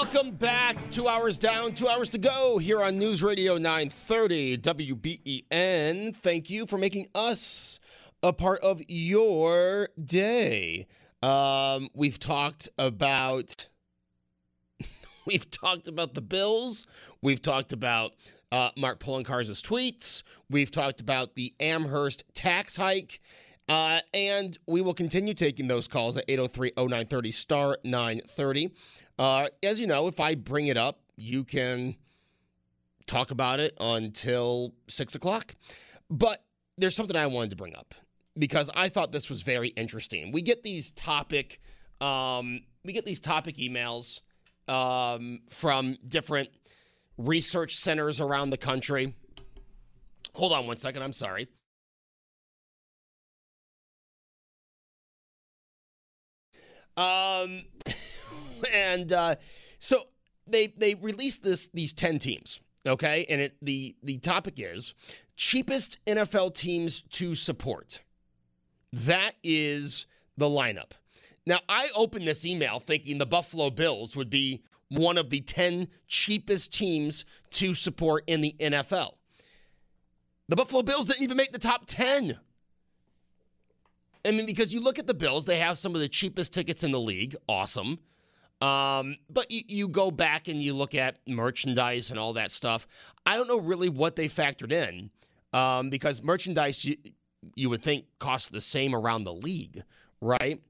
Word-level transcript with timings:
Welcome 0.00 0.36
back. 0.36 0.92
Two 0.92 1.08
hours 1.08 1.40
down, 1.40 1.72
two 1.72 1.88
hours 1.88 2.12
to 2.12 2.18
go 2.18 2.58
here 2.58 2.80
on 2.80 2.98
News 2.98 3.20
Radio 3.20 3.58
930 3.58 4.58
WBEN. 4.58 6.14
Thank 6.14 6.48
you 6.48 6.66
for 6.66 6.78
making 6.78 7.08
us 7.16 7.80
a 8.22 8.32
part 8.32 8.60
of 8.60 8.80
your 8.86 9.88
day. 10.02 10.86
Um, 11.20 11.88
we've 11.96 12.20
talked 12.20 12.68
about 12.78 13.66
we've 15.26 15.50
talked 15.50 15.88
about 15.88 16.14
the 16.14 16.22
Bills. 16.22 16.86
We've 17.20 17.42
talked 17.42 17.72
about 17.72 18.12
uh, 18.52 18.70
Mark 18.76 19.00
Poloncarz' 19.00 19.60
tweets. 19.62 20.22
We've 20.48 20.70
talked 20.70 21.00
about 21.00 21.34
the 21.34 21.54
Amherst 21.58 22.22
tax 22.34 22.76
hike. 22.76 23.20
Uh, 23.68 24.00
and 24.14 24.56
we 24.66 24.80
will 24.80 24.94
continue 24.94 25.34
taking 25.34 25.68
those 25.68 25.88
calls 25.88 26.16
at 26.16 26.24
803 26.28 26.72
0930 26.76 27.32
star 27.32 27.76
930. 27.84 28.70
Uh, 29.18 29.48
as 29.62 29.80
you 29.80 29.86
know, 29.86 30.06
if 30.06 30.20
I 30.20 30.34
bring 30.34 30.68
it 30.68 30.76
up, 30.76 31.00
you 31.16 31.44
can 31.44 31.96
talk 33.06 33.30
about 33.30 33.58
it 33.58 33.74
until 33.80 34.74
six 34.86 35.14
o'clock. 35.14 35.56
But 36.08 36.44
there's 36.76 36.94
something 36.94 37.16
I 37.16 37.26
wanted 37.26 37.50
to 37.50 37.56
bring 37.56 37.74
up 37.74 37.94
because 38.38 38.70
I 38.74 38.88
thought 38.88 39.10
this 39.10 39.28
was 39.28 39.42
very 39.42 39.68
interesting. 39.70 40.30
We 40.30 40.42
get 40.42 40.62
these 40.62 40.92
topic, 40.92 41.60
um, 42.00 42.60
we 42.84 42.92
get 42.92 43.04
these 43.04 43.20
topic 43.20 43.56
emails 43.56 44.20
um, 44.68 45.40
from 45.48 45.96
different 46.06 46.50
research 47.16 47.74
centers 47.74 48.20
around 48.20 48.50
the 48.50 48.56
country. 48.56 49.14
Hold 50.34 50.52
on 50.52 50.66
one 50.68 50.76
second. 50.76 51.02
I'm 51.02 51.12
sorry. 51.12 51.48
Um, 56.96 57.62
and 58.74 59.12
uh, 59.12 59.36
so 59.78 60.04
they 60.46 60.68
they 60.68 60.94
released 60.94 61.42
this 61.42 61.68
these 61.68 61.92
ten 61.92 62.18
teams, 62.18 62.60
okay, 62.86 63.26
and 63.28 63.40
it 63.40 63.56
the 63.62 63.96
the 64.02 64.18
topic 64.18 64.54
is 64.58 64.94
cheapest 65.36 66.04
NFL 66.06 66.54
teams 66.54 67.02
to 67.02 67.34
support. 67.34 68.00
That 68.92 69.32
is 69.42 70.06
the 70.36 70.46
lineup. 70.46 70.92
Now 71.46 71.60
I 71.68 71.88
opened 71.94 72.26
this 72.26 72.44
email 72.44 72.80
thinking 72.80 73.18
the 73.18 73.26
Buffalo 73.26 73.70
Bills 73.70 74.16
would 74.16 74.30
be 74.30 74.62
one 74.88 75.18
of 75.18 75.30
the 75.30 75.40
ten 75.40 75.88
cheapest 76.06 76.72
teams 76.72 77.24
to 77.50 77.74
support 77.74 78.24
in 78.26 78.40
the 78.40 78.54
NFL. 78.58 79.14
The 80.48 80.56
Buffalo 80.56 80.82
Bills 80.82 81.08
didn't 81.08 81.22
even 81.22 81.36
make 81.36 81.52
the 81.52 81.58
top 81.58 81.84
ten. 81.86 82.38
I 84.24 84.30
mean, 84.30 84.46
because 84.46 84.74
you 84.74 84.80
look 84.80 84.98
at 84.98 85.06
the 85.06 85.14
Bills, 85.14 85.46
they 85.46 85.58
have 85.58 85.78
some 85.78 85.94
of 85.94 86.00
the 86.00 86.08
cheapest 86.08 86.52
tickets 86.52 86.84
in 86.84 86.90
the 86.90 87.00
league. 87.00 87.36
Awesome. 87.48 87.98
Um, 88.60 89.16
but 89.30 89.50
you, 89.50 89.62
you 89.68 89.88
go 89.88 90.10
back 90.10 90.48
and 90.48 90.60
you 90.60 90.74
look 90.74 90.94
at 90.94 91.18
merchandise 91.26 92.10
and 92.10 92.18
all 92.18 92.32
that 92.32 92.50
stuff. 92.50 92.86
I 93.24 93.36
don't 93.36 93.48
know 93.48 93.60
really 93.60 93.88
what 93.88 94.16
they 94.16 94.28
factored 94.28 94.72
in 94.72 95.10
um, 95.52 95.90
because 95.90 96.22
merchandise 96.22 96.84
you, 96.84 96.96
you 97.54 97.70
would 97.70 97.82
think 97.82 98.06
costs 98.18 98.48
the 98.48 98.60
same 98.60 98.94
around 98.94 99.24
the 99.24 99.34
league, 99.34 99.84
right? 100.20 100.60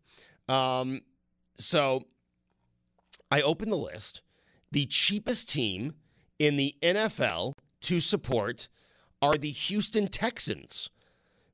Um, 0.49 1.01
so 1.57 2.03
I 3.31 3.43
open 3.43 3.71
the 3.71 3.77
list. 3.77 4.23
The 4.71 4.87
cheapest 4.87 5.49
team 5.49 5.95
in 6.39 6.57
the 6.57 6.75
NFL 6.83 7.55
to 7.83 8.01
support 8.01 8.69
are 9.21 9.37
the 9.37 9.51
Houston 9.51 10.09
Texans, 10.09 10.91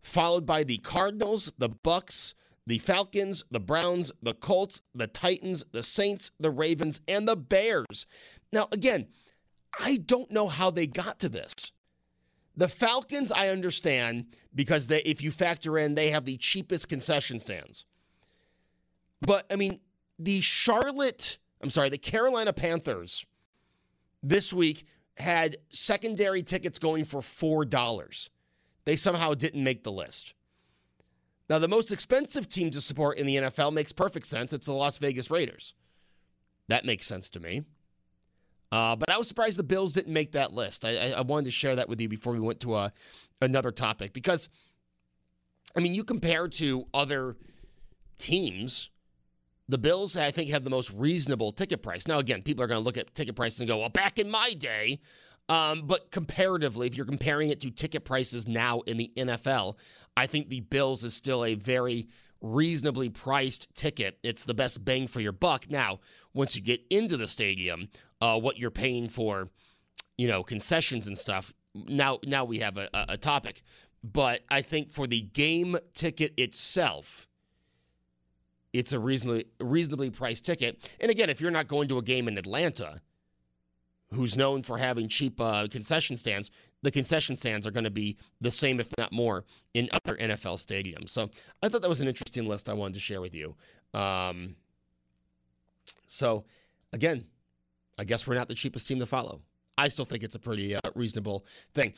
followed 0.03 0.47
by 0.47 0.65
the 0.65 0.79
Cardinals, 0.79 1.53
the 1.59 1.71
Bucs, 1.71 2.35
the 2.67 2.79
Falcons, 2.79 3.45
the 3.51 3.61
Browns, 3.61 4.13
the 4.23 4.35
Colts, 4.35 4.83
the 4.95 5.07
Titans, 5.07 5.65
the 5.73 5.83
Saints, 5.83 6.31
the 6.41 6.51
Ravens, 6.51 7.01
and 7.07 7.29
the 7.29 7.37
Bears. 7.37 8.07
Now, 8.53 8.69
again, 8.73 9.09
I 9.79 9.97
don't 9.97 10.31
know 10.31 10.49
how 10.49 10.71
they 10.71 10.87
got 10.87 11.19
to 11.21 11.29
this. 11.29 11.55
The 12.57 12.69
Falcons, 12.69 13.33
I 13.33 13.49
understand 13.49 14.27
because 14.55 14.87
they, 14.87 15.03
if 15.03 15.23
you 15.23 15.31
factor 15.31 15.77
in, 15.77 15.95
they 15.95 16.11
have 16.11 16.25
the 16.25 16.37
cheapest 16.37 16.89
concession 16.89 17.39
stands. 17.39 17.85
But 19.21 19.47
I 19.51 19.57
mean, 19.57 19.81
the 20.19 20.41
Charlotte, 20.41 21.39
I'm 21.63 21.71
sorry, 21.71 21.89
the 21.89 21.99
Carolina 21.99 22.53
Panthers 22.53 23.27
this 24.23 24.53
week 24.53 24.87
had 25.17 25.57
secondary 25.69 26.43
tickets 26.43 26.79
going 26.79 27.05
for 27.05 27.21
$4. 27.21 28.29
They 28.85 28.97
somehow 28.97 29.35
didn't 29.35 29.65
make 29.65 29.83
the 29.83 29.93
list. 29.93 30.35
Now, 31.49 31.59
the 31.59 31.69
most 31.69 31.93
expensive 31.93 32.49
team 32.49 32.71
to 32.71 32.81
support 32.81 33.19
in 33.19 33.27
the 33.27 33.37
NFL 33.37 33.73
makes 33.73 33.93
perfect 33.93 34.27
sense. 34.27 34.53
It's 34.53 34.67
the 34.67 34.73
Las 34.73 34.99
Vegas 34.99 35.31
Raiders. 35.31 35.75
That 36.69 36.85
makes 36.85 37.07
sense 37.07 37.29
to 37.31 37.41
me. 37.41 37.65
Uh, 38.73 38.97
but 38.97 39.11
I 39.11 39.19
was 39.19 39.29
surprised 39.29 39.59
the 39.59 39.63
Bills 39.63 39.93
didn't 39.93 40.13
make 40.13 40.33
that 40.33 40.53
list. 40.53 40.85
I, 40.85 41.13
I, 41.13 41.21
wanted 41.21 41.45
to 41.45 41.51
share 41.53 41.77
that 41.77 41.89
with 41.89 42.01
you 42.01 42.09
before 42.09 42.33
we 42.33 42.41
went 42.41 42.61
to 42.61 42.75
a, 42.75 42.79
uh, 42.79 42.89
another 43.41 43.71
topic 43.71 44.13
because, 44.13 44.49
I 45.77 45.81
mean, 45.81 45.95
you 45.95 46.03
compare 46.03 46.49
to 46.49 46.87
other 46.93 47.37
teams, 48.19 48.91
the 49.69 49.79
Bills, 49.79 50.17
I 50.17 50.31
think, 50.31 50.51
have 50.51 50.65
the 50.65 50.71
most 50.71 50.91
reasonable 50.93 51.53
ticket 51.53 51.83
price. 51.83 52.09
Now, 52.09 52.19
again, 52.19 52.43
people 52.43 52.65
are 52.65 52.67
going 52.67 52.81
to 52.81 52.85
look 52.85 52.97
at 52.97 53.15
ticket 53.15 53.37
prices 53.37 53.61
and 53.61 53.69
go, 53.69 53.79
well, 53.79 53.91
back 53.91 54.19
in 54.19 54.31
my 54.31 54.55
day, 54.55 54.99
um, 55.49 55.83
but 55.85 56.11
comparatively, 56.11 56.87
if 56.87 56.97
you're 56.97 57.07
comparing 57.07 57.51
it 57.51 57.61
to 57.61 57.71
ticket 57.71 58.05
prices 58.05 58.49
now 58.49 58.81
in 58.81 58.97
the 58.97 59.13
NFL, 59.17 59.79
I 60.17 60.27
think 60.27 60.49
the 60.49 60.61
Bills 60.61 61.05
is 61.05 61.15
still 61.15 61.45
a 61.45 61.55
very 61.55 62.09
reasonably 62.41 63.09
priced 63.09 63.75
ticket. 63.75 64.19
It's 64.23 64.45
the 64.45 64.55
best 64.55 64.85
bang 64.85 65.07
for 65.07 65.21
your 65.21 65.33
buck. 65.33 65.71
Now, 65.71 66.01
once 66.33 66.57
you 66.57 66.63
get 66.63 66.83
into 66.91 67.17
the 67.17 67.27
stadium, 67.27 67.89
uh, 68.21 68.39
what 68.39 68.59
you're 68.59 68.71
paying 68.71 69.09
for, 69.09 69.51
you 70.17 70.29
know, 70.29 70.43
concessions 70.43 71.07
and 71.07 71.17
stuff. 71.17 71.53
Now, 71.75 72.21
now 72.25 72.45
we 72.45 72.59
have 72.61 72.79
a, 72.79 72.89
a 72.93 73.17
topic. 73.17 73.63
But 74.03 74.43
I 74.51 74.61
think 74.61 74.91
for 74.91 75.07
the 75.07 75.23
game 75.23 75.77
ticket 75.95 76.35
itself, 76.39 77.27
it's 78.75 78.93
a 78.93 78.99
reasonably 78.99 79.47
reasonably 79.61 80.11
priced 80.11 80.45
ticket. 80.45 80.91
And 81.01 81.11
again, 81.11 81.31
if 81.31 81.41
you're 81.41 81.51
not 81.51 81.69
going 81.69 81.89
to 81.89 81.99
a 81.99 82.03
game 82.03 82.29
in 82.29 82.37
Atlanta, 82.37 83.01
who's 84.15 84.37
known 84.37 84.63
for 84.63 84.79
having 84.79 85.09
cheap 85.09 85.41
uh, 85.41 85.67
concession 85.71 86.17
stands, 86.17 86.51
the 86.83 86.91
concession 86.91 87.37
stands 87.37 87.67
are 87.67 87.71
going 87.71 87.85
to 87.85 87.91
be 87.91 88.17
the 88.41 88.51
same, 88.51 88.81
if 88.81 88.91
not 88.99 89.13
more, 89.13 89.45
in 89.75 89.89
other 89.93 90.17
NFL 90.17 90.57
stadiums. 90.57 91.11
So 91.11 91.31
I 91.63 91.69
thought 91.69 91.83
that 91.83 91.89
was 91.89 92.01
an 92.01 92.09
interesting 92.09 92.47
list 92.47 92.69
I 92.69 92.75
wanted 92.75 92.95
to 92.95 93.01
share 93.01 93.21
with 93.21 93.35
you. 93.35 93.55
Um, 93.93 94.57
so 96.07 96.45
again, 96.93 97.25
I 97.99 98.05
guess 98.05 98.27
we're 98.27 98.35
not 98.35 98.49
the 98.49 98.55
cheapest 98.55 98.87
team 98.89 98.99
to 99.01 99.07
follow. 99.07 99.41
I 99.77 99.89
still 99.89 100.05
think 100.05 100.23
it's 100.23 100.35
a 100.35 100.41
pretty 100.41 100.75
uh, 100.75 100.81
reasonable 100.95 101.47
thing. 101.73 101.95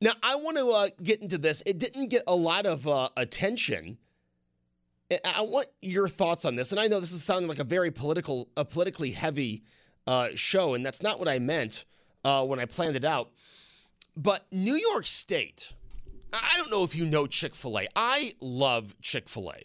Now, 0.00 0.12
I 0.22 0.36
want 0.36 0.58
to 0.58 0.70
uh, 0.70 0.88
get 1.02 1.22
into 1.22 1.38
this. 1.38 1.62
It 1.64 1.78
didn't 1.78 2.08
get 2.08 2.22
a 2.26 2.36
lot 2.36 2.66
of 2.66 2.86
uh, 2.86 3.08
attention. 3.16 3.98
I 5.24 5.42
want 5.42 5.68
your 5.80 6.08
thoughts 6.08 6.44
on 6.44 6.56
this. 6.56 6.72
And 6.72 6.80
I 6.80 6.88
know 6.88 7.00
this 7.00 7.12
is 7.12 7.24
sounding 7.24 7.48
like 7.48 7.60
a 7.60 7.64
very 7.64 7.90
political, 7.90 8.48
a 8.56 8.64
politically 8.64 9.12
heavy 9.12 9.62
uh, 10.06 10.28
show, 10.34 10.74
and 10.74 10.84
that's 10.84 11.02
not 11.02 11.18
what 11.18 11.28
I 11.28 11.38
meant 11.38 11.84
uh, 12.24 12.44
when 12.44 12.58
I 12.58 12.64
planned 12.64 12.96
it 12.96 13.04
out. 13.04 13.30
But 14.16 14.46
New 14.50 14.76
York 14.76 15.06
State 15.06 15.72
I 16.32 16.56
don't 16.56 16.70
know 16.70 16.84
if 16.84 16.94
you 16.94 17.06
know 17.06 17.26
Chick 17.26 17.54
fil 17.54 17.78
A. 17.78 17.88
I 17.94 18.34
love 18.40 18.94
Chick 19.00 19.28
fil 19.28 19.50
A. 19.50 19.62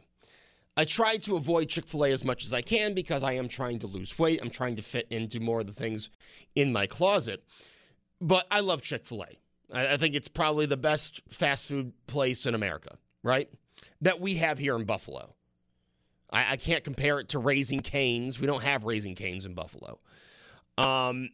I 0.77 0.85
try 0.85 1.17
to 1.17 1.35
avoid 1.35 1.69
Chick 1.69 1.87
fil 1.87 2.05
A 2.05 2.11
as 2.11 2.23
much 2.23 2.45
as 2.45 2.53
I 2.53 2.61
can 2.61 2.93
because 2.93 3.23
I 3.23 3.33
am 3.33 3.47
trying 3.47 3.79
to 3.79 3.87
lose 3.87 4.17
weight. 4.17 4.39
I'm 4.41 4.49
trying 4.49 4.75
to 4.77 4.81
fit 4.81 5.07
into 5.09 5.39
more 5.39 5.61
of 5.61 5.67
the 5.67 5.73
things 5.73 6.09
in 6.55 6.71
my 6.71 6.87
closet. 6.87 7.43
But 8.19 8.45
I 8.51 8.59
love 8.61 8.81
Chick 8.81 9.05
fil 9.05 9.23
A. 9.23 9.27
I 9.73 9.97
think 9.97 10.15
it's 10.15 10.27
probably 10.27 10.65
the 10.65 10.77
best 10.77 11.21
fast 11.29 11.67
food 11.67 11.93
place 12.07 12.45
in 12.45 12.55
America, 12.55 12.97
right? 13.23 13.49
That 14.01 14.19
we 14.19 14.35
have 14.35 14.59
here 14.59 14.75
in 14.75 14.83
Buffalo. 14.83 15.33
I, 16.29 16.53
I 16.53 16.57
can't 16.57 16.83
compare 16.83 17.19
it 17.19 17.29
to 17.29 17.39
Raising 17.39 17.79
Canes. 17.79 18.39
We 18.39 18.47
don't 18.47 18.63
have 18.63 18.83
Raising 18.83 19.15
Canes 19.15 19.45
in 19.45 19.53
Buffalo. 19.53 19.99
Um, 20.81 21.29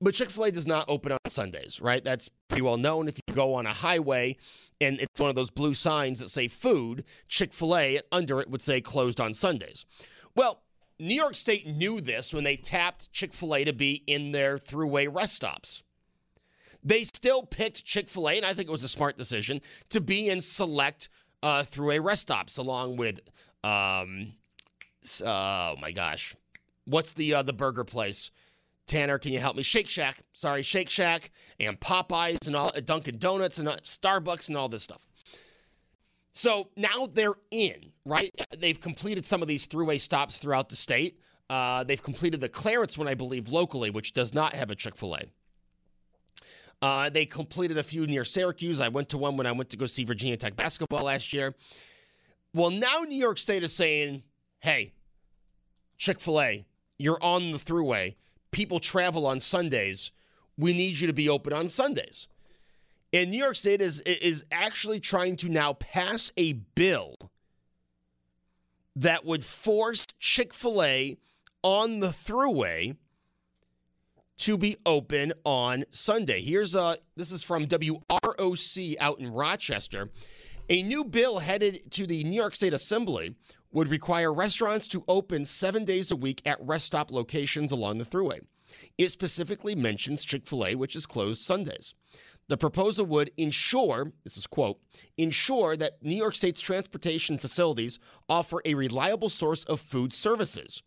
but 0.00 0.14
Chick 0.14 0.30
fil 0.30 0.44
A 0.44 0.50
does 0.50 0.66
not 0.66 0.84
open 0.88 1.12
on 1.12 1.18
Sundays, 1.28 1.80
right? 1.80 2.04
That's 2.04 2.28
pretty 2.48 2.62
well 2.62 2.76
known. 2.76 3.08
If 3.08 3.18
you 3.26 3.34
go 3.34 3.54
on 3.54 3.66
a 3.66 3.72
highway 3.72 4.36
and 4.80 5.00
it's 5.00 5.20
one 5.20 5.30
of 5.30 5.36
those 5.36 5.50
blue 5.50 5.74
signs 5.74 6.20
that 6.20 6.28
say 6.28 6.48
food, 6.48 7.04
Chick 7.28 7.52
fil 7.52 7.76
A 7.76 8.00
under 8.12 8.40
it 8.40 8.50
would 8.50 8.60
say 8.60 8.80
closed 8.80 9.20
on 9.20 9.32
Sundays. 9.32 9.86
Well, 10.34 10.62
New 10.98 11.14
York 11.14 11.36
State 11.36 11.66
knew 11.66 12.00
this 12.00 12.32
when 12.32 12.44
they 12.44 12.56
tapped 12.56 13.12
Chick 13.12 13.32
fil 13.32 13.54
A 13.54 13.64
to 13.64 13.72
be 13.72 14.02
in 14.06 14.32
their 14.32 14.58
thruway 14.58 15.12
rest 15.12 15.34
stops. 15.34 15.82
They 16.82 17.02
still 17.04 17.42
picked 17.42 17.84
Chick 17.84 18.08
fil 18.08 18.28
A, 18.28 18.36
and 18.36 18.46
I 18.46 18.54
think 18.54 18.68
it 18.68 18.72
was 18.72 18.84
a 18.84 18.88
smart 18.88 19.16
decision, 19.16 19.60
to 19.88 20.00
be 20.00 20.28
in 20.28 20.40
select 20.40 21.08
uh, 21.42 21.62
thruway 21.62 22.02
rest 22.02 22.22
stops 22.22 22.58
along 22.58 22.96
with, 22.96 23.20
um, 23.64 24.34
oh 25.24 25.74
my 25.80 25.90
gosh, 25.92 26.36
what's 26.86 27.12
the, 27.12 27.34
uh, 27.34 27.42
the 27.42 27.52
burger 27.52 27.84
place? 27.84 28.30
Tanner, 28.86 29.18
can 29.18 29.32
you 29.32 29.40
help 29.40 29.56
me? 29.56 29.62
Shake 29.62 29.88
Shack, 29.88 30.22
sorry, 30.32 30.62
Shake 30.62 30.88
Shack 30.88 31.32
and 31.58 31.78
Popeyes 31.78 32.46
and 32.46 32.54
all 32.54 32.70
Dunkin' 32.84 33.18
Donuts 33.18 33.58
and 33.58 33.68
uh, 33.68 33.76
Starbucks 33.82 34.48
and 34.48 34.56
all 34.56 34.68
this 34.68 34.84
stuff. 34.84 35.06
So 36.30 36.68
now 36.76 37.08
they're 37.12 37.34
in, 37.50 37.92
right? 38.04 38.30
They've 38.56 38.78
completed 38.78 39.24
some 39.24 39.42
of 39.42 39.48
these 39.48 39.66
thruway 39.66 39.98
stops 39.98 40.38
throughout 40.38 40.68
the 40.68 40.76
state. 40.76 41.18
Uh, 41.48 41.82
they've 41.82 42.02
completed 42.02 42.40
the 42.40 42.48
Clarence 42.48 42.98
one, 42.98 43.08
I 43.08 43.14
believe, 43.14 43.48
locally, 43.48 43.88
which 43.90 44.12
does 44.12 44.34
not 44.34 44.52
have 44.52 44.70
a 44.70 44.74
Chick 44.74 44.96
fil 44.96 45.16
A. 45.16 45.22
Uh, 46.82 47.08
they 47.08 47.24
completed 47.24 47.78
a 47.78 47.82
few 47.82 48.06
near 48.06 48.22
Syracuse. 48.22 48.80
I 48.80 48.88
went 48.88 49.08
to 49.10 49.18
one 49.18 49.38
when 49.38 49.46
I 49.46 49.52
went 49.52 49.70
to 49.70 49.78
go 49.78 49.86
see 49.86 50.04
Virginia 50.04 50.36
Tech 50.36 50.56
basketball 50.56 51.04
last 51.04 51.32
year. 51.32 51.54
Well, 52.52 52.70
now 52.70 53.00
New 53.00 53.16
York 53.16 53.38
State 53.38 53.62
is 53.62 53.74
saying, 53.74 54.22
hey, 54.60 54.92
Chick 55.96 56.20
fil 56.20 56.40
A, 56.40 56.65
you're 56.98 57.22
on 57.22 57.52
the 57.52 57.58
thruway 57.58 58.14
people 58.56 58.80
travel 58.80 59.26
on 59.26 59.38
Sundays. 59.38 60.10
We 60.56 60.72
need 60.72 60.98
you 60.98 61.06
to 61.06 61.12
be 61.12 61.28
open 61.28 61.52
on 61.52 61.68
Sundays. 61.68 62.26
And 63.12 63.30
New 63.30 63.36
York 63.38 63.56
State 63.56 63.82
is 63.82 64.00
is 64.00 64.46
actually 64.50 64.98
trying 64.98 65.36
to 65.36 65.50
now 65.50 65.74
pass 65.74 66.32
a 66.38 66.54
bill 66.54 67.16
that 68.96 69.26
would 69.26 69.44
force 69.44 70.06
Chick-fil-A 70.18 71.18
on 71.62 72.00
the 72.00 72.08
thruway 72.08 72.96
to 74.38 74.56
be 74.56 74.76
open 74.86 75.34
on 75.44 75.84
Sunday. 75.90 76.40
Here's 76.40 76.74
a 76.74 76.96
this 77.14 77.30
is 77.30 77.42
from 77.42 77.66
WROC 77.66 78.96
out 78.98 79.18
in 79.18 79.32
Rochester. 79.34 80.08
A 80.70 80.82
new 80.82 81.04
bill 81.04 81.40
headed 81.40 81.92
to 81.92 82.06
the 82.06 82.24
New 82.24 82.36
York 82.36 82.54
State 82.54 82.72
Assembly 82.72 83.34
would 83.76 83.90
require 83.90 84.32
restaurants 84.32 84.88
to 84.88 85.04
open 85.06 85.44
seven 85.44 85.84
days 85.84 86.10
a 86.10 86.16
week 86.16 86.40
at 86.46 86.56
rest 86.62 86.86
stop 86.86 87.10
locations 87.10 87.70
along 87.70 87.98
the 87.98 88.06
thruway. 88.06 88.40
It 88.96 89.10
specifically 89.10 89.74
mentions 89.74 90.24
Chick 90.24 90.46
fil 90.46 90.64
A, 90.64 90.74
which 90.74 90.96
is 90.96 91.04
closed 91.04 91.42
Sundays. 91.42 91.94
The 92.48 92.56
proposal 92.56 93.04
would 93.04 93.32
ensure, 93.36 94.12
this 94.24 94.38
is 94.38 94.46
quote, 94.46 94.80
ensure 95.18 95.76
that 95.76 96.02
New 96.02 96.16
York 96.16 96.34
State's 96.34 96.62
transportation 96.62 97.36
facilities 97.36 97.98
offer 98.30 98.62
a 98.64 98.72
reliable 98.72 99.28
source 99.28 99.62
of 99.64 99.78
food 99.78 100.14
services 100.14 100.82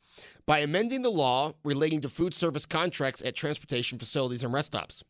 by 0.47 0.57
amending 0.57 1.03
the 1.03 1.11
law 1.11 1.53
relating 1.63 2.01
to 2.01 2.09
food 2.09 2.33
service 2.33 2.65
contracts 2.65 3.21
at 3.23 3.35
transportation 3.35 3.99
facilities 3.99 4.43
and 4.43 4.51
rest 4.51 4.73
stops. 4.73 5.03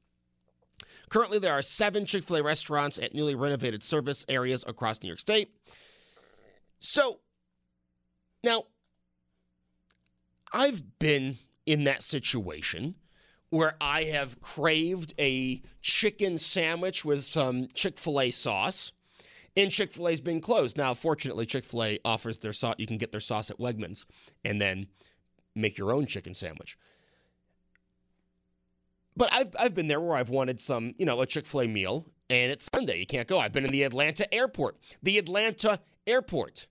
Currently, 1.07 1.39
there 1.39 1.53
are 1.53 1.61
seven 1.61 2.05
Chick 2.05 2.25
fil 2.25 2.37
A 2.37 2.43
restaurants 2.43 2.99
at 2.99 3.15
newly 3.15 3.35
renovated 3.35 3.83
service 3.83 4.25
areas 4.27 4.65
across 4.67 5.01
New 5.01 5.07
York 5.07 5.21
State. 5.21 5.53
So, 6.79 7.21
now, 8.44 8.63
I've 10.51 11.00
been 11.00 11.38
in 11.65 11.83
that 11.83 12.03
situation 12.03 12.95
where 13.50 13.75
I 13.81 14.06
have 14.06 14.39
craved 14.39 15.13
a 15.19 15.62
chicken 15.81 16.38
sandwich 16.38 17.03
with 17.03 17.24
some 17.24 17.68
Chick 17.74 17.97
fil 17.97 18.21
A 18.21 18.31
sauce. 18.31 18.91
And 19.57 19.71
Chick 19.71 19.91
fil 19.91 20.07
A's 20.07 20.21
been 20.21 20.41
closed. 20.41 20.77
Now, 20.77 20.94
fortunately, 20.94 21.45
Chick 21.45 21.63
fil 21.63 21.83
A 21.83 22.00
offers 22.06 22.39
their 22.39 22.53
sauce. 22.53 22.75
You 22.77 22.88
can 22.88 22.97
get 22.97 23.12
their 23.12 23.19
sauce 23.19 23.50
at 23.50 23.57
Wegmans 23.57 24.06
and 24.45 24.62
then 24.62 24.88
make 25.56 25.77
your 25.77 25.92
own 25.92 26.06
chicken 26.06 26.33
sandwich. 26.33 26.77
But 29.18 29.30
I've, 29.33 29.53
I've 29.59 29.75
been 29.75 29.88
there 29.88 30.00
where 30.00 30.15
I've 30.15 30.30
wanted 30.30 30.62
some, 30.62 30.94
you 30.97 31.06
know, 31.06 31.19
a 31.19 31.25
Chick 31.25 31.45
fil 31.45 31.62
A 31.62 31.68
meal 31.68 32.06
and 32.30 32.51
it's 32.51 32.69
Sunday. 32.74 33.00
You 33.00 33.06
can't 33.06 33.27
go. 33.27 33.39
I've 33.39 33.51
been 33.51 33.65
in 33.65 33.71
the 33.71 33.83
Atlanta 33.83 34.31
airport. 34.33 34.77
The 35.01 35.18
Atlanta 35.18 35.80
airport. 36.06 36.68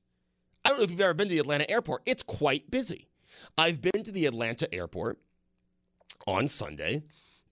I 0.69 0.70
don't 0.70 0.81
know 0.81 0.85
if 0.85 0.91
you've 0.91 1.00
ever 1.00 1.15
been 1.15 1.29
to 1.29 1.35
the 1.35 1.41
Atlanta 1.41 1.70
airport. 1.70 2.03
It's 2.05 2.23
quite 2.23 2.70
busy. 2.70 3.09
I've 3.56 3.81
been 3.81 4.03
to 4.03 4.12
the 4.12 4.26
Atlanta 4.26 4.69
airport 4.70 5.19
on 6.26 6.47
Sunday 6.47 7.05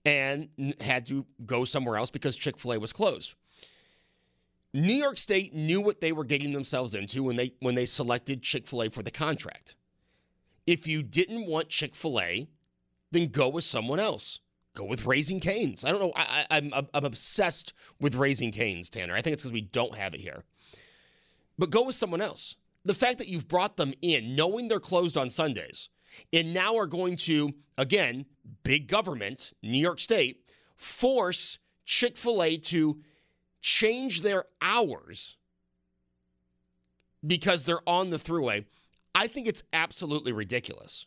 and 0.05 0.51
had 0.83 1.07
to 1.07 1.25
go 1.47 1.65
somewhere 1.65 1.97
else 1.97 2.11
because 2.11 2.37
Chick 2.37 2.59
fil 2.59 2.75
A 2.75 2.79
was 2.79 2.93
closed. 2.93 3.35
New 4.75 4.93
York 4.93 5.17
State 5.17 5.55
knew 5.55 5.81
what 5.81 6.03
they 6.03 6.13
were 6.13 6.27
getting 6.27 6.53
themselves 6.53 6.95
into 6.95 7.23
when 7.23 7.37
they 7.37 7.55
when 7.61 7.75
they 7.75 7.87
selected 7.87 8.43
Chick-fil-A 8.43 8.91
for 8.91 9.03
the 9.03 9.11
contract. 9.11 9.77
If 10.67 10.87
you 10.87 11.03
didn't 11.03 11.47
want 11.47 11.71
Chick-fil-A, 11.71 12.49
then 13.13 13.29
go 13.29 13.49
with 13.49 13.65
someone 13.65 13.99
else. 13.99 14.41
Go 14.75 14.85
with 14.85 15.07
Raising 15.07 15.41
Canes. 15.41 15.87
I 15.87 15.91
don't 15.91 16.01
know. 16.01 16.13
I, 16.15 16.45
am 16.51 16.71
I'm, 16.75 16.89
I'm 16.93 17.07
obsessed 17.07 17.73
with 17.99 18.15
Raising 18.15 18.53
Canes, 18.53 18.91
Tanner. 18.91 19.15
I 19.15 19.23
think 19.23 19.33
it's 19.33 19.43
because 19.45 19.55
we 19.55 19.63
don't 19.63 19.95
have 19.95 20.13
it 20.13 20.21
here. 20.21 20.45
But 21.57 21.71
go 21.71 21.83
with 21.85 21.95
someone 21.95 22.21
else 22.21 22.57
the 22.87 22.95
fact 22.95 23.19
that 23.19 23.29
you've 23.29 23.49
brought 23.49 23.77
them 23.77 23.93
in, 24.01 24.37
knowing 24.37 24.69
they're 24.69 24.81
closed 24.81 25.17
on 25.17 25.29
Sundays, 25.29 25.89
and 26.33 26.55
now 26.55 26.77
are 26.77 26.87
going 26.87 27.17
to, 27.17 27.53
again, 27.77 28.27
big 28.63 28.89
government, 28.89 29.53
New 29.63 29.79
York 29.79 30.01
State, 30.01 30.45
force 30.77 31.59
Chick 31.85 32.17
fil 32.17 32.43
A 32.43 32.57
to 32.57 33.01
change 33.61 34.23
their 34.23 34.45
hours 34.61 35.37
because 37.27 37.65
they're 37.65 37.87
on 37.89 38.11
the 38.11 38.19
thruway. 38.19 38.65
I 39.15 39.27
think 39.27 39.47
it's 39.47 39.63
absolutely 39.73 40.33
ridiculous. 40.33 41.07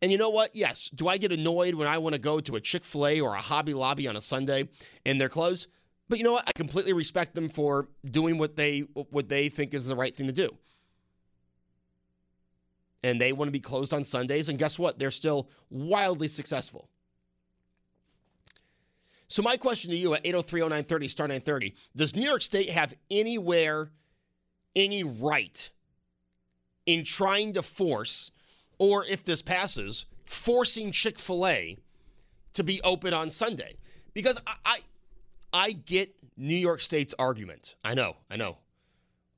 And 0.00 0.12
you 0.12 0.18
know 0.18 0.30
what? 0.30 0.54
Yes. 0.54 0.90
Do 0.94 1.08
I 1.08 1.16
get 1.16 1.32
annoyed 1.32 1.74
when 1.74 1.88
I 1.88 1.98
want 1.98 2.14
to 2.14 2.20
go 2.20 2.40
to 2.40 2.56
a 2.56 2.60
Chick 2.60 2.84
fil 2.84 3.06
A 3.06 3.20
or 3.20 3.34
a 3.34 3.40
Hobby 3.40 3.74
Lobby 3.74 4.06
on 4.06 4.16
a 4.16 4.20
Sunday 4.20 4.68
and 5.04 5.20
they're 5.20 5.28
closed? 5.28 5.66
But 6.08 6.18
you 6.18 6.24
know 6.24 6.32
what? 6.32 6.44
I 6.46 6.52
completely 6.52 6.92
respect 6.92 7.34
them 7.34 7.48
for 7.48 7.88
doing 8.04 8.38
what 8.38 8.56
they 8.56 8.80
what 9.10 9.28
they 9.28 9.48
think 9.48 9.74
is 9.74 9.86
the 9.86 9.96
right 9.96 10.14
thing 10.14 10.26
to 10.26 10.32
do. 10.32 10.56
And 13.02 13.20
they 13.20 13.32
want 13.32 13.48
to 13.48 13.52
be 13.52 13.60
closed 13.60 13.94
on 13.94 14.04
Sundays 14.04 14.48
and 14.48 14.58
guess 14.58 14.78
what? 14.78 14.98
They're 14.98 15.10
still 15.10 15.48
wildly 15.70 16.28
successful. 16.28 16.88
So 19.28 19.42
my 19.42 19.56
question 19.58 19.90
to 19.90 19.96
you 19.96 20.14
at 20.14 20.24
8030930 20.24 21.10
star 21.10 21.28
930, 21.28 21.74
does 21.94 22.16
New 22.16 22.26
York 22.26 22.40
State 22.40 22.70
have 22.70 22.94
anywhere 23.10 23.90
any 24.74 25.04
right 25.04 25.70
in 26.86 27.04
trying 27.04 27.52
to 27.52 27.62
force 27.62 28.30
or 28.78 29.04
if 29.04 29.24
this 29.24 29.42
passes, 29.42 30.06
forcing 30.24 30.92
Chick-fil-A 30.92 31.76
to 32.54 32.64
be 32.64 32.80
open 32.82 33.12
on 33.12 33.28
Sunday? 33.28 33.76
Because 34.14 34.40
I, 34.46 34.54
I 34.64 34.78
I 35.58 35.72
get 35.72 36.14
New 36.36 36.54
York 36.54 36.80
State's 36.80 37.16
argument. 37.18 37.74
I 37.82 37.94
know, 37.94 38.16
I 38.30 38.36
know. 38.36 38.58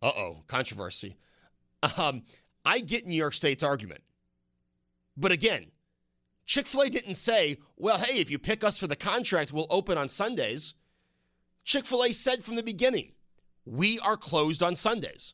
Uh 0.03 0.13
oh, 0.15 0.45
controversy. 0.49 1.17
Um, 1.97 2.25
I 2.63 2.81
get 2.81 3.07
New 3.07 3.15
York 3.15 3.33
State's 3.33 3.63
argument. 3.63 4.03
But 5.17 5.33
again, 5.33 5.71
Chick 6.45 6.67
fil 6.67 6.83
A 6.83 6.91
didn't 6.91 7.15
say, 7.15 7.57
well, 7.79 7.97
hey, 7.97 8.21
if 8.21 8.31
you 8.31 8.39
pick 8.39 8.63
us 8.63 8.79
for 8.79 8.87
the 8.87 8.97
contract, 8.97 9.51
we'll 9.51 9.67
open 9.71 9.97
on 9.97 10.11
Sundays. 10.11 10.75
Chick 11.65 11.87
fil 11.87 12.05
A 12.05 12.13
said 12.13 12.45
from 12.45 12.57
the 12.57 12.63
beginning, 12.63 13.13
we 13.65 13.99
are 14.01 14.19
closed 14.19 14.63
on 14.63 14.77
Sundays. 14.77 15.33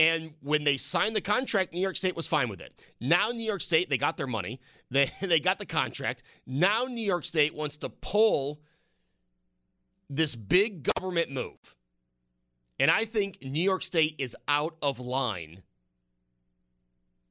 And 0.00 0.32
when 0.40 0.64
they 0.64 0.78
signed 0.78 1.14
the 1.14 1.20
contract, 1.20 1.74
New 1.74 1.80
York 1.80 1.94
State 1.94 2.16
was 2.16 2.26
fine 2.26 2.48
with 2.48 2.62
it. 2.62 2.72
Now, 3.02 3.32
New 3.32 3.44
York 3.44 3.60
State, 3.60 3.90
they 3.90 3.98
got 3.98 4.16
their 4.16 4.26
money, 4.26 4.58
they, 4.90 5.10
they 5.20 5.38
got 5.38 5.58
the 5.58 5.66
contract. 5.66 6.22
Now, 6.46 6.86
New 6.86 7.04
York 7.04 7.26
State 7.26 7.54
wants 7.54 7.76
to 7.76 7.90
pull 7.90 8.62
this 10.08 10.34
big 10.34 10.90
government 10.94 11.30
move. 11.30 11.76
And 12.78 12.90
I 12.90 13.04
think 13.04 13.42
New 13.42 13.62
York 13.62 13.82
State 13.82 14.14
is 14.18 14.34
out 14.48 14.74
of 14.80 14.98
line 15.00 15.62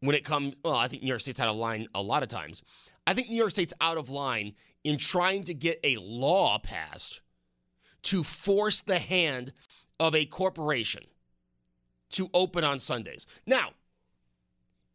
when 0.01 0.15
it 0.15 0.23
comes. 0.23 0.55
Well, 0.63 0.75
I 0.75 0.88
think 0.88 1.01
New 1.01 1.09
York 1.09 1.21
State's 1.21 1.39
out 1.39 1.49
of 1.49 1.55
line 1.55 1.88
a 1.95 2.03
lot 2.03 2.21
of 2.21 2.29
times. 2.29 2.61
I 3.07 3.15
think 3.15 3.29
New 3.29 3.38
York 3.38 3.49
State's 3.49 3.73
out 3.81 3.97
of 3.97 4.11
line 4.11 4.53
in 4.83 4.97
trying 4.97 5.43
to 5.45 5.55
get 5.55 5.79
a 5.83 5.97
law 5.97 6.59
passed 6.59 7.21
to 8.03 8.23
force 8.23 8.81
the 8.81 8.99
hand 8.99 9.53
of 9.99 10.13
a 10.13 10.25
corporation 10.25 11.03
to 12.12 12.30
open 12.34 12.63
on 12.63 12.80
Sundays. 12.80 13.25
Now, 13.46 13.72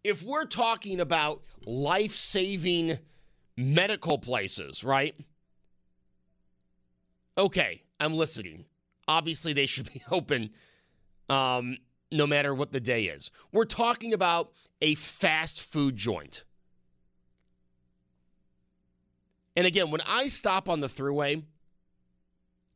if 0.03 0.23
we're 0.23 0.45
talking 0.45 1.01
about 1.01 1.43
life 1.65 2.13
saving 2.13 2.99
medical 3.57 4.19
places, 4.19 4.85
right? 4.85 5.17
Okay, 7.39 7.83
I'm 7.99 8.15
listening. 8.15 8.67
Obviously, 9.09 9.53
they 9.53 9.67
should 9.67 9.93
be 9.93 10.03
open 10.11 10.51
um, 11.29 11.79
no 12.13 12.27
matter 12.27 12.55
what 12.55 12.73
the 12.73 12.81
day 12.81 13.05
is. 13.05 13.31
We're 13.53 13.65
talking 13.65 14.13
about 14.13 14.53
a 14.81 14.95
fast 14.95 15.63
food 15.63 15.97
joint. 15.97 16.45
And 19.57 19.67
again, 19.67 19.91
when 19.91 20.01
I 20.07 20.27
stop 20.27 20.69
on 20.69 20.81
the 20.81 20.89
throughway, 20.89 21.45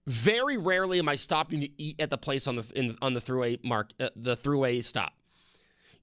very 0.09 0.57
rarely 0.57 0.99
am 0.99 1.09
I 1.09 1.17
stopping 1.17 1.61
to 1.61 1.69
eat 1.81 2.01
at 2.01 2.09
the 2.09 2.17
place 2.17 2.47
on 2.47 2.57
the 2.57 2.73
in, 2.75 2.97
on 3.03 3.13
the 3.13 3.21
thruway 3.21 3.63
mark 3.65 3.91
uh, 4.01 4.09
the 4.17 4.37
thruway 4.37 4.83
stop. 4.83 5.13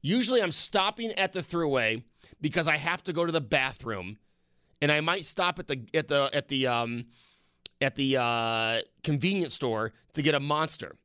Usually, 0.02 0.42
I'm 0.44 0.52
stopping 0.52 1.12
at 1.14 1.34
the 1.34 1.40
thruway 1.40 2.04
because 2.40 2.68
I 2.68 2.78
have 2.78 3.04
to 3.06 3.14
go 3.14 3.26
to 3.26 3.32
the 3.32 3.42
bathroom, 3.42 4.18
and 4.80 4.92
I 4.92 5.02
might 5.02 5.26
stop 5.26 5.58
at 5.58 5.68
the 5.68 5.84
at 5.96 6.08
the 6.08 6.30
at 6.32 6.50
the 6.50 6.68
um, 6.68 7.06
at 7.82 7.96
the 7.96 8.18
uh, 8.18 8.82
convenience 9.04 9.56
store 9.56 9.94
to 10.14 10.22
get 10.22 10.36
a 10.36 10.40
monster. 10.40 10.96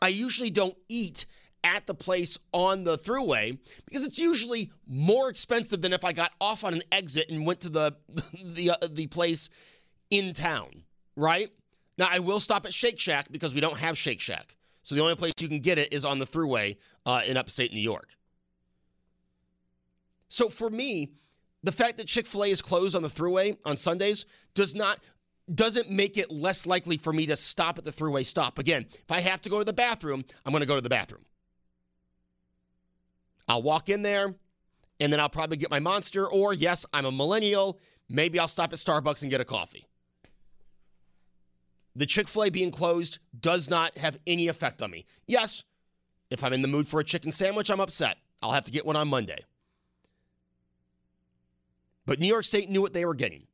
I 0.00 0.08
usually 0.08 0.50
don't 0.50 0.76
eat 0.88 1.26
at 1.62 1.86
the 1.86 1.94
place 1.94 2.38
on 2.52 2.84
the 2.84 2.96
thruway 2.96 3.58
because 3.84 4.04
it's 4.04 4.18
usually 4.18 4.72
more 4.86 5.28
expensive 5.28 5.82
than 5.82 5.92
if 5.92 6.04
I 6.04 6.12
got 6.12 6.32
off 6.40 6.64
on 6.64 6.72
an 6.72 6.82
exit 6.90 7.30
and 7.30 7.44
went 7.44 7.60
to 7.60 7.68
the 7.68 7.96
the 8.42 8.70
uh, 8.70 8.88
the 8.90 9.06
place 9.06 9.50
in 10.10 10.32
town, 10.32 10.84
right? 11.14 11.50
Now 11.98 12.08
I 12.10 12.18
will 12.18 12.40
stop 12.40 12.66
at 12.66 12.74
Shake 12.74 12.98
Shack 12.98 13.28
because 13.30 13.54
we 13.54 13.60
don't 13.60 13.78
have 13.78 13.96
Shake 13.96 14.20
Shack. 14.20 14.56
So 14.82 14.94
the 14.94 15.02
only 15.02 15.16
place 15.16 15.32
you 15.40 15.48
can 15.48 15.60
get 15.60 15.78
it 15.78 15.92
is 15.92 16.04
on 16.04 16.18
the 16.18 16.26
thruway 16.26 16.76
uh, 17.04 17.22
in 17.26 17.36
upstate 17.36 17.72
New 17.72 17.80
York. 17.80 18.16
So 20.28 20.48
for 20.48 20.70
me, 20.70 21.10
the 21.62 21.72
fact 21.72 21.96
that 21.96 22.06
Chick-fil-A 22.06 22.50
is 22.50 22.62
closed 22.62 22.94
on 22.94 23.02
the 23.02 23.08
thruway 23.08 23.56
on 23.64 23.76
Sundays 23.76 24.24
does 24.54 24.74
not 24.74 25.00
doesn't 25.52 25.90
make 25.90 26.18
it 26.18 26.30
less 26.30 26.66
likely 26.66 26.96
for 26.96 27.12
me 27.12 27.26
to 27.26 27.36
stop 27.36 27.78
at 27.78 27.84
the 27.84 27.92
thruway 27.92 28.24
stop. 28.24 28.58
Again, 28.58 28.86
if 28.92 29.10
I 29.10 29.20
have 29.20 29.40
to 29.42 29.48
go 29.48 29.58
to 29.58 29.64
the 29.64 29.72
bathroom, 29.72 30.24
I'm 30.44 30.52
going 30.52 30.60
to 30.60 30.66
go 30.66 30.74
to 30.74 30.80
the 30.80 30.88
bathroom. 30.88 31.24
I'll 33.48 33.62
walk 33.62 33.88
in 33.88 34.02
there 34.02 34.34
and 34.98 35.12
then 35.12 35.20
I'll 35.20 35.28
probably 35.28 35.56
get 35.56 35.70
my 35.70 35.78
monster 35.78 36.26
or 36.26 36.52
yes, 36.52 36.84
I'm 36.92 37.04
a 37.04 37.12
millennial, 37.12 37.78
maybe 38.08 38.40
I'll 38.40 38.48
stop 38.48 38.72
at 38.72 38.78
Starbucks 38.80 39.22
and 39.22 39.30
get 39.30 39.40
a 39.40 39.44
coffee. 39.44 39.86
The 41.96 42.06
Chick-fil-A 42.06 42.50
being 42.50 42.70
closed 42.70 43.18
does 43.40 43.70
not 43.70 43.96
have 43.96 44.18
any 44.26 44.48
effect 44.48 44.82
on 44.82 44.90
me. 44.90 45.06
Yes, 45.26 45.64
if 46.30 46.44
I'm 46.44 46.52
in 46.52 46.60
the 46.60 46.68
mood 46.68 46.86
for 46.86 47.00
a 47.00 47.04
chicken 47.04 47.32
sandwich, 47.32 47.70
I'm 47.70 47.80
upset. 47.80 48.18
I'll 48.42 48.52
have 48.52 48.66
to 48.66 48.70
get 48.70 48.84
one 48.84 48.96
on 48.96 49.08
Monday. 49.08 49.44
But 52.04 52.20
New 52.20 52.28
York 52.28 52.44
State 52.44 52.68
knew 52.68 52.82
what 52.82 52.92
they 52.92 53.06
were 53.06 53.14
getting. 53.14 53.46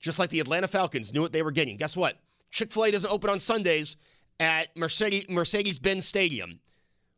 Just 0.00 0.18
like 0.18 0.30
the 0.30 0.40
Atlanta 0.40 0.66
Falcons 0.66 1.14
knew 1.14 1.22
what 1.22 1.32
they 1.32 1.42
were 1.42 1.52
getting. 1.52 1.76
Guess 1.76 1.96
what? 1.96 2.18
Chick 2.50 2.72
fil 2.72 2.84
A 2.84 2.90
doesn't 2.90 3.10
open 3.10 3.30
on 3.30 3.38
Sundays 3.38 3.96
at 4.40 4.76
Mercedes 4.76 5.78
Benz 5.78 6.06
Stadium, 6.06 6.58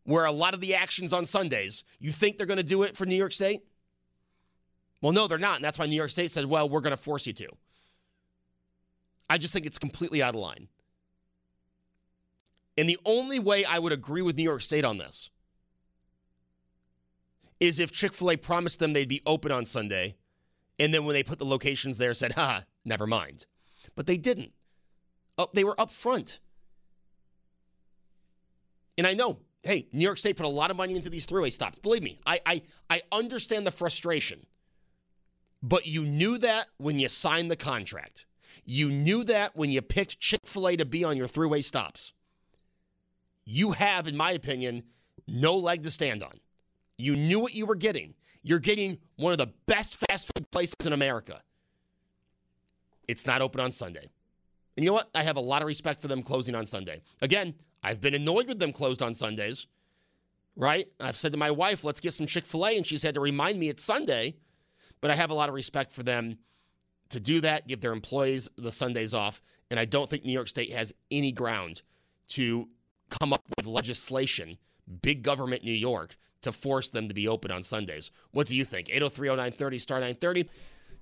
where 0.05 0.27
a 0.27 0.33
lot 0.33 0.53
of 0.53 0.61
the 0.61 0.75
action's 0.75 1.15
on 1.15 1.25
Sundays. 1.25 1.83
You 1.99 2.13
think 2.13 2.37
they're 2.37 2.47
going 2.47 2.59
to 2.59 2.63
do 2.63 2.83
it 2.83 2.95
for 2.95 3.07
New 3.07 3.17
York 3.17 3.33
State? 3.33 3.63
Well, 5.01 5.13
no, 5.13 5.27
they're 5.27 5.39
not. 5.39 5.57
And 5.57 5.65
that's 5.65 5.79
why 5.79 5.87
New 5.87 5.97
York 5.97 6.11
State 6.11 6.31
said, 6.31 6.45
well, 6.45 6.69
we're 6.69 6.81
going 6.81 6.91
to 6.93 6.97
force 6.97 7.27
you 7.27 7.33
to. 7.33 7.49
I 9.29 9.39
just 9.39 9.53
think 9.53 9.67
it's 9.67 9.79
completely 9.79 10.23
out 10.23 10.35
of 10.35 10.41
line. 10.41 10.69
And 12.79 12.89
the 12.89 12.99
only 13.05 13.39
way 13.39 13.65
I 13.65 13.79
would 13.79 13.93
agree 13.93 14.23
with 14.23 14.37
New 14.37 14.43
York 14.43 14.63
State 14.63 14.85
on 14.85 14.99
this 14.99 15.31
is 17.59 17.81
if 17.81 17.91
Chick 17.91 18.13
fil 18.13 18.31
A 18.31 18.37
promised 18.37 18.81
them 18.81 18.93
they'd 18.93 19.09
be 19.09 19.23
open 19.25 19.51
on 19.51 19.65
Sunday, 19.65 20.17
and 20.79 20.93
then 20.93 21.05
when 21.05 21.15
they 21.15 21.23
put 21.23 21.39
the 21.39 21.47
locations 21.47 21.97
there, 21.97 22.13
said, 22.13 22.33
ha, 22.33 22.65
never 22.85 23.07
mind. 23.07 23.47
But 23.95 24.07
they 24.07 24.19
didn't. 24.19 24.53
Oh, 25.39 25.49
they 25.55 25.65
were 25.65 25.79
up 25.81 25.91
front. 25.91 26.39
And 28.99 29.07
I 29.07 29.15
know, 29.15 29.39
hey, 29.63 29.89
New 29.93 30.03
York 30.03 30.19
State 30.19 30.37
put 30.37 30.47
a 30.47 30.51
lot 30.51 30.71
of 30.71 30.77
money 30.77 30.95
into 30.95 31.11
these 31.11 31.27
thruway 31.27 31.51
stops. 31.51 31.79
Believe 31.79 32.03
me, 32.03 32.21
I, 32.27 32.41
I, 32.45 32.63
I 32.91 33.03
understand 33.11 33.67
the 33.67 33.71
frustration. 33.71 34.47
But 35.63 35.87
you 35.87 36.05
knew 36.05 36.39
that 36.39 36.67
when 36.77 36.99
you 36.99 37.09
signed 37.09 37.51
the 37.51 37.57
contract. 37.57 38.27
You 38.65 38.91
knew 38.91 39.25
that 39.25 39.57
when 39.57 39.71
you 39.71 39.83
picked 39.83 40.21
Chick 40.21 40.41
fil 40.45 40.69
A 40.69 40.77
to 40.77 40.85
be 40.85 41.05
on 41.05 41.17
your 41.17 41.29
thruway 41.29 41.63
stops. 41.63 42.13
You 43.45 43.73
have, 43.73 44.09
in 44.09 44.17
my 44.17 44.33
opinion, 44.33 44.85
no 45.29 45.57
leg 45.57 45.83
to 45.85 45.91
stand 45.91 46.23
on. 46.23 46.41
You 46.99 47.15
knew 47.15 47.39
what 47.39 47.55
you 47.55 47.67
were 47.67 47.77
getting. 47.77 48.15
You're 48.43 48.59
getting 48.59 48.99
one 49.17 49.33
of 49.33 49.39
the 49.39 49.53
best 49.67 49.97
fast 49.97 50.31
food 50.35 50.51
places 50.51 50.75
in 50.85 50.93
America. 50.93 51.43
It's 53.09 53.27
not 53.27 53.43
open 53.43 53.61
on 53.61 53.71
Sunday. 53.71 54.09
And 54.77 54.85
you 54.85 54.91
know 54.91 54.95
what? 54.95 55.11
I 55.15 55.23
have 55.23 55.37
a 55.37 55.41
lot 55.41 55.63
of 55.63 55.69
respect 55.69 56.01
for 56.01 56.09
them 56.09 56.23
closing 56.23 56.55
on 56.55 56.67
Sunday. 56.67 57.03
Again, 57.23 57.55
I've 57.83 58.01
been 58.01 58.15
annoyed 58.15 58.49
with 58.49 58.59
them 58.59 58.73
closed 58.73 59.03
on 59.03 59.15
Sundays, 59.15 59.67
right? 60.57 60.87
I've 61.01 61.17
said 61.17 61.33
to 61.33 61.39
my 61.39 61.51
wife, 61.51 61.85
let's 61.85 62.01
get 62.01 62.13
some 62.13 62.27
Chick 62.27 62.47
fil 62.47 62.67
A, 62.67 62.77
and 62.77 62.87
she's 62.87 63.03
had 63.03 63.15
to 63.15 63.21
remind 63.21 63.59
me 63.59 63.69
it's 63.69 63.83
Sunday. 63.83 64.35
But 65.01 65.11
I 65.11 65.15
have 65.15 65.31
a 65.31 65.35
lot 65.35 65.49
of 65.49 65.55
respect 65.55 65.93
for 65.93 66.03
them 66.03 66.39
to 67.11 67.21
do 67.21 67.41
that, 67.41 67.67
give 67.67 67.81
their 67.81 67.93
employees 67.93 68.49
the 68.57 68.73
Sundays 68.73 69.15
off. 69.15 69.41
And 69.71 69.81
I 69.81 69.85
don't 69.85 70.09
think 70.09 70.25
New 70.25 70.33
York 70.33 70.49
State 70.49 70.73
has 70.73 70.93
any 71.11 71.33
ground 71.33 71.83
to 72.29 72.69
come 73.11 73.33
up 73.33 73.45
with 73.57 73.67
legislation, 73.67 74.59
big 75.03 75.23
government 75.23 75.65
New 75.65 75.73
York, 75.73 76.17
to 76.43 76.53
force 76.53 76.91
them 76.91 77.09
to 77.09 77.15
be 77.15 77.27
open 77.27 77.51
on 77.51 77.63
Sundays. 77.63 78.11
What 78.31 78.47
do 78.47 78.57
you 78.57 78.65
think? 78.65 78.89
803 78.89 79.29
0930, 79.29 79.79
star 79.79 79.99
930. 79.99 80.49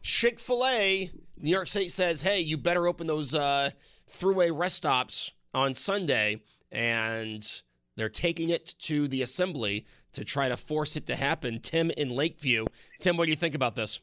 Chick 0.03 0.39
fil 0.39 0.67
A, 0.67 1.11
New 1.39 1.51
York 1.51 1.67
State 1.67 1.91
says, 1.91 2.23
hey, 2.23 2.41
you 2.41 2.57
better 2.57 2.87
open 2.87 3.07
those 3.07 3.35
uh, 3.35 3.71
thruway 4.09 4.57
rest 4.57 4.77
stops 4.77 5.33
on 5.55 5.75
Sunday. 5.75 6.43
And 6.71 7.47
they're 7.97 8.09
taking 8.09 8.51
it 8.51 8.75
to 8.81 9.09
the 9.09 9.23
assembly 9.23 9.87
to 10.13 10.25
try 10.25 10.49
to 10.49 10.57
force 10.57 10.97
it 10.97 11.07
to 11.07 11.17
happen. 11.17 11.61
Tim 11.61 11.91
in 11.91 12.11
Lakeview. 12.11 12.67
Tim, 12.99 13.17
what 13.17 13.25
do 13.25 13.31
you 13.31 13.37
think 13.37 13.55
about 13.55 13.77
this? 13.77 14.01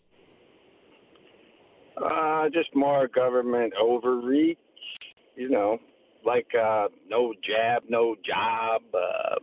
Uh, 1.98 2.50
just 2.50 2.74
more 2.74 3.08
government 3.08 3.74
overreach, 3.80 4.58
you 5.36 5.50
know, 5.50 5.78
like 6.26 6.48
uh, 6.56 6.88
no 7.08 7.34
jab, 7.44 7.84
no 7.90 8.16
job, 8.26 8.82
uh, 8.94 9.36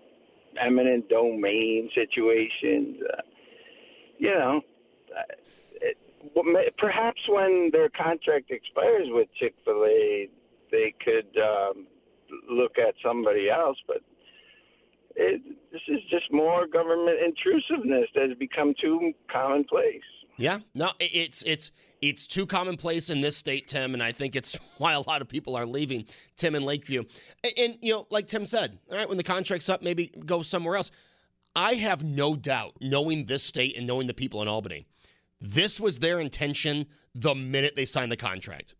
eminent 0.61 1.09
domain 1.09 1.91
situations. 1.95 2.97
Uh, 3.13 3.23
you 4.19 4.31
know, 4.31 4.61
uh, 5.17 5.35
it, 5.81 5.97
perhaps 6.79 7.21
when 7.29 7.71
their 7.73 7.91
contract 7.91 8.51
expires 8.51 9.09
with 9.11 9.29
Chick 9.39 9.55
Fil 9.65 9.85
A, 9.85 10.29
they 10.71 10.95
could 11.05 11.37
um, 11.41 11.87
look 12.51 12.79
at 12.79 12.95
somebody 13.05 13.51
else. 13.51 13.77
But 13.87 13.99
it, 15.17 15.43
this 15.71 15.83
is 15.89 16.01
just 16.11 16.33
more 16.33 16.67
government 16.67 17.19
intrusiveness 17.25 18.09
that 18.15 18.29
has 18.29 18.39
become 18.39 18.75
too 18.81 19.13
commonplace. 19.31 20.03
Yeah, 20.39 20.59
no, 20.73 20.91
it's 21.01 21.43
it's 21.43 21.73
it's 22.01 22.29
too 22.29 22.47
commonplace 22.47 23.11
in 23.11 23.21
this 23.21 23.37
state, 23.37 23.67
Tim, 23.67 23.93
and 23.93 24.03
I 24.03 24.13
think 24.13 24.37
it's 24.37 24.57
why 24.79 24.93
a 24.93 25.01
lot 25.01 25.21
of 25.21 25.29
people 25.29 25.57
are 25.57 25.67
leaving 25.67 26.07
Tim 26.37 26.55
in 26.55 26.65
Lakeview. 26.65 27.03
And, 27.43 27.53
and, 27.59 27.79
you 27.83 27.93
know, 27.93 28.07
like 28.11 28.29
Tim 28.29 28.47
said, 28.47 28.79
all 28.91 28.97
right, 28.97 29.09
when 29.09 29.17
the 29.17 29.25
contract's 29.25 29.69
up, 29.69 29.83
maybe 29.83 30.13
go 30.25 30.43
somewhere 30.43 30.77
else. 30.77 30.93
I 31.57 31.75
have 31.75 32.05
no 32.05 32.37
doubt, 32.37 32.77
knowing 32.81 33.25
this 33.25 33.43
state 33.43 33.77
and 33.77 33.85
knowing 33.85 34.07
the 34.07 34.15
people 34.15 34.41
in 34.41 34.47
Albany, 34.47 34.87
this 35.41 35.81
was 35.81 35.99
their 35.99 36.21
intention 36.21 36.87
the 37.17 37.35
minute 37.35 37.75
they 37.75 37.85
signed 37.85 38.13
the 38.13 38.17
contract. 38.17 38.75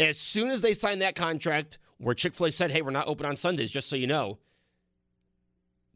As 0.00 0.18
soon 0.18 0.48
as 0.48 0.62
they 0.62 0.72
signed 0.72 1.02
that 1.02 1.14
contract, 1.14 1.78
where 1.98 2.14
Chick 2.14 2.34
Fil 2.34 2.46
A 2.46 2.50
said, 2.50 2.72
"Hey, 2.72 2.80
we're 2.80 2.90
not 2.90 3.06
open 3.06 3.26
on 3.26 3.36
Sundays," 3.36 3.70
just 3.70 3.88
so 3.88 3.96
you 3.96 4.06
know, 4.06 4.38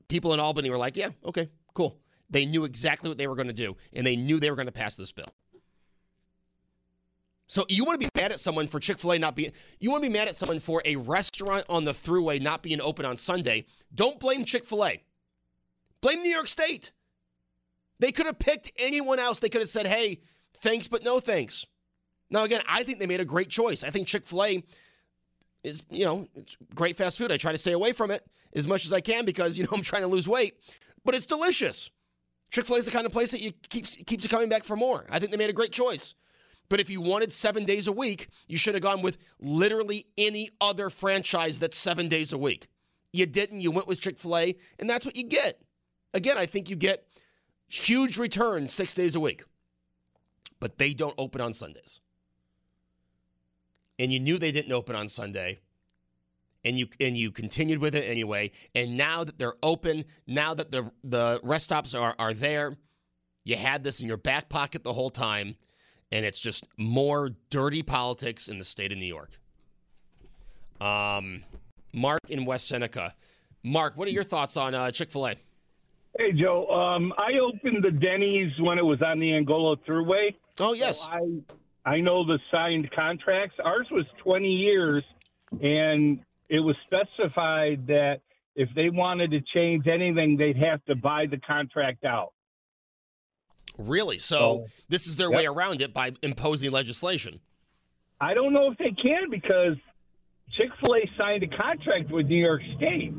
people 0.08 0.34
in 0.34 0.40
Albany 0.40 0.68
were 0.68 0.76
like, 0.76 0.96
"Yeah, 0.96 1.10
okay, 1.24 1.48
cool." 1.74 1.98
They 2.30 2.46
knew 2.46 2.64
exactly 2.64 3.08
what 3.08 3.18
they 3.18 3.26
were 3.26 3.34
going 3.34 3.48
to 3.48 3.54
do, 3.54 3.76
and 3.92 4.06
they 4.06 4.16
knew 4.16 4.38
they 4.38 4.50
were 4.50 4.56
going 4.56 4.66
to 4.66 4.72
pass 4.72 4.96
this 4.96 5.12
bill. 5.12 5.32
So 7.46 7.64
you 7.70 7.84
want 7.84 7.98
to 7.98 8.06
be 8.06 8.20
mad 8.20 8.30
at 8.30 8.40
someone 8.40 8.68
for 8.68 8.78
Chick 8.78 8.98
Fil 8.98 9.12
A 9.12 9.18
not 9.18 9.34
being? 9.34 9.52
You 9.80 9.90
want 9.90 10.02
to 10.02 10.10
be 10.10 10.12
mad 10.12 10.28
at 10.28 10.36
someone 10.36 10.60
for 10.60 10.82
a 10.84 10.96
restaurant 10.96 11.64
on 11.70 11.84
the 11.84 11.92
Thruway 11.92 12.40
not 12.40 12.62
being 12.62 12.80
open 12.80 13.06
on 13.06 13.16
Sunday? 13.16 13.64
Don't 13.94 14.20
blame 14.20 14.44
Chick 14.44 14.66
Fil 14.66 14.84
A. 14.84 15.02
Blame 16.02 16.22
New 16.22 16.30
York 16.30 16.48
State. 16.48 16.92
They 17.98 18.12
could 18.12 18.26
have 18.26 18.38
picked 18.38 18.70
anyone 18.78 19.18
else. 19.18 19.38
They 19.40 19.48
could 19.48 19.62
have 19.62 19.70
said, 19.70 19.86
"Hey, 19.86 20.20
thanks, 20.58 20.88
but 20.88 21.02
no 21.02 21.20
thanks." 21.20 21.64
Now, 22.30 22.44
again, 22.44 22.62
I 22.68 22.82
think 22.82 22.98
they 22.98 23.06
made 23.06 23.20
a 23.20 23.24
great 23.24 23.48
choice. 23.48 23.82
I 23.82 23.88
think 23.90 24.06
Chick 24.06 24.26
Fil 24.26 24.44
A 24.44 24.62
is, 25.64 25.84
you 25.90 26.04
know, 26.04 26.28
it's 26.34 26.56
great 26.74 26.96
fast 26.96 27.16
food. 27.16 27.32
I 27.32 27.38
try 27.38 27.52
to 27.52 27.58
stay 27.58 27.72
away 27.72 27.92
from 27.92 28.10
it 28.10 28.24
as 28.54 28.68
much 28.68 28.84
as 28.84 28.92
I 28.92 29.00
can 29.00 29.24
because 29.24 29.56
you 29.56 29.64
know 29.64 29.70
I'm 29.72 29.82
trying 29.82 30.02
to 30.02 30.08
lose 30.08 30.28
weight, 30.28 30.54
but 31.02 31.14
it's 31.14 31.26
delicious. 31.26 31.90
Chick 32.50 32.64
fil 32.64 32.76
A 32.76 32.78
is 32.78 32.86
the 32.86 32.90
kind 32.90 33.06
of 33.06 33.12
place 33.12 33.30
that 33.32 33.42
you 33.42 33.52
keeps, 33.68 33.96
keeps 33.96 34.24
you 34.24 34.30
coming 34.30 34.48
back 34.48 34.64
for 34.64 34.76
more. 34.76 35.04
I 35.10 35.18
think 35.18 35.30
they 35.30 35.36
made 35.36 35.50
a 35.50 35.54
great 35.54 35.72
choice. 35.72 36.14
But 36.68 36.80
if 36.80 36.90
you 36.90 37.00
wanted 37.00 37.32
seven 37.32 37.64
days 37.64 37.86
a 37.86 37.92
week, 37.92 38.28
you 38.46 38.58
should 38.58 38.74
have 38.74 38.82
gone 38.82 39.00
with 39.00 39.18
literally 39.40 40.06
any 40.18 40.50
other 40.60 40.90
franchise 40.90 41.60
that's 41.60 41.78
seven 41.78 42.08
days 42.08 42.32
a 42.32 42.38
week. 42.38 42.68
You 43.12 43.26
didn't. 43.26 43.62
You 43.62 43.70
went 43.70 43.86
with 43.86 44.00
Chick 44.00 44.18
fil 44.18 44.36
A, 44.36 44.54
and 44.78 44.88
that's 44.88 45.06
what 45.06 45.16
you 45.16 45.24
get. 45.24 45.62
Again, 46.12 46.36
I 46.36 46.46
think 46.46 46.68
you 46.68 46.76
get 46.76 47.06
huge 47.68 48.18
returns 48.18 48.72
six 48.72 48.94
days 48.94 49.14
a 49.14 49.20
week, 49.20 49.44
but 50.60 50.78
they 50.78 50.92
don't 50.92 51.14
open 51.16 51.40
on 51.40 51.52
Sundays. 51.52 52.00
And 53.98 54.12
you 54.12 54.20
knew 54.20 54.38
they 54.38 54.52
didn't 54.52 54.72
open 54.72 54.94
on 54.94 55.08
Sunday. 55.08 55.60
And 56.64 56.78
you 56.78 56.88
and 57.00 57.16
you 57.16 57.30
continued 57.30 57.80
with 57.80 57.94
it 57.94 58.04
anyway. 58.04 58.50
And 58.74 58.96
now 58.96 59.24
that 59.24 59.38
they're 59.38 59.54
open, 59.62 60.04
now 60.26 60.54
that 60.54 60.72
the 60.72 60.90
the 61.04 61.40
rest 61.42 61.66
stops 61.66 61.94
are, 61.94 62.14
are 62.18 62.34
there, 62.34 62.76
you 63.44 63.56
had 63.56 63.84
this 63.84 64.00
in 64.00 64.08
your 64.08 64.16
back 64.16 64.48
pocket 64.48 64.82
the 64.82 64.92
whole 64.92 65.10
time 65.10 65.56
and 66.10 66.24
it's 66.24 66.40
just 66.40 66.64
more 66.76 67.30
dirty 67.50 67.82
politics 67.82 68.48
in 68.48 68.58
the 68.58 68.64
state 68.64 68.92
of 68.92 68.98
New 68.98 69.04
York. 69.06 69.38
Um, 70.80 71.44
Mark 71.92 72.20
in 72.28 72.44
West 72.44 72.68
Seneca. 72.68 73.14
Mark, 73.62 73.96
what 73.96 74.08
are 74.08 74.12
your 74.12 74.24
thoughts 74.24 74.56
on 74.56 74.74
uh, 74.74 74.90
Chick 74.90 75.10
Fil 75.10 75.28
A? 75.28 75.34
Hey 76.18 76.32
Joe, 76.32 76.66
um, 76.68 77.12
I 77.18 77.38
opened 77.38 77.84
the 77.84 77.90
Denny's 77.90 78.52
when 78.60 78.78
it 78.78 78.84
was 78.84 79.00
on 79.02 79.20
the 79.20 79.34
Angola 79.34 79.76
Thruway. 79.88 80.34
Oh 80.58 80.72
yes, 80.72 81.02
so 81.02 81.10
I 81.10 81.90
I 81.90 82.00
know 82.00 82.24
the 82.24 82.38
signed 82.50 82.90
contracts. 82.90 83.56
Ours 83.64 83.86
was 83.90 84.04
20 84.24 84.48
years, 84.48 85.04
and 85.62 86.20
it 86.48 86.60
was 86.60 86.76
specified 86.86 87.86
that 87.88 88.20
if 88.54 88.68
they 88.74 88.90
wanted 88.90 89.30
to 89.30 89.40
change 89.54 89.86
anything, 89.86 90.36
they'd 90.36 90.56
have 90.56 90.84
to 90.86 90.96
buy 90.96 91.26
the 91.26 91.38
contract 91.38 92.04
out. 92.04 92.32
Really? 93.76 94.18
So 94.18 94.66
this 94.88 95.06
is 95.06 95.16
their 95.16 95.30
yep. 95.30 95.36
way 95.36 95.46
around 95.46 95.80
it 95.80 95.92
by 95.92 96.12
imposing 96.22 96.72
legislation. 96.72 97.40
I 98.20 98.34
don't 98.34 98.52
know 98.52 98.70
if 98.72 98.78
they 98.78 98.90
can 99.00 99.30
because 99.30 99.76
Chick 100.56 100.70
Fil 100.80 100.96
A 100.96 101.10
signed 101.16 101.44
a 101.44 101.48
contract 101.48 102.10
with 102.10 102.26
New 102.26 102.42
York 102.42 102.62
State, 102.76 103.14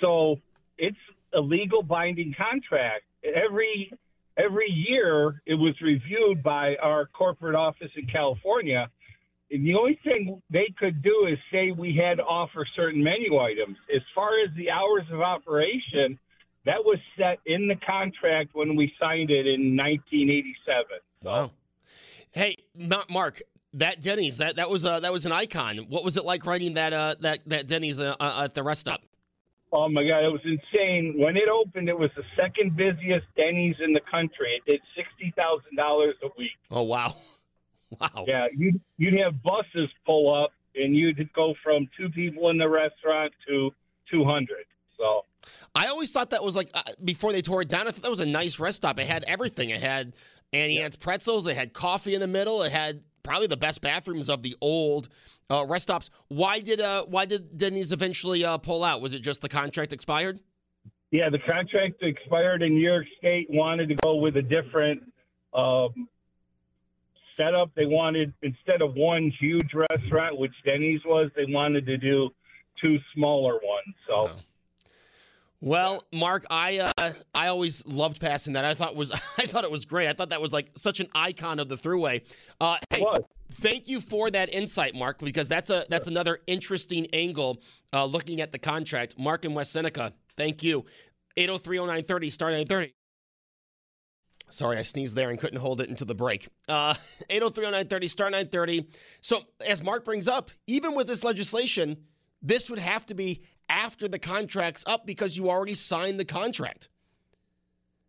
so 0.00 0.36
it's 0.78 0.96
a 1.34 1.40
legal 1.40 1.82
binding 1.82 2.34
contract. 2.36 3.04
Every 3.22 3.92
every 4.38 4.70
year, 4.70 5.42
it 5.44 5.54
was 5.54 5.74
reviewed 5.82 6.42
by 6.42 6.76
our 6.76 7.06
corporate 7.06 7.54
office 7.54 7.90
in 7.96 8.06
California. 8.06 8.88
The 9.50 9.74
only 9.74 9.98
thing 10.04 10.40
they 10.50 10.72
could 10.78 11.02
do 11.02 11.26
is 11.30 11.38
say 11.52 11.72
we 11.72 11.96
had 11.96 12.18
to 12.18 12.22
offer 12.24 12.66
certain 12.76 13.02
menu 13.02 13.38
items. 13.38 13.76
As 13.94 14.02
far 14.14 14.30
as 14.44 14.54
the 14.56 14.70
hours 14.70 15.02
of 15.12 15.20
operation, 15.20 16.18
that 16.66 16.84
was 16.84 16.98
set 17.18 17.40
in 17.46 17.66
the 17.66 17.76
contract 17.84 18.50
when 18.52 18.76
we 18.76 18.92
signed 19.00 19.30
it 19.30 19.46
in 19.46 19.76
1987. 19.76 20.84
Wow. 21.22 21.50
Hey, 22.32 22.56
Mark, 23.10 23.40
that 23.74 24.00
Denny's 24.00 24.38
that 24.38 24.56
that 24.56 24.70
was 24.70 24.84
uh, 24.84 25.00
that 25.00 25.12
was 25.12 25.26
an 25.26 25.32
icon. 25.32 25.78
What 25.88 26.04
was 26.04 26.16
it 26.16 26.24
like 26.24 26.46
writing 26.46 26.74
that 26.74 26.92
uh, 26.92 27.14
that 27.20 27.40
that 27.46 27.66
Denny's 27.66 28.00
uh, 28.00 28.14
uh, 28.20 28.42
at 28.44 28.54
the 28.54 28.62
rest 28.62 28.82
stop? 28.82 29.02
Oh 29.72 29.88
my 29.88 30.02
God, 30.02 30.24
it 30.24 30.32
was 30.32 30.40
insane. 30.44 31.14
When 31.16 31.36
it 31.36 31.48
opened, 31.48 31.88
it 31.88 31.98
was 31.98 32.10
the 32.16 32.24
second 32.36 32.76
busiest 32.76 33.26
Denny's 33.36 33.76
in 33.82 33.92
the 33.92 34.00
country. 34.10 34.56
It 34.56 34.70
did 34.70 34.80
sixty 34.96 35.32
thousand 35.36 35.76
dollars 35.76 36.16
a 36.22 36.28
week. 36.36 36.50
Oh 36.70 36.82
wow, 36.82 37.14
wow. 38.00 38.24
Yeah, 38.26 38.46
you'd 38.56 38.80
you'd 38.98 39.18
have 39.20 39.42
buses 39.42 39.90
pull 40.06 40.32
up, 40.32 40.52
and 40.74 40.94
you'd 40.94 41.32
go 41.32 41.54
from 41.62 41.88
two 41.96 42.08
people 42.10 42.50
in 42.50 42.58
the 42.58 42.68
restaurant 42.68 43.32
to 43.48 43.70
two 44.10 44.24
hundred. 44.24 44.64
So 44.96 45.24
I 45.74 45.86
always 45.86 46.12
thought 46.12 46.30
that 46.30 46.44
was 46.44 46.56
like 46.56 46.70
uh, 46.74 46.82
before 47.04 47.32
they 47.32 47.42
tore 47.42 47.62
it 47.62 47.68
down. 47.68 47.88
I 47.88 47.90
thought 47.90 48.02
that 48.02 48.10
was 48.10 48.20
a 48.20 48.26
nice 48.26 48.60
rest 48.60 48.78
stop. 48.78 48.98
It 48.98 49.06
had 49.06 49.24
everything. 49.26 49.70
It 49.70 49.80
had 49.80 50.14
Auntie 50.52 50.74
yeah. 50.74 50.82
Anne's 50.82 50.96
pretzels. 50.96 51.46
It 51.46 51.56
had 51.56 51.72
coffee 51.72 52.14
in 52.14 52.20
the 52.20 52.26
middle. 52.26 52.62
It 52.62 52.72
had 52.72 53.02
probably 53.22 53.46
the 53.46 53.56
best 53.56 53.80
bathrooms 53.80 54.28
of 54.28 54.42
the 54.42 54.56
old 54.60 55.08
uh, 55.50 55.64
rest 55.66 55.84
stops. 55.84 56.10
Why 56.28 56.60
did 56.60 56.80
uh 56.80 57.04
why 57.06 57.26
did 57.26 57.56
Denny's 57.56 57.92
eventually 57.92 58.44
uh, 58.44 58.58
pull 58.58 58.84
out? 58.84 59.00
Was 59.00 59.14
it 59.14 59.20
just 59.20 59.42
the 59.42 59.48
contract 59.48 59.92
expired? 59.92 60.40
Yeah, 61.10 61.28
the 61.28 61.40
contract 61.40 62.02
expired, 62.02 62.62
and 62.62 62.74
New 62.74 62.88
York 62.88 63.06
State 63.18 63.48
wanted 63.50 63.88
to 63.88 63.96
go 63.96 64.16
with 64.16 64.36
a 64.36 64.42
different 64.42 65.02
um, 65.52 66.08
setup. 67.40 67.74
They 67.74 67.86
wanted 67.86 68.32
instead 68.42 68.82
of 68.82 68.94
one 68.94 69.32
huge 69.40 69.72
restaurant, 69.74 70.38
which 70.38 70.52
Denny's 70.64 71.00
was, 71.04 71.30
they 71.36 71.46
wanted 71.48 71.86
to 71.86 71.96
do 71.96 72.30
two 72.80 72.98
smaller 73.14 73.54
ones. 73.54 73.94
So. 74.06 74.14
Oh. 74.14 74.30
Well, 75.62 76.04
Mark, 76.10 76.46
I 76.48 76.90
uh, 76.96 77.12
I 77.34 77.48
always 77.48 77.86
loved 77.86 78.18
passing 78.18 78.54
that. 78.54 78.64
I 78.64 78.72
thought 78.72 78.96
was 78.96 79.12
I 79.38 79.44
thought 79.46 79.64
it 79.64 79.70
was 79.70 79.84
great. 79.84 80.08
I 80.08 80.14
thought 80.14 80.30
that 80.30 80.40
was 80.40 80.52
like 80.52 80.70
such 80.72 81.00
an 81.00 81.08
icon 81.14 81.58
of 81.58 81.68
the 81.68 81.76
Thruway. 81.76 82.22
Uh, 82.60 82.78
hey, 82.88 83.04
thank 83.52 83.86
you 83.86 84.00
for 84.00 84.30
that 84.30 84.52
insight, 84.54 84.94
Mark, 84.94 85.18
because 85.18 85.48
that's 85.48 85.68
a 85.68 85.84
that's 85.90 86.08
another 86.08 86.38
interesting 86.46 87.06
angle 87.12 87.60
uh, 87.92 88.06
looking 88.06 88.40
at 88.40 88.52
the 88.52 88.58
contract. 88.58 89.18
Mark 89.18 89.44
in 89.44 89.52
West 89.52 89.72
Seneca, 89.72 90.14
thank 90.36 90.62
you. 90.62 90.86
8030930 91.36 92.32
star 92.32 92.48
930. 92.50 92.94
Sorry, 94.50 94.76
I 94.76 94.82
sneezed 94.82 95.16
there 95.16 95.30
and 95.30 95.38
couldn't 95.38 95.60
hold 95.60 95.80
it 95.80 95.88
until 95.88 96.06
the 96.06 96.14
break. 96.14 96.48
Uh, 96.68 96.94
8030930 97.30 98.08
star 98.10 98.30
930. 98.30 98.88
So, 99.20 99.40
as 99.66 99.82
Mark 99.82 100.04
brings 100.04 100.28
up, 100.28 100.50
even 100.66 100.94
with 100.94 101.06
this 101.06 101.24
legislation, 101.24 101.96
this 102.42 102.68
would 102.70 102.78
have 102.78 103.06
to 103.06 103.14
be 103.14 103.42
after 103.68 104.08
the 104.08 104.18
contract's 104.18 104.84
up 104.86 105.06
because 105.06 105.36
you 105.36 105.48
already 105.48 105.74
signed 105.74 106.18
the 106.18 106.24
contract. 106.24 106.88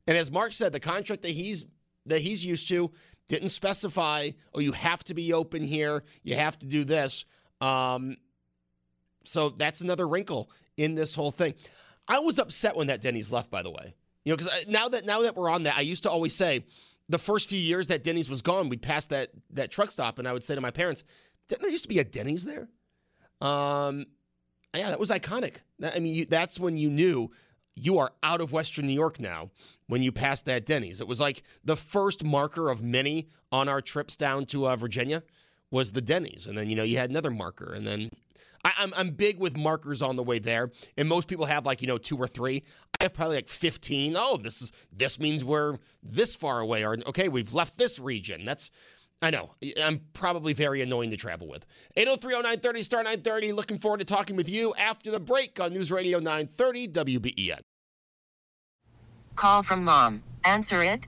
And 0.08 0.18
as 0.18 0.32
Mark 0.32 0.54
said, 0.54 0.74
the 0.74 0.80
contract 0.80 1.22
that 1.22 1.32
he's 1.32 1.66
that 2.08 2.20
he's 2.22 2.44
used 2.44 2.68
to 2.70 2.92
didn't 3.28 3.50
specify, 3.50 4.32
oh, 4.54 4.60
you 4.60 4.72
have 4.72 5.04
to 5.06 5.14
be 5.14 5.34
open 5.34 5.64
here, 5.64 6.04
you 6.24 6.36
have 6.36 6.58
to 6.60 6.66
do 6.66 6.84
this. 6.84 7.26
Um, 7.62 8.18
so 9.24 9.50
that's 9.50 9.82
another 9.82 10.08
wrinkle 10.08 10.50
in 10.78 10.96
this 10.96 11.14
whole 11.14 11.32
thing. 11.32 11.54
I 12.08 12.20
was 12.20 12.40
upset 12.40 12.76
when 12.76 12.88
that 12.88 13.02
Denny's 13.02 13.32
left, 13.32 13.52
by 13.52 13.62
the 13.62 13.70
way. 13.70 13.94
You 14.24 14.34
know, 14.34 14.38
because 14.38 14.68
now 14.68 14.88
that 14.90 15.06
now 15.06 15.22
that 15.22 15.36
we're 15.36 15.50
on 15.50 15.64
that, 15.64 15.78
I 15.78 15.82
used 15.82 16.04
to 16.04 16.12
always 16.12 16.36
say 16.36 16.66
the 17.10 17.18
first 17.18 17.50
few 17.50 17.60
years 17.60 17.88
that 17.88 18.04
Denny's 18.04 18.30
was 18.30 18.42
gone, 18.42 18.70
we'd 18.70 18.82
pass 18.82 19.08
that 19.08 19.30
that 19.52 19.72
truck 19.72 19.92
stop, 19.92 20.20
and 20.20 20.28
I 20.28 20.34
would 20.34 20.44
say 20.44 20.56
to 20.56 20.62
my 20.62 20.72
parents, 20.72 21.04
"Didn't 21.48 21.64
there 21.64 21.72
used 21.72 21.84
to 21.84 21.90
be 21.90 22.00
a 22.00 22.04
Denny's 22.04 22.46
there?" 22.46 22.70
Um, 23.42 24.06
yeah, 24.76 24.90
that 24.90 25.00
was 25.00 25.10
iconic. 25.10 25.56
I 25.84 26.00
mean, 26.00 26.14
you, 26.14 26.26
that's 26.26 26.60
when 26.60 26.78
you 26.78 26.90
knew 26.90 27.32
you 27.76 27.98
are 27.98 28.12
out 28.22 28.42
of 28.42 28.52
Western 28.52 28.86
New 28.86 28.94
York 28.94 29.20
now 29.20 29.50
when 29.88 30.04
you 30.04 30.12
passed 30.12 30.46
that 30.46 30.66
Denny's. 30.66 31.02
It 31.02 31.08
was 31.08 31.20
like 31.20 31.44
the 31.64 31.76
first 31.76 32.24
marker 32.24 32.70
of 32.70 32.84
many 32.84 33.28
on 33.52 33.68
our 33.68 33.82
trips 33.82 34.16
down 34.16 34.46
to 34.48 34.68
uh, 34.68 34.76
Virginia 34.76 35.24
was 35.72 35.94
the 35.94 36.02
Denny's. 36.02 36.48
And 36.48 36.58
then, 36.58 36.70
you 36.70 36.76
know, 36.76 36.84
you 36.84 36.98
had 36.98 37.10
another 37.10 37.32
marker. 37.32 37.74
And 37.74 37.88
then 37.88 38.10
I, 38.64 38.74
I'm, 38.78 38.94
I'm 38.96 39.10
big 39.10 39.40
with 39.40 39.58
markers 39.58 40.02
on 40.02 40.16
the 40.16 40.24
way 40.24 40.40
there. 40.40 40.70
And 40.98 41.08
most 41.08 41.28
people 41.28 41.46
have 41.46 41.66
like, 41.66 41.82
you 41.82 41.88
know, 41.88 41.98
two 41.98 42.18
or 42.18 42.28
three. 42.28 42.64
I 43.00 43.04
have 43.06 43.14
probably 43.14 43.38
like 43.38 43.48
15. 43.48 44.16
Oh, 44.18 44.38
this 44.38 44.62
is, 44.62 44.72
this 44.92 45.20
means 45.20 45.44
we're 45.44 45.78
this 46.04 46.36
far 46.36 46.60
away. 46.60 46.84
Or, 46.84 46.98
okay, 47.08 47.30
we've 47.30 47.54
left 47.54 47.78
this 47.78 48.00
region. 48.00 48.46
That's, 48.46 48.72
I 49.22 49.30
know. 49.30 49.52
I'm 49.82 50.02
probably 50.14 50.54
very 50.54 50.82
annoying 50.82 51.12
to 51.12 51.18
travel 51.18 51.48
with. 51.48 51.66
8030930 51.98 52.84
star 52.84 53.04
930. 53.04 53.54
Looking 53.54 53.78
forward 53.78 54.00
to 54.00 54.06
talking 54.06 54.36
with 54.36 54.50
you 54.50 54.74
after 54.78 55.12
the 55.12 55.20
break 55.20 55.60
on 55.60 55.74
News 55.74 55.92
Radio 55.92 56.20
930 56.20 56.88
WBEN. 56.88 57.60
Call 59.36 59.64
from 59.64 59.84
mom. 59.84 60.24
Answer 60.44 60.84
it. 60.84 61.08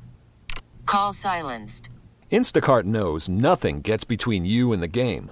Call 0.86 1.14
silenced. 1.14 1.90
Instacart 2.32 2.84
knows 2.84 3.30
nothing 3.30 3.82
gets 3.82 4.04
between 4.04 4.44
you 4.46 4.74
and 4.74 4.82
the 4.82 4.88
game. 4.88 5.32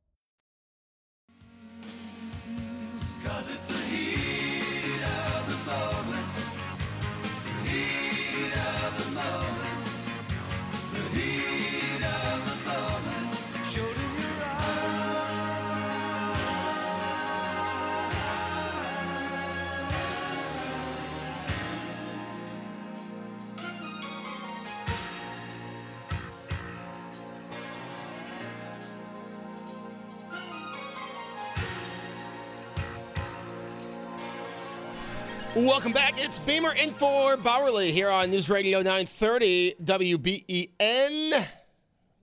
Welcome 35.93 36.15
back. 36.15 36.23
It's 36.25 36.39
Beamer 36.39 36.73
in 36.81 36.91
for 36.91 37.35
Bauerle 37.35 37.91
here 37.91 38.07
on 38.07 38.31
News 38.31 38.49
Radio 38.49 38.77
930 38.77 39.75
WBEN. 39.83 41.47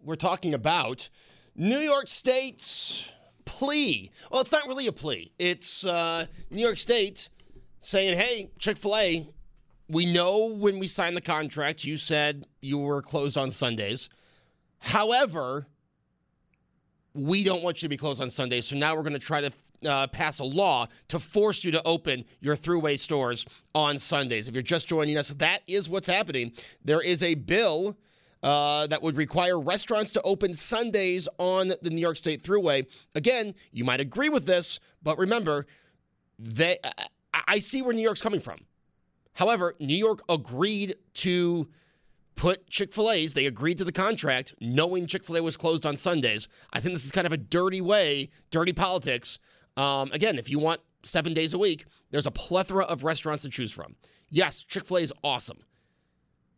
We're 0.03 0.15
talking 0.15 0.55
about 0.55 1.11
New 1.55 1.77
York 1.77 2.09
State's 2.09 3.13
plea. 3.45 4.11
Well, 4.31 4.41
it's 4.41 4.53
not 4.53 4.67
really 4.69 4.87
a 4.87 4.93
plea. 4.93 5.33
It's 5.39 5.85
uh, 5.85 6.25
New 6.49 6.63
York 6.63 6.79
State 6.79 7.29
saying, 7.79 8.17
hey, 8.17 8.51
Chick 8.59 8.79
fil 8.79 8.97
A, 8.97 9.29
we 9.87 10.11
know 10.11 10.47
when 10.47 10.79
we 10.79 10.87
signed 10.87 11.15
the 11.15 11.21
contract, 11.21 11.85
you 11.85 11.99
said 11.99 12.47
you 12.63 12.79
were 12.79 13.03
closed 13.03 13.37
on 13.37 13.51
Sundays. 13.51 14.09
However, 14.79 15.67
we 17.13 17.45
don't 17.45 17.63
want 17.63 17.83
you 17.83 17.87
to 17.87 17.91
be 17.91 17.99
closed 17.99 18.23
on 18.23 18.31
Sundays. 18.31 18.65
So 18.69 18.77
now 18.77 18.97
we're 18.97 19.03
going 19.03 19.13
to 19.13 19.19
try 19.19 19.43
to 19.43 19.53
uh, 19.87 20.07
pass 20.09 20.39
a 20.39 20.45
law 20.45 20.87
to 21.09 21.19
force 21.19 21.65
you 21.65 21.73
to 21.73 21.83
open 21.87 22.25
your 22.41 22.57
thruway 22.57 22.99
stores 22.99 23.47
on 23.75 23.99
Sundays. 23.99 24.49
If 24.49 24.55
you're 24.55 24.63
just 24.63 24.89
joining 24.89 25.17
us, 25.17 25.29
that 25.35 25.63
is 25.67 25.89
what's 25.89 26.09
happening. 26.09 26.53
There 26.85 27.01
is 27.01 27.23
a 27.23 27.35
bill 27.35 27.97
uh, 28.43 28.87
that 28.87 29.03
would 29.03 29.17
require 29.17 29.61
restaurants 29.61 30.13
to 30.13 30.23
open 30.23 30.55
Sundays 30.55 31.29
on 31.39 31.73
the 31.83 31.91
New 31.91 32.01
York 32.01 32.17
State 32.17 32.43
Thruway. 32.43 32.87
Again, 33.15 33.55
you 33.73 33.85
might 33.85 34.01
agree 34.01 34.29
with 34.29 34.47
this, 34.47 34.79
but 35.03 35.19
remember, 35.19 35.67
they, 36.39 36.79
I, 36.85 37.43
I 37.49 37.59
see 37.59 37.83
where 37.83 37.95
New 37.95 38.03
York's 38.03 38.23
coming 38.23 38.41
from. 38.41 38.61
However, 39.35 39.75
New 39.81 39.97
York 39.97 40.21
agreed 40.29 40.95
to 41.15 41.69
put 42.35 42.69
Chick 42.69 42.93
fil 42.93 43.11
A's, 43.11 43.35
they 43.35 43.47
agreed 43.47 43.79
to 43.79 43.85
the 43.85 43.93
contract 43.93 44.55
knowing 44.61 45.07
Chick 45.07 45.25
fil 45.25 45.37
A 45.37 45.43
was 45.43 45.57
closed 45.57 45.85
on 45.85 45.97
Sundays. 45.97 46.49
I 46.73 46.79
think 46.81 46.95
this 46.95 47.05
is 47.05 47.13
kind 47.13 47.27
of 47.27 47.33
a 47.33 47.37
dirty 47.37 47.81
way, 47.81 48.31
dirty 48.51 48.73
politics 48.73 49.41
um, 49.79 50.11
again, 50.13 50.39
if 50.39 50.51
you 50.51 50.59
want 50.59 50.81
seven 51.05 51.33
days 51.33 51.55
a 51.55 51.59
week, 51.59 51.87
there's 52.11 52.27
a 52.27 52.31
plethora 52.31 52.85
of 52.85 53.05
restaurants 53.05 53.45
to 53.45 53.49
choose 53.49 53.73
from. 53.73 53.95
Yes, 54.29 54.65
Chick 54.65 54.85
Fil 54.85 54.99
A 54.99 55.01
is 55.01 55.13
awesome, 55.23 55.59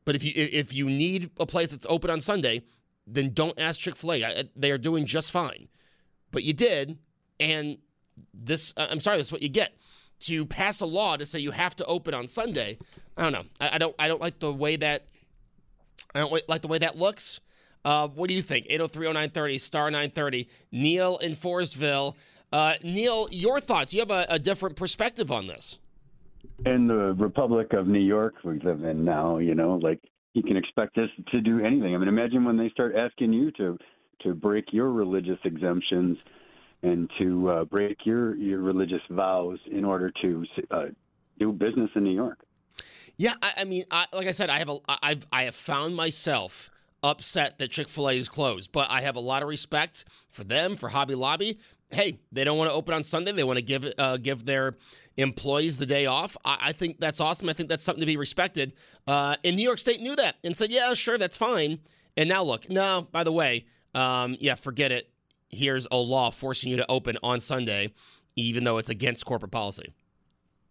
but 0.04 0.16
if 0.16 0.24
you 0.24 0.32
if 0.34 0.74
you 0.74 0.86
need 0.86 1.30
a 1.38 1.46
place 1.46 1.70
that's 1.70 1.86
open 1.88 2.10
on 2.10 2.20
Sunday, 2.20 2.62
then 3.06 3.32
don't 3.32 3.58
ask 3.60 3.80
Chick 3.80 3.94
Fil 3.94 4.14
A. 4.14 4.44
They 4.56 4.70
are 4.72 4.78
doing 4.78 5.06
just 5.06 5.30
fine, 5.30 5.68
but 6.32 6.42
you 6.42 6.52
did, 6.52 6.98
and 7.38 7.78
this 8.34 8.74
I'm 8.76 9.00
sorry, 9.00 9.18
this 9.18 9.28
is 9.28 9.32
what 9.32 9.42
you 9.42 9.48
get 9.48 9.76
to 10.20 10.46
pass 10.46 10.80
a 10.80 10.86
law 10.86 11.16
to 11.16 11.24
say 11.24 11.38
you 11.38 11.50
have 11.50 11.76
to 11.76 11.84
open 11.84 12.14
on 12.14 12.26
Sunday. 12.26 12.78
I 13.16 13.22
don't 13.22 13.32
know. 13.32 13.44
I, 13.60 13.74
I 13.74 13.78
don't 13.78 13.94
I 13.98 14.08
don't 14.08 14.20
like 14.20 14.38
the 14.38 14.52
way 14.52 14.76
that 14.76 15.06
I 16.14 16.20
don't 16.20 16.48
like 16.48 16.62
the 16.62 16.68
way 16.68 16.78
that 16.78 16.96
looks. 16.96 17.40
Uh, 17.84 18.08
what 18.08 18.28
do 18.28 18.34
you 18.34 18.42
think? 18.42 18.66
8030930 18.68 19.60
star 19.60 19.90
930. 19.90 20.48
Neil 20.72 21.16
in 21.18 21.32
Forestville. 21.32 22.14
Uh, 22.52 22.74
Neil, 22.82 23.28
your 23.30 23.60
thoughts? 23.60 23.94
You 23.94 24.00
have 24.00 24.10
a, 24.10 24.26
a 24.28 24.38
different 24.38 24.76
perspective 24.76 25.30
on 25.30 25.46
this. 25.46 25.78
In 26.66 26.88
the 26.88 27.14
Republic 27.18 27.72
of 27.72 27.86
New 27.86 28.00
York 28.00 28.34
we 28.44 28.58
live 28.60 28.84
in 28.84 29.04
now, 29.04 29.38
you 29.38 29.54
know, 29.54 29.76
like 29.76 30.00
you 30.34 30.42
can 30.42 30.56
expect 30.56 30.98
us 30.98 31.08
to 31.32 31.40
do 31.40 31.64
anything. 31.64 31.94
I 31.94 31.98
mean, 31.98 32.08
imagine 32.08 32.44
when 32.44 32.56
they 32.56 32.68
start 32.70 32.94
asking 32.96 33.32
you 33.32 33.50
to 33.52 33.78
to 34.22 34.34
break 34.34 34.66
your 34.72 34.90
religious 34.90 35.38
exemptions 35.44 36.20
and 36.82 37.10
to 37.18 37.50
uh, 37.50 37.64
break 37.64 38.04
your 38.04 38.36
your 38.36 38.60
religious 38.60 39.02
vows 39.10 39.58
in 39.70 39.84
order 39.84 40.12
to 40.22 40.44
uh, 40.70 40.86
do 41.38 41.52
business 41.52 41.90
in 41.94 42.04
New 42.04 42.14
York. 42.14 42.38
Yeah, 43.16 43.34
I, 43.42 43.52
I 43.58 43.64
mean, 43.64 43.84
I, 43.90 44.06
like 44.12 44.26
I 44.26 44.32
said, 44.32 44.50
I 44.50 44.58
have 44.58 44.68
a, 44.70 44.78
I've 44.88 45.26
I 45.32 45.44
have 45.44 45.54
found 45.54 45.96
myself 45.96 46.70
upset 47.02 47.58
that 47.58 47.70
Chick 47.70 47.88
Fil 47.88 48.10
A 48.10 48.12
is 48.12 48.28
closed, 48.28 48.72
but 48.72 48.90
I 48.90 49.00
have 49.00 49.16
a 49.16 49.20
lot 49.20 49.42
of 49.42 49.48
respect 49.48 50.04
for 50.28 50.44
them, 50.44 50.76
for 50.76 50.90
Hobby 50.90 51.14
Lobby, 51.14 51.58
hey, 51.92 52.20
they 52.32 52.44
don't 52.44 52.58
want 52.58 52.70
to 52.70 52.74
open 52.74 52.94
on 52.94 53.02
Sunday. 53.02 53.32
They 53.32 53.44
want 53.44 53.58
to 53.58 53.64
give 53.64 53.90
uh, 53.98 54.16
give 54.16 54.44
their 54.44 54.74
employees 55.16 55.78
the 55.78 55.86
day 55.86 56.06
off. 56.06 56.36
I, 56.44 56.58
I, 56.60 56.72
think 56.72 56.98
that's 57.00 57.20
awesome. 57.20 57.48
I 57.48 57.52
think 57.52 57.68
that's 57.68 57.84
something 57.84 58.00
to 58.00 58.06
be 58.06 58.16
respected. 58.16 58.72
Uh, 59.06 59.36
and 59.44 59.56
New 59.56 59.62
York 59.62 59.78
State 59.78 60.00
knew 60.00 60.16
that 60.16 60.36
and 60.44 60.56
said, 60.56 60.70
yeah, 60.70 60.94
sure, 60.94 61.18
that's 61.18 61.36
fine. 61.36 61.80
And 62.16 62.28
now 62.28 62.42
look, 62.42 62.70
no, 62.70 63.06
by 63.12 63.24
the 63.24 63.32
way, 63.32 63.66
um, 63.94 64.36
yeah, 64.40 64.54
forget 64.54 64.92
it. 64.92 65.10
Here's 65.48 65.86
a 65.90 65.96
law 65.96 66.30
forcing 66.30 66.70
you 66.70 66.76
to 66.76 66.90
open 66.90 67.18
on 67.22 67.40
Sunday, 67.40 67.92
even 68.36 68.64
though 68.64 68.78
it's 68.78 68.88
against 68.90 69.26
corporate 69.26 69.50
policy. 69.50 69.92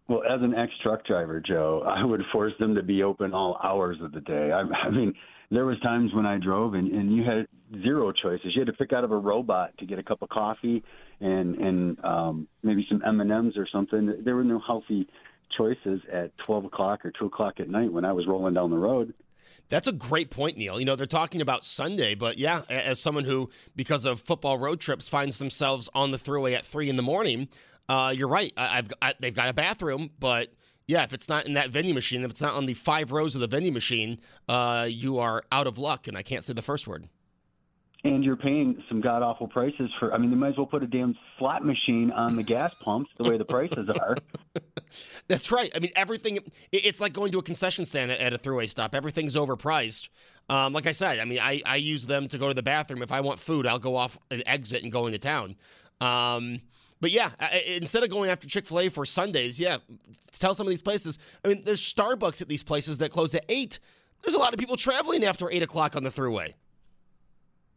Well, 0.07 0.23
as 0.27 0.41
an 0.41 0.55
ex 0.55 0.71
truck 0.81 1.05
driver, 1.05 1.39
Joe, 1.39 1.83
I 1.85 2.03
would 2.03 2.23
force 2.31 2.53
them 2.59 2.73
to 2.75 2.81
be 2.81 3.03
open 3.03 3.33
all 3.33 3.59
hours 3.63 3.97
of 4.01 4.11
the 4.11 4.21
day. 4.21 4.51
I, 4.51 4.61
I 4.61 4.89
mean, 4.89 5.13
there 5.51 5.65
was 5.65 5.79
times 5.79 6.13
when 6.13 6.25
I 6.25 6.37
drove 6.37 6.73
and, 6.73 6.91
and 6.91 7.15
you 7.15 7.23
had 7.23 7.47
zero 7.81 8.11
choices. 8.11 8.51
You 8.55 8.61
had 8.61 8.67
to 8.67 8.73
pick 8.73 8.93
out 8.93 9.03
of 9.03 9.11
a 9.11 9.17
robot 9.17 9.77
to 9.79 9.85
get 9.85 9.99
a 9.99 10.03
cup 10.03 10.21
of 10.21 10.29
coffee 10.29 10.83
and 11.19 11.55
and 11.55 12.05
um, 12.05 12.47
maybe 12.63 12.85
some 12.89 13.01
M 13.05 13.19
and 13.21 13.31
M's 13.31 13.57
or 13.57 13.67
something. 13.71 14.23
There 14.23 14.35
were 14.35 14.43
no 14.43 14.59
healthy 14.59 15.07
choices 15.57 16.01
at 16.11 16.37
twelve 16.37 16.65
o'clock 16.65 17.05
or 17.05 17.11
two 17.11 17.25
o'clock 17.25 17.59
at 17.59 17.69
night 17.69 17.91
when 17.91 18.05
I 18.05 18.13
was 18.13 18.27
rolling 18.27 18.53
down 18.53 18.69
the 18.69 18.77
road. 18.77 19.13
That's 19.69 19.87
a 19.87 19.93
great 19.93 20.31
point, 20.31 20.57
Neil. 20.57 20.79
You 20.79 20.85
know, 20.85 20.95
they're 20.95 21.05
talking 21.05 21.41
about 21.41 21.63
Sunday, 21.63 22.15
but 22.15 22.39
yeah, 22.39 22.61
as 22.69 22.99
someone 22.99 23.23
who, 23.23 23.51
because 23.75 24.05
of 24.05 24.19
football 24.19 24.57
road 24.57 24.79
trips, 24.79 25.07
finds 25.07 25.37
themselves 25.37 25.89
on 25.93 26.09
the 26.09 26.17
thruway 26.17 26.55
at 26.55 26.65
three 26.65 26.89
in 26.89 26.95
the 26.95 27.03
morning, 27.03 27.49
uh, 27.87 28.11
you're 28.15 28.27
right. 28.27 28.51
I, 28.57 28.77
have 28.77 28.91
they've 29.19 29.33
got 29.33 29.49
a 29.49 29.53
bathroom, 29.53 30.09
but 30.19 30.51
yeah, 30.89 31.03
if 31.03 31.13
it's 31.13 31.29
not 31.29 31.45
in 31.45 31.53
that 31.53 31.69
vending 31.69 31.93
machine, 31.93 32.23
if 32.23 32.31
it's 32.31 32.41
not 32.41 32.55
on 32.55 32.65
the 32.65 32.73
five 32.73 33.11
rows 33.11 33.35
of 33.35 33.41
the 33.41 33.47
vending 33.47 33.73
machine, 33.73 34.19
uh, 34.47 34.87
you 34.89 35.19
are 35.19 35.43
out 35.51 35.67
of 35.67 35.77
luck, 35.77 36.07
and 36.07 36.17
I 36.17 36.23
can't 36.23 36.43
say 36.43 36.53
the 36.53 36.63
first 36.63 36.87
word 36.87 37.07
and 38.03 38.23
you're 38.23 38.37
paying 38.37 38.81
some 38.87 39.01
god 39.01 39.21
awful 39.21 39.47
prices 39.47 39.89
for. 39.99 40.13
I 40.13 40.17
mean, 40.17 40.29
they 40.29 40.37
might 40.37 40.49
as 40.49 40.57
well 40.57 40.65
put 40.65 40.83
a 40.83 40.87
damn 40.87 41.17
slot 41.37 41.65
machine 41.65 42.11
on 42.11 42.35
the 42.35 42.43
gas 42.43 42.73
pumps 42.75 43.11
the 43.17 43.29
way 43.29 43.37
the 43.37 43.45
prices 43.45 43.89
are. 43.89 44.15
That's 45.27 45.51
right. 45.51 45.69
I 45.75 45.79
mean, 45.79 45.91
everything. 45.95 46.39
It's 46.71 47.01
like 47.01 47.13
going 47.13 47.31
to 47.33 47.39
a 47.39 47.43
concession 47.43 47.85
stand 47.85 48.11
at 48.11 48.33
a 48.33 48.37
thruway 48.37 48.69
stop. 48.69 48.95
Everything's 48.95 49.35
overpriced. 49.35 50.09
Um, 50.49 50.71
like 50.71 50.87
I 50.87 50.93
said, 50.93 51.19
I 51.19 51.25
mean, 51.25 51.39
I, 51.39 51.61
I 51.65 51.75
use 51.75 52.07
them 52.07 52.27
to 52.29 52.37
go 52.37 52.47
to 52.47 52.53
the 52.53 52.63
bathroom. 52.63 53.01
If 53.01 53.11
I 53.11 53.21
want 53.21 53.39
food, 53.39 53.67
I'll 53.67 53.79
go 53.79 53.95
off 53.97 54.17
an 54.31 54.43
exit 54.45 54.81
and 54.81 54.91
go 54.91 55.05
into 55.05 55.19
town. 55.19 55.55
Um, 55.99 56.61
but 57.01 57.11
yeah, 57.11 57.31
instead 57.67 58.03
of 58.03 58.09
going 58.09 58.29
after 58.29 58.47
Chick 58.47 58.65
fil 58.65 58.79
A 58.79 58.89
for 58.89 59.05
Sundays, 59.05 59.59
yeah, 59.59 59.77
tell 60.31 60.53
some 60.53 60.67
of 60.67 60.69
these 60.71 60.81
places. 60.81 61.17
I 61.43 61.49
mean, 61.49 61.63
there's 61.63 61.81
Starbucks 61.81 62.41
at 62.41 62.47
these 62.47 62.63
places 62.63 62.97
that 62.99 63.11
close 63.11 63.33
at 63.35 63.45
8. 63.49 63.79
There's 64.23 64.35
a 64.35 64.39
lot 64.39 64.53
of 64.53 64.59
people 64.59 64.75
traveling 64.75 65.23
after 65.23 65.49
8 65.49 65.63
o'clock 65.63 65.95
on 65.95 66.03
the 66.03 66.09
thruway 66.09 66.53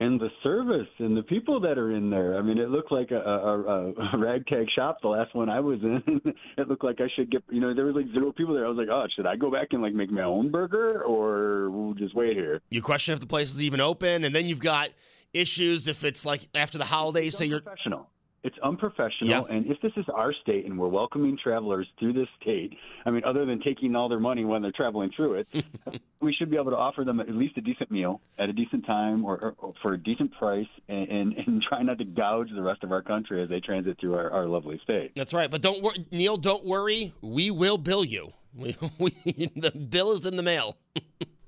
and 0.02 0.20
the 0.20 0.30
service 0.42 0.88
and 0.98 1.16
the 1.16 1.22
people 1.22 1.60
that 1.60 1.78
are 1.78 1.92
in 1.94 2.10
there. 2.10 2.36
I 2.36 2.42
mean, 2.42 2.58
it 2.58 2.70
looked 2.70 2.90
like 2.90 3.10
a, 3.12 3.20
a, 3.20 3.92
a 3.92 4.18
ragtag 4.18 4.66
shop. 4.74 4.98
The 5.00 5.08
last 5.08 5.34
one 5.34 5.48
I 5.48 5.60
was 5.60 5.80
in, 5.82 6.02
it 6.58 6.68
looked 6.68 6.84
like 6.84 7.00
I 7.00 7.08
should 7.14 7.30
get. 7.30 7.42
You 7.50 7.60
know, 7.60 7.74
there 7.74 7.84
was 7.84 7.94
like 7.94 8.06
zero 8.12 8.32
people 8.32 8.54
there. 8.54 8.66
I 8.66 8.68
was 8.68 8.78
like, 8.78 8.88
oh, 8.90 9.06
should 9.14 9.26
I 9.26 9.36
go 9.36 9.50
back 9.50 9.68
and 9.70 9.82
like 9.82 9.94
make 9.94 10.10
my 10.10 10.22
own 10.22 10.50
burger, 10.50 11.02
or 11.02 11.70
we'll 11.70 11.94
just 11.94 12.14
wait 12.14 12.36
here? 12.36 12.60
You 12.70 12.82
question 12.82 13.14
if 13.14 13.20
the 13.20 13.26
place 13.26 13.52
is 13.52 13.62
even 13.62 13.80
open, 13.80 14.24
and 14.24 14.34
then 14.34 14.46
you've 14.46 14.60
got 14.60 14.88
issues 15.32 15.86
if 15.88 16.04
it's 16.04 16.26
like 16.26 16.48
after 16.54 16.78
the 16.78 16.84
holidays. 16.84 17.36
So 17.36 17.44
you're 17.44 17.60
professional. 17.60 18.08
It's 18.44 18.56
unprofessional. 18.62 19.28
Yeah. 19.28 19.42
And 19.48 19.66
if 19.66 19.80
this 19.80 19.92
is 19.96 20.04
our 20.12 20.32
state 20.42 20.66
and 20.66 20.76
we're 20.76 20.88
welcoming 20.88 21.38
travelers 21.40 21.86
through 22.00 22.14
this 22.14 22.26
state, 22.40 22.76
I 23.06 23.10
mean, 23.10 23.22
other 23.24 23.46
than 23.46 23.60
taking 23.60 23.94
all 23.94 24.08
their 24.08 24.18
money 24.18 24.44
when 24.44 24.62
they're 24.62 24.72
traveling 24.72 25.12
through 25.14 25.34
it, 25.34 25.64
we 26.20 26.34
should 26.34 26.50
be 26.50 26.56
able 26.56 26.72
to 26.72 26.76
offer 26.76 27.04
them 27.04 27.20
at 27.20 27.28
least 27.28 27.56
a 27.56 27.60
decent 27.60 27.92
meal 27.92 28.20
at 28.38 28.48
a 28.48 28.52
decent 28.52 28.84
time 28.84 29.24
or, 29.24 29.54
or 29.58 29.74
for 29.80 29.94
a 29.94 29.98
decent 29.98 30.32
price 30.32 30.66
and, 30.88 31.08
and, 31.08 31.32
and 31.34 31.62
try 31.68 31.82
not 31.82 31.98
to 31.98 32.04
gouge 32.04 32.48
the 32.52 32.62
rest 32.62 32.82
of 32.82 32.90
our 32.90 33.02
country 33.02 33.40
as 33.42 33.48
they 33.48 33.60
transit 33.60 33.96
through 34.00 34.14
our, 34.14 34.30
our 34.32 34.46
lovely 34.46 34.80
state. 34.82 35.12
That's 35.14 35.32
right. 35.32 35.50
But 35.50 35.62
don't 35.62 35.80
worry, 35.80 36.04
Neil. 36.10 36.36
Don't 36.36 36.66
worry. 36.66 37.12
We 37.22 37.50
will 37.50 37.78
bill 37.78 38.04
you. 38.04 38.32
We, 38.54 38.76
we, 38.98 39.10
the 39.56 39.70
bill 39.70 40.12
is 40.12 40.26
in 40.26 40.36
the 40.36 40.42
mail. 40.42 40.76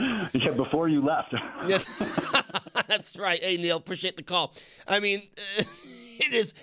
yeah, 0.32 0.50
before 0.50 0.88
you 0.88 1.04
left. 1.04 1.34
That's 2.88 3.16
right. 3.16 3.42
Hey, 3.42 3.56
Neil, 3.56 3.76
appreciate 3.76 4.16
the 4.16 4.22
call. 4.22 4.54
I 4.88 5.00
mean, 5.00 5.22
it 5.56 6.32
is. 6.32 6.54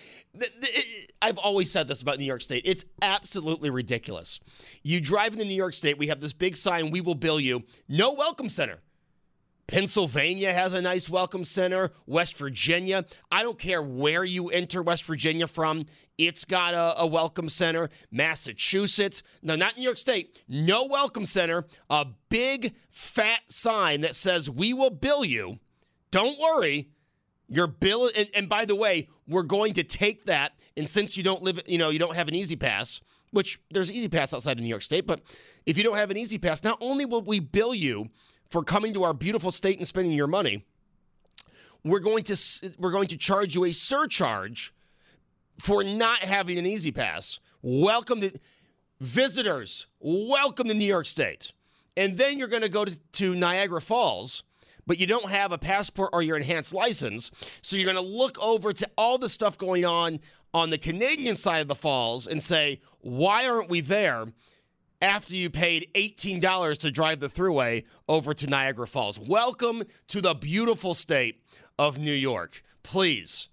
I've 1.21 1.37
always 1.39 1.71
said 1.71 1.87
this 1.87 2.01
about 2.01 2.19
New 2.19 2.25
York 2.25 2.41
State. 2.41 2.63
It's 2.65 2.85
absolutely 3.01 3.69
ridiculous. 3.69 4.39
You 4.83 5.01
drive 5.01 5.33
into 5.33 5.45
New 5.45 5.55
York 5.55 5.73
State, 5.73 5.97
we 5.97 6.07
have 6.07 6.19
this 6.19 6.33
big 6.33 6.55
sign, 6.55 6.91
we 6.91 7.01
will 7.01 7.15
bill 7.15 7.39
you. 7.39 7.63
No 7.87 8.13
welcome 8.13 8.49
center. 8.49 8.79
Pennsylvania 9.67 10.53
has 10.53 10.71
a 10.71 10.81
nice 10.81 11.09
welcome 11.09 11.43
center. 11.43 11.91
West 12.05 12.37
Virginia. 12.37 13.05
I 13.29 13.43
don't 13.43 13.59
care 13.59 13.81
where 13.81 14.23
you 14.23 14.47
enter 14.47 14.81
West 14.81 15.03
Virginia 15.03 15.45
from, 15.45 15.85
it's 16.17 16.45
got 16.45 16.73
a, 16.73 17.01
a 17.01 17.05
welcome 17.05 17.49
center. 17.49 17.89
Massachusetts. 18.09 19.23
No, 19.43 19.55
not 19.55 19.77
New 19.77 19.83
York 19.83 19.97
State. 19.97 20.41
No 20.47 20.85
welcome 20.85 21.25
center. 21.25 21.65
A 21.89 22.07
big 22.29 22.75
fat 22.89 23.41
sign 23.47 24.01
that 24.01 24.15
says, 24.15 24.49
We 24.49 24.73
will 24.73 24.89
bill 24.89 25.25
you. 25.25 25.59
Don't 26.11 26.39
worry. 26.39 26.89
Your 27.49 27.67
bill, 27.67 28.09
and, 28.17 28.29
and 28.33 28.49
by 28.49 28.65
the 28.65 28.75
way, 28.75 29.09
we're 29.27 29.43
going 29.43 29.73
to 29.73 29.83
take 29.83 30.25
that. 30.25 30.53
And 30.75 30.89
since 30.89 31.17
you 31.17 31.23
don't 31.23 31.41
live, 31.41 31.61
you 31.65 31.77
know, 31.77 31.89
you 31.89 31.99
don't 31.99 32.15
have 32.15 32.27
an 32.27 32.35
E-ZPass, 32.35 33.01
which 33.31 33.61
there's 33.71 33.91
E-ZPass 33.91 34.33
outside 34.33 34.57
of 34.57 34.63
New 34.63 34.69
York 34.69 34.81
State, 34.81 35.07
but 35.07 35.21
if 35.65 35.77
you 35.77 35.83
don't 35.83 35.95
have 35.95 36.11
an 36.11 36.17
E-ZPass, 36.17 36.63
not 36.63 36.77
only 36.81 37.05
will 37.05 37.21
we 37.21 37.39
bill 37.39 37.73
you 37.73 38.09
for 38.49 38.63
coming 38.63 38.93
to 38.93 39.03
our 39.03 39.13
beautiful 39.13 39.51
state 39.51 39.77
and 39.77 39.87
spending 39.87 40.13
your 40.13 40.27
money, 40.27 40.65
we're 41.83 41.99
going 41.99 42.23
to 42.23 42.37
we're 42.77 42.91
going 42.91 43.07
to 43.07 43.17
charge 43.17 43.55
you 43.55 43.65
a 43.65 43.71
surcharge 43.71 44.73
for 45.59 45.83
not 45.83 46.19
having 46.19 46.57
an 46.57 46.65
E-ZPass. 46.65 47.39
Welcome 47.61 48.21
to 48.21 48.31
visitors. 48.99 49.87
Welcome 49.99 50.67
to 50.67 50.73
New 50.73 50.85
York 50.85 51.05
State. 51.05 51.51
And 51.95 52.17
then 52.17 52.37
you're 52.37 52.47
going 52.47 52.61
to 52.61 52.69
go 52.69 52.85
to, 52.85 53.35
Niagara 53.35 53.81
Falls, 53.81 54.43
but 54.85 54.99
you 54.99 55.07
don't 55.07 55.29
have 55.29 55.51
a 55.51 55.57
passport 55.57 56.11
or 56.13 56.21
your 56.21 56.37
enhanced 56.37 56.73
license. 56.73 57.31
So 57.63 57.75
you're 57.75 57.91
going 57.91 57.97
to 57.97 58.17
look 58.17 58.37
over 58.43 58.71
to 58.71 58.87
all 58.95 59.17
the 59.17 59.29
stuff 59.29 59.57
going 59.57 59.83
on 59.83 60.19
on 60.53 60.69
the 60.69 60.77
Canadian 60.77 61.35
side 61.35 61.61
of 61.61 61.67
the 61.67 61.75
falls 61.75 62.27
and 62.27 62.41
say, 62.41 62.81
why 62.99 63.47
aren't 63.49 63.69
we 63.69 63.81
there? 63.81 64.25
After 65.01 65.35
you 65.35 65.51
paid 65.51 65.91
$18 65.93 66.77
to 66.79 66.91
drive 66.91 67.19
the 67.19 67.27
thruway 67.27 67.85
over 68.09 68.33
to 68.33 68.47
Niagara 68.47 68.87
Falls. 68.87 69.19
Welcome 69.19 69.83
to 70.07 70.21
the 70.21 70.33
beautiful 70.33 70.95
state 70.95 71.43
of 71.77 71.99
New 71.99 72.13
York. 72.13 72.63
Please 72.81 73.49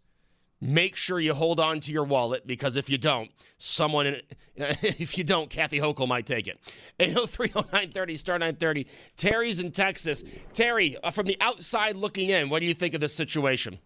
make 0.59 0.97
sure 0.97 1.21
you 1.21 1.35
hold 1.35 1.61
on 1.61 1.81
to 1.81 1.93
your 1.93 2.05
wallet 2.05 2.47
because 2.47 2.77
if 2.77 2.89
you 2.89 2.97
don't, 2.97 3.31
someone, 3.59 4.17
if 4.57 5.19
you 5.19 5.25
don't, 5.25 5.51
Kathy 5.51 5.79
Hochul 5.79 6.09
might 6.09 6.25
take 6.25 6.49
it. 6.49 6.59
803 6.99 7.49
0930, 7.49 8.17
star 8.17 8.39
930. 8.39 8.87
Terry's 9.19 9.61
in 9.61 9.71
Texas. 9.71 10.25
Terry, 10.55 10.97
uh, 11.05 11.11
from 11.11 11.27
the 11.27 11.37
outside 11.43 11.95
looking 11.95 12.31
in, 12.31 12.49
what 12.49 12.61
do 12.61 12.67
you 12.67 12.75
think 12.75 12.95
of 12.95 13.03
this 13.03 13.15
situation? 13.15 13.79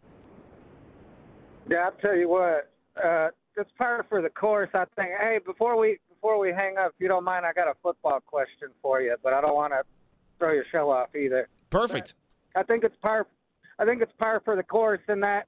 Yeah, 1.68 1.86
I'll 1.86 1.92
tell 2.00 2.14
you 2.14 2.28
what. 2.28 2.70
Uh, 3.04 3.30
it's 3.56 3.70
part 3.76 4.08
for 4.08 4.22
the 4.22 4.30
course. 4.30 4.70
I 4.74 4.84
think. 4.94 5.10
Hey, 5.20 5.40
before 5.44 5.76
we 5.76 5.98
before 6.20 6.38
we 6.38 6.52
hang 6.52 6.76
up, 6.78 6.92
if 6.94 7.00
you 7.00 7.08
don't 7.08 7.24
mind, 7.24 7.46
I 7.46 7.52
got 7.52 7.68
a 7.68 7.74
football 7.82 8.20
question 8.26 8.68
for 8.82 9.00
you, 9.00 9.16
but 9.22 9.32
I 9.32 9.40
don't 9.40 9.54
want 9.54 9.72
to 9.72 9.82
throw 10.38 10.52
your 10.52 10.64
show 10.70 10.90
off 10.90 11.14
either. 11.14 11.48
Perfect. 11.70 12.14
I 12.56 12.62
think 12.64 12.84
it's 12.84 12.96
par. 13.00 13.26
I 13.78 13.84
think 13.84 14.02
it's 14.02 14.12
par 14.18 14.42
for 14.44 14.56
the 14.56 14.62
course 14.62 15.00
in 15.08 15.20
that 15.20 15.46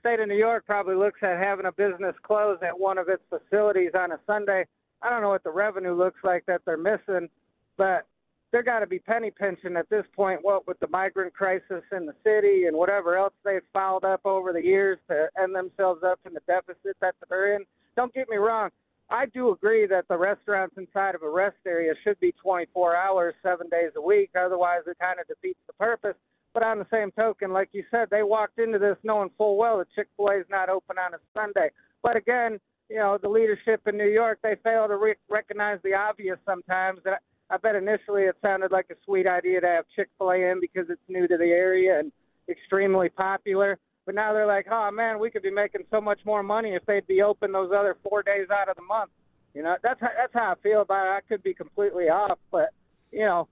state 0.00 0.20
of 0.20 0.28
New 0.28 0.36
York 0.36 0.64
probably 0.64 0.94
looks 0.94 1.20
at 1.22 1.38
having 1.38 1.66
a 1.66 1.72
business 1.72 2.14
close 2.22 2.58
at 2.62 2.78
one 2.78 2.96
of 2.96 3.08
its 3.08 3.22
facilities 3.28 3.90
on 3.94 4.12
a 4.12 4.20
Sunday. 4.26 4.64
I 5.02 5.10
don't 5.10 5.20
know 5.20 5.28
what 5.28 5.44
the 5.44 5.50
revenue 5.50 5.94
looks 5.94 6.20
like 6.24 6.46
that 6.46 6.62
they're 6.64 6.78
missing, 6.78 7.28
but 7.76 8.06
they're 8.50 8.62
got 8.62 8.80
to 8.80 8.86
be 8.86 8.98
penny 8.98 9.30
pinching 9.30 9.76
at 9.76 9.90
this 9.90 10.06
point. 10.16 10.40
What 10.42 10.66
with 10.66 10.80
the 10.80 10.88
migrant 10.88 11.34
crisis 11.34 11.82
in 11.94 12.06
the 12.06 12.14
city 12.24 12.64
and 12.64 12.76
whatever 12.76 13.16
else 13.16 13.34
they've 13.44 13.60
fouled 13.74 14.04
up 14.04 14.22
over 14.24 14.54
the 14.54 14.64
years 14.64 14.98
to 15.10 15.28
end 15.40 15.54
themselves 15.54 16.02
up 16.02 16.20
in 16.24 16.32
the 16.32 16.40
deficit 16.46 16.96
that 17.02 17.14
they're 17.28 17.56
in. 17.56 17.64
Don't 17.96 18.14
get 18.14 18.30
me 18.30 18.36
wrong. 18.36 18.70
I 19.10 19.26
do 19.26 19.50
agree 19.52 19.86
that 19.86 20.06
the 20.08 20.18
restaurants 20.18 20.76
inside 20.76 21.14
of 21.14 21.22
a 21.22 21.30
rest 21.30 21.56
area 21.66 21.94
should 22.04 22.20
be 22.20 22.32
24 22.42 22.94
hours, 22.94 23.34
seven 23.42 23.68
days 23.68 23.92
a 23.96 24.02
week. 24.02 24.30
Otherwise, 24.38 24.82
it 24.86 24.98
kind 25.00 25.18
of 25.18 25.26
defeats 25.26 25.60
the 25.66 25.72
purpose. 25.74 26.16
But 26.52 26.62
on 26.62 26.78
the 26.78 26.86
same 26.90 27.10
token, 27.12 27.52
like 27.52 27.70
you 27.72 27.84
said, 27.90 28.08
they 28.10 28.22
walked 28.22 28.58
into 28.58 28.78
this 28.78 28.96
knowing 29.02 29.30
full 29.38 29.56
well 29.56 29.78
that 29.78 29.88
Chick 29.94 30.08
fil 30.16 30.28
A 30.28 30.40
is 30.40 30.46
not 30.50 30.68
open 30.68 30.96
on 30.98 31.14
a 31.14 31.18
Sunday. 31.34 31.70
But 32.02 32.16
again, 32.16 32.58
you 32.90 32.96
know, 32.96 33.18
the 33.20 33.28
leadership 33.28 33.82
in 33.86 33.96
New 33.96 34.08
York, 34.08 34.40
they 34.42 34.56
fail 34.62 34.88
to 34.88 34.96
re- 34.96 35.14
recognize 35.28 35.78
the 35.84 35.94
obvious 35.94 36.38
sometimes. 36.44 37.00
And 37.04 37.14
I, 37.14 37.54
I 37.54 37.56
bet 37.58 37.76
initially 37.76 38.22
it 38.22 38.36
sounded 38.42 38.72
like 38.72 38.86
a 38.90 38.94
sweet 39.04 39.26
idea 39.26 39.60
to 39.60 39.66
have 39.66 39.84
Chick 39.94 40.08
fil 40.18 40.30
A 40.30 40.50
in 40.50 40.60
because 40.60 40.90
it's 40.90 41.00
new 41.08 41.26
to 41.28 41.36
the 41.36 41.44
area 41.44 41.98
and 41.98 42.12
extremely 42.48 43.08
popular. 43.08 43.78
But 44.08 44.14
now 44.14 44.32
they're 44.32 44.46
like, 44.46 44.68
oh 44.70 44.90
man, 44.90 45.18
we 45.18 45.30
could 45.30 45.42
be 45.42 45.50
making 45.50 45.82
so 45.90 46.00
much 46.00 46.18
more 46.24 46.42
money 46.42 46.70
if 46.70 46.86
they'd 46.86 47.06
be 47.06 47.20
open 47.20 47.52
those 47.52 47.70
other 47.76 47.94
four 48.02 48.22
days 48.22 48.46
out 48.50 48.70
of 48.70 48.76
the 48.76 48.82
month. 48.82 49.10
You 49.52 49.62
know, 49.62 49.76
that's 49.82 50.00
how, 50.00 50.08
that's 50.16 50.32
how 50.32 50.52
I 50.52 50.54
feel 50.62 50.80
about 50.80 51.08
it. 51.08 51.10
I 51.10 51.20
could 51.28 51.42
be 51.42 51.52
completely 51.52 52.04
off, 52.08 52.38
but 52.50 52.70
you 53.12 53.26
know, 53.26 53.48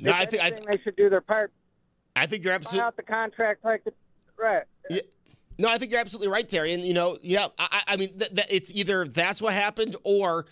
No, 0.00 0.12
I 0.12 0.24
think 0.24 0.42
I, 0.42 0.46
anything, 0.46 0.64
they 0.70 0.80
should 0.82 0.96
do 0.96 1.10
their 1.10 1.20
part. 1.20 1.52
I 2.16 2.24
think 2.24 2.44
you're 2.44 2.54
absolutely. 2.54 2.86
out 2.86 2.96
the 2.96 3.02
contract 3.02 3.62
like 3.62 3.84
the 3.84 3.92
right. 4.38 4.62
Yeah. 4.88 5.00
No, 5.58 5.68
I 5.68 5.76
think 5.76 5.90
you're 5.90 6.00
absolutely 6.00 6.32
right, 6.32 6.48
Terry. 6.48 6.72
And 6.72 6.82
you 6.82 6.94
know, 6.94 7.18
yeah, 7.20 7.48
I, 7.58 7.68
I 7.70 7.82
I 7.92 7.96
mean, 7.98 8.18
th- 8.18 8.34
th- 8.34 8.48
it's 8.48 8.74
either 8.74 9.06
that's 9.06 9.42
what 9.42 9.52
happened, 9.52 9.96
or 10.02 10.46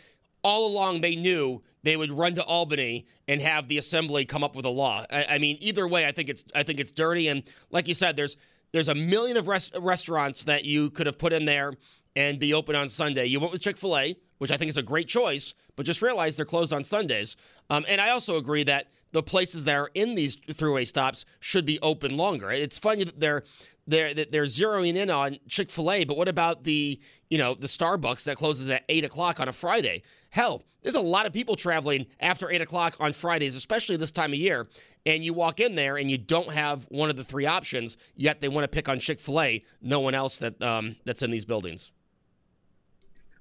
all 0.45 0.67
along 0.67 1.01
they 1.01 1.17
knew 1.17 1.63
they 1.85 1.97
would 1.97 2.13
run 2.13 2.35
to 2.35 2.45
Albany 2.45 3.07
and 3.27 3.41
have 3.41 3.69
the 3.69 3.79
assembly 3.79 4.27
come 4.27 4.45
up 4.45 4.55
with 4.55 4.67
a 4.67 4.71
law. 4.71 5.07
I, 5.11 5.25
I 5.31 5.39
mean, 5.39 5.57
either 5.61 5.89
way, 5.89 6.07
I 6.07 6.13
think 6.13 6.29
it's 6.29 6.45
I 6.55 6.65
think 6.65 6.81
it's 6.81 6.93
dirty. 6.93 7.29
And 7.29 7.45
like 7.71 7.89
you 7.89 7.95
said, 7.95 8.15
there's 8.15 8.37
there's 8.73 8.89
a 8.89 8.95
million 8.95 9.37
of 9.37 9.49
res- 9.49 9.71
restaurants 9.79 10.45
that 10.45 10.65
you 10.65 10.91
could 10.91 11.07
have 11.07 11.19
put 11.19 11.33
in 11.33 11.45
there 11.45 11.75
and 12.17 12.39
be 12.39 12.53
open 12.53 12.75
on 12.75 12.89
Sunday. 12.89 13.27
You 13.27 13.41
went 13.41 13.53
with 13.53 13.63
Chick 13.63 13.77
Fil 13.77 13.97
A, 13.97 14.17
which 14.39 14.51
I 14.51 14.57
think 14.57 14.69
is 14.69 14.77
a 14.77 14.83
great 14.83 15.09
choice, 15.09 15.55
but 15.77 15.87
just 15.87 16.03
realize 16.03 16.37
they're 16.37 16.45
closed 16.45 16.73
on 16.73 16.85
Sundays. 16.85 17.37
Um, 17.71 17.85
and 17.89 18.01
I 18.01 18.11
also 18.11 18.37
agree 18.37 18.65
that 18.65 18.89
the 19.13 19.23
places 19.23 19.65
that 19.65 19.75
are 19.75 19.91
in 19.95 20.15
these 20.15 20.37
thruway 20.37 20.87
stops 20.87 21.25
should 21.39 21.65
be 21.65 21.79
open 21.81 22.17
longer. 22.17 22.51
It's 22.51 22.79
funny 22.79 23.05
that 23.05 23.21
they're 23.21 23.45
they're 23.87 24.15
they're 24.15 24.45
zeroing 24.45 24.97
in 24.97 25.11
on 25.11 25.39
Chick 25.49 25.71
Fil 25.71 25.91
A, 25.91 26.05
but 26.05 26.17
what 26.17 26.29
about 26.29 26.65
the 26.65 27.01
you 27.31 27.39
know 27.39 27.55
the 27.55 27.67
Starbucks 27.67 28.25
that 28.25 28.37
closes 28.37 28.71
at 28.71 28.85
eight 28.89 29.05
o'clock 29.05 29.41
on 29.41 29.49
a 29.49 29.53
Friday? 29.53 30.03
Hell, 30.31 30.63
there's 30.83 30.95
a 30.95 31.01
lot 31.01 31.27
of 31.27 31.33
people 31.33 31.57
traveling 31.57 32.07
after 32.21 32.51
eight 32.51 32.63
o'clock 32.63 32.97
on 33.01 33.13
Fridays, 33.13 33.55
especially 33.55 33.97
this 33.97 34.11
time 34.11 34.33
of 34.33 34.39
year. 34.39 34.67
And 35.05 35.25
you 35.25 35.35
walk 35.35 35.61
in 35.61 35.75
there 35.75 35.97
and 35.97 36.11
you 36.11 36.17
don't 36.17 36.53
have 36.53 36.85
one 36.91 37.11
of 37.11 37.17
the 37.17 37.25
three 37.25 37.45
options, 37.45 37.97
yet 38.15 38.41
they 38.41 38.49
want 38.49 38.65
to 38.65 38.69
pick 38.69 38.89
on 38.89 38.99
Chick 38.99 39.19
Fil 39.21 39.41
A. 39.41 39.65
No 39.81 40.01
one 40.01 40.15
else 40.15 40.39
that 40.39 40.63
um, 40.63 40.97
that's 41.05 41.23
in 41.23 41.31
these 41.31 41.45
buildings. 41.45 41.91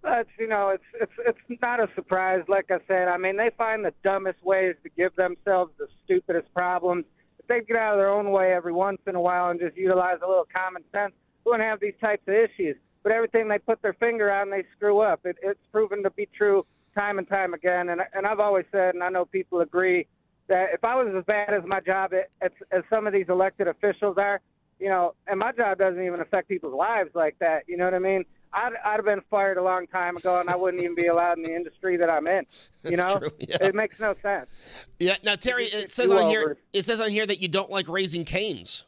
But 0.02 0.26
you 0.40 0.48
know, 0.48 0.70
it's 0.70 0.84
it's 1.00 1.38
it's 1.50 1.62
not 1.62 1.80
a 1.80 1.88
surprise. 1.94 2.44
Like 2.48 2.72
I 2.72 2.80
said, 2.88 3.08
I 3.08 3.18
mean, 3.18 3.38
they 3.38 3.52
find 3.56 3.86
the 3.86 3.94
dumbest 4.04 4.44
ways 4.44 4.76
to 4.84 4.90
give 4.90 5.16
themselves 5.16 5.72
the 5.78 5.88
stupidest 6.04 6.52
problems. 6.54 7.06
If 7.52 7.68
they 7.68 7.74
get 7.74 7.82
out 7.82 7.94
of 7.94 8.00
their 8.00 8.10
own 8.10 8.32
way 8.32 8.54
every 8.54 8.72
once 8.72 9.00
in 9.08 9.16
a 9.16 9.22
while 9.22 9.50
and 9.50 9.60
just 9.60 9.76
utilize 9.76 10.18
a 10.24 10.28
little 10.28 10.48
common 10.54 10.84
sense, 10.94 11.12
we 11.44 11.52
wouldn't 11.52 11.68
have 11.68 11.82
these 11.82 11.94
types 12.00 12.24
of 12.28 12.34
issues. 12.34 12.78
But 13.04 13.12
everything 13.12 13.48
they 13.48 13.60
put 13.60 13.82
their 13.82 13.94
finger 13.94 14.32
on, 14.32 14.50
they 14.50 14.64
screw 14.76 15.00
up. 15.02 15.22
It, 15.26 15.36
it's 15.42 15.60
proven 15.72 16.02
to 16.04 16.12
be 16.12 16.30
true 16.38 16.66
time 16.96 17.18
and 17.18 17.28
time 17.28 17.54
again. 17.54 17.90
And 17.90 18.02
and 18.14 18.26
I've 18.26 18.40
always 18.40 18.66
said, 18.72 18.94
and 18.94 19.04
I 19.04 19.10
know 19.10 19.26
people 19.26 19.62
agree, 19.62 20.08
that 20.48 20.68
if 20.74 20.84
I 20.84 20.96
was 20.96 21.14
as 21.18 21.26
bad 21.26 21.54
as 21.54 21.64
my 21.66 21.80
job 21.82 22.12
as, 22.42 22.52
as 22.72 22.84
some 22.90 23.06
of 23.06 23.14
these 23.14 23.28
elected 23.28 23.68
officials 23.68 24.18
are, 24.18 24.40
you 24.80 24.90
know, 24.90 25.14
and 25.28 25.40
my 25.40 25.52
job 25.52 25.78
doesn't 25.78 26.02
even 26.02 26.22
affect 26.22 26.48
people's 26.48 26.76
lives 26.76 27.10
like 27.16 27.36
that. 27.40 27.64
You 27.68 27.76
know 27.76 27.86
what 27.86 27.94
I 27.94 28.00
mean? 28.00 28.24
I'd, 28.54 28.74
I'd 28.84 28.96
have 28.98 29.06
been 29.06 29.22
fired 29.30 29.58
a 29.58 29.64
long 29.64 29.88
time 29.88 30.18
ago, 30.18 30.40
and 30.40 30.50
I 30.50 30.56
wouldn't 30.56 30.84
even 30.84 30.96
be 30.96 31.08
allowed 31.08 31.38
in 31.38 31.44
the 31.44 31.56
industry 31.56 31.98
that 31.98 32.10
I'm 32.10 32.28
in. 32.28 32.46
You 32.84 32.98
That's 32.98 33.14
know, 33.14 33.20
true, 33.20 33.38
yeah. 33.38 33.58
it 33.62 33.76
makes 33.76 34.00
no 34.00 34.16
sense. 34.24 34.50
Yeah. 34.98 35.16
Now, 35.24 35.36
Terry, 35.36 35.66
it 35.66 35.92
says 35.92 36.10
on 36.10 36.32
here 36.32 36.58
it 36.74 36.82
says 36.82 37.00
on 37.00 37.12
here 37.12 37.28
that 37.28 37.40
you 37.40 37.48
don't 37.48 37.70
like 37.70 37.88
raising 37.88 38.26
canes. 38.26 38.86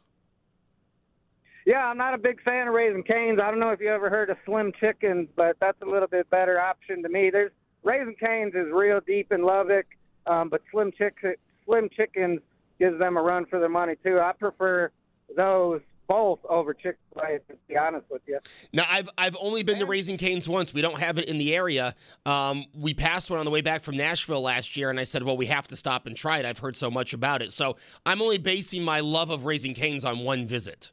Yeah, 1.64 1.86
I'm 1.86 1.96
not 1.96 2.12
a 2.12 2.18
big 2.18 2.42
fan 2.42 2.66
of 2.66 2.74
raising 2.74 3.04
canes. 3.04 3.38
I 3.40 3.52
don't 3.52 3.60
know 3.60 3.70
if 3.70 3.78
you 3.78 3.86
ever 3.90 4.10
heard 4.10 4.30
of 4.30 4.36
Slim 4.44 4.72
Chickens, 4.80 5.28
but 5.36 5.56
that's 5.60 5.80
a 5.80 5.84
little 5.84 6.08
bit 6.08 6.28
better 6.28 6.60
option 6.60 7.04
to 7.04 7.08
me. 7.08 7.30
There's 7.30 7.52
raising 7.84 8.16
canes 8.16 8.54
is 8.56 8.66
real 8.72 9.00
deep 9.06 9.30
in 9.30 9.44
Lubbock, 9.44 9.86
um, 10.26 10.48
but 10.48 10.60
Slim 10.72 10.90
Chick 10.98 11.18
Slim 11.64 11.88
Chickens 11.94 12.40
gives 12.80 12.98
them 12.98 13.16
a 13.16 13.22
run 13.22 13.46
for 13.46 13.60
their 13.60 13.68
money 13.68 13.94
too. 14.02 14.18
I 14.18 14.32
prefer 14.32 14.90
those 15.36 15.82
both 16.06 16.40
over 16.48 16.74
Chick 16.74 16.96
Fil 17.12 17.22
A. 17.22 17.38
To 17.38 17.58
be 17.68 17.76
honest 17.76 18.06
with 18.10 18.22
you. 18.26 18.38
Now, 18.72 18.84
I've 18.88 19.08
I've 19.16 19.36
only 19.40 19.62
been 19.62 19.78
to 19.78 19.86
Raising 19.86 20.16
Cane's 20.16 20.48
once. 20.48 20.74
We 20.74 20.82
don't 20.82 21.00
have 21.00 21.18
it 21.18 21.26
in 21.26 21.38
the 21.38 21.54
area. 21.54 21.94
Um, 22.26 22.66
we 22.74 22.94
passed 22.94 23.30
one 23.30 23.38
on 23.38 23.44
the 23.44 23.50
way 23.50 23.60
back 23.60 23.82
from 23.82 23.96
Nashville 23.96 24.42
last 24.42 24.76
year, 24.76 24.90
and 24.90 24.98
I 24.98 25.04
said, 25.04 25.22
"Well, 25.22 25.36
we 25.36 25.46
have 25.46 25.66
to 25.68 25.76
stop 25.76 26.06
and 26.06 26.16
try 26.16 26.38
it." 26.38 26.44
I've 26.44 26.58
heard 26.58 26.76
so 26.76 26.90
much 26.90 27.12
about 27.12 27.42
it, 27.42 27.50
so 27.52 27.76
I'm 28.06 28.20
only 28.22 28.38
basing 28.38 28.82
my 28.82 29.00
love 29.00 29.30
of 29.30 29.44
Raising 29.44 29.74
Cane's 29.74 30.04
on 30.04 30.20
one 30.20 30.46
visit. 30.46 30.90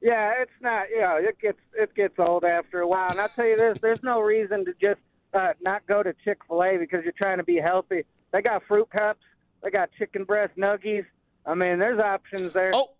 Yeah, 0.00 0.32
it's 0.38 0.50
not. 0.60 0.90
You 0.90 1.00
know, 1.00 1.16
it 1.16 1.38
gets 1.40 1.58
it 1.74 1.94
gets 1.94 2.18
old 2.18 2.44
after 2.44 2.80
a 2.80 2.88
while. 2.88 3.10
And 3.10 3.20
I'll 3.20 3.28
tell 3.28 3.46
you 3.46 3.56
this: 3.56 3.78
there's 3.80 4.02
no 4.02 4.20
reason 4.20 4.64
to 4.64 4.74
just 4.80 5.00
uh, 5.34 5.54
not 5.60 5.86
go 5.86 6.02
to 6.02 6.14
Chick 6.24 6.38
Fil 6.46 6.62
A 6.62 6.76
because 6.78 7.02
you're 7.04 7.12
trying 7.12 7.38
to 7.38 7.44
be 7.44 7.56
healthy. 7.56 8.04
They 8.32 8.42
got 8.42 8.62
fruit 8.64 8.90
cups. 8.90 9.20
They 9.62 9.70
got 9.70 9.90
chicken 9.98 10.24
breast 10.24 10.56
nuggies. 10.56 11.04
I 11.44 11.54
mean, 11.54 11.78
there's 11.78 11.98
options 11.98 12.52
there. 12.52 12.70
Oh, 12.74 12.90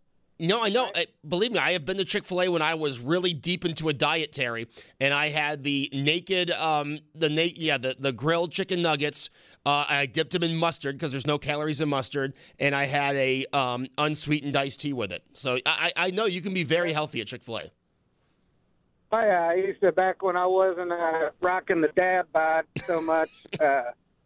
no, 0.40 0.62
I 0.62 0.68
know. 0.68 0.90
believe 1.26 1.52
me, 1.52 1.58
I 1.58 1.72
have 1.72 1.84
been 1.84 1.98
to 1.98 2.04
Chick 2.04 2.24
Fil 2.24 2.42
A 2.42 2.48
when 2.48 2.62
I 2.62 2.74
was 2.74 3.00
really 3.00 3.32
deep 3.32 3.64
into 3.64 3.88
a 3.88 3.92
diet, 3.92 4.32
Terry, 4.32 4.68
and 5.00 5.12
I 5.12 5.28
had 5.28 5.62
the 5.62 5.90
naked, 5.92 6.50
um, 6.52 6.98
the 7.14 7.28
na- 7.28 7.42
yeah, 7.54 7.78
the 7.78 7.96
the 7.98 8.12
grilled 8.12 8.52
chicken 8.52 8.82
nuggets. 8.82 9.30
Uh, 9.66 9.84
I 9.88 10.06
dipped 10.06 10.32
them 10.32 10.42
in 10.42 10.56
mustard 10.56 10.96
because 10.96 11.12
there's 11.12 11.26
no 11.26 11.38
calories 11.38 11.80
in 11.80 11.88
mustard, 11.88 12.34
and 12.58 12.74
I 12.74 12.86
had 12.86 13.16
a 13.16 13.46
um, 13.52 13.88
unsweetened 13.98 14.56
iced 14.56 14.80
tea 14.80 14.92
with 14.92 15.12
it. 15.12 15.22
So 15.32 15.58
I, 15.66 15.92
I 15.96 16.10
know 16.10 16.26
you 16.26 16.40
can 16.40 16.54
be 16.54 16.64
very 16.64 16.92
healthy 16.92 17.20
at 17.20 17.26
Chick 17.26 17.42
Fil 17.42 17.58
A. 17.58 17.70
Yeah, 19.10 19.48
I 19.50 19.54
used 19.54 19.80
to 19.80 19.90
back 19.90 20.22
when 20.22 20.36
I 20.36 20.46
wasn't 20.46 20.92
uh, 20.92 21.30
rocking 21.40 21.80
the 21.80 21.88
dad 21.88 22.26
bod 22.32 22.64
so 22.84 23.00
much. 23.00 23.30
uh, 23.60 23.82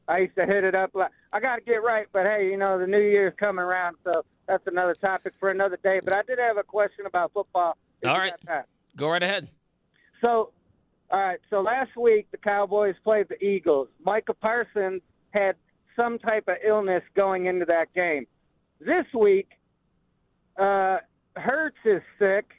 I 0.08 0.18
used 0.18 0.34
to 0.36 0.46
hit 0.46 0.64
it 0.64 0.74
up 0.74 0.90
like 0.94 1.10
I 1.32 1.40
got 1.40 1.56
to 1.56 1.62
get 1.62 1.82
right, 1.82 2.06
but 2.12 2.24
hey, 2.26 2.48
you 2.50 2.56
know 2.56 2.78
the 2.78 2.86
new 2.86 3.00
year's 3.00 3.34
coming 3.38 3.64
around, 3.64 3.96
so 4.04 4.22
that's 4.46 4.66
another 4.66 4.94
topic 4.94 5.32
for 5.38 5.50
another 5.50 5.78
day. 5.82 6.00
But 6.02 6.12
I 6.12 6.22
did 6.22 6.38
have 6.38 6.56
a 6.56 6.62
question 6.62 7.06
about 7.06 7.32
football. 7.32 7.76
All 8.04 8.18
right, 8.18 8.34
go 8.96 9.08
right 9.08 9.22
ahead. 9.22 9.48
So, 10.20 10.50
all 11.10 11.20
right. 11.20 11.40
So 11.50 11.60
last 11.60 11.96
week 11.96 12.28
the 12.30 12.38
Cowboys 12.38 12.94
played 13.04 13.28
the 13.28 13.42
Eagles. 13.44 13.88
Micah 14.04 14.34
Parsons 14.34 15.02
had 15.30 15.56
some 15.96 16.18
type 16.18 16.44
of 16.48 16.56
illness 16.66 17.02
going 17.14 17.46
into 17.46 17.64
that 17.66 17.92
game. 17.94 18.26
This 18.80 19.06
week, 19.18 19.48
uh, 20.58 20.98
Hurts 21.36 21.76
is 21.84 22.02
sick, 22.18 22.50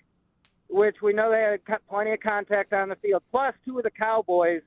which 0.70 0.98
we 1.02 1.14
know 1.14 1.30
they 1.32 1.58
had 1.68 1.88
plenty 1.90 2.14
of 2.14 2.20
contact 2.22 2.74
on 2.74 2.90
the 2.90 2.96
field. 2.96 3.24
Plus, 3.32 3.54
two 3.66 3.78
of 3.78 3.84
the 3.84 3.92
Cowboys 3.92 4.62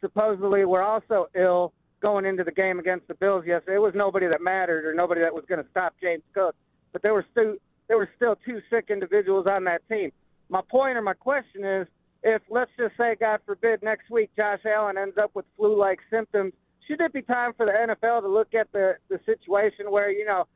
supposedly 0.00 0.64
were 0.64 0.82
also 0.82 1.28
ill 1.34 1.72
going 2.02 2.26
into 2.26 2.44
the 2.44 2.52
game 2.52 2.78
against 2.78 3.08
the 3.08 3.14
Bills 3.14 3.44
yesterday. 3.46 3.76
It 3.76 3.80
was 3.80 3.94
nobody 3.94 4.26
that 4.26 4.42
mattered 4.42 4.84
or 4.84 4.92
nobody 4.92 5.20
that 5.20 5.32
was 5.32 5.44
going 5.48 5.62
to 5.62 5.70
stop 5.70 5.94
James 6.02 6.24
Cook, 6.34 6.54
but 6.92 7.00
there 7.02 7.14
were 7.14 7.24
still 7.30 7.54
there 7.88 7.96
were 7.96 8.10
still 8.16 8.36
two 8.44 8.60
sick 8.70 8.86
individuals 8.90 9.46
on 9.48 9.64
that 9.64 9.86
team. 9.88 10.10
My 10.48 10.60
point 10.70 10.96
or 10.96 11.02
my 11.02 11.14
question 11.14 11.64
is, 11.64 11.86
if 12.22 12.42
let's 12.50 12.70
just 12.78 12.96
say, 12.96 13.16
God 13.18 13.40
forbid, 13.46 13.82
next 13.82 14.10
week 14.10 14.30
Josh 14.36 14.60
Allen 14.66 14.98
ends 14.98 15.16
up 15.20 15.30
with 15.34 15.44
flu-like 15.56 15.98
symptoms, 16.10 16.52
should 16.86 17.00
it 17.00 17.12
be 17.12 17.22
time 17.22 17.52
for 17.56 17.66
the 17.66 17.72
NFL 17.72 18.22
to 18.22 18.28
look 18.28 18.54
at 18.54 18.70
the 18.72 18.96
the 19.08 19.18
situation 19.24 19.90
where 19.90 20.10
you 20.10 20.24
know 20.24 20.46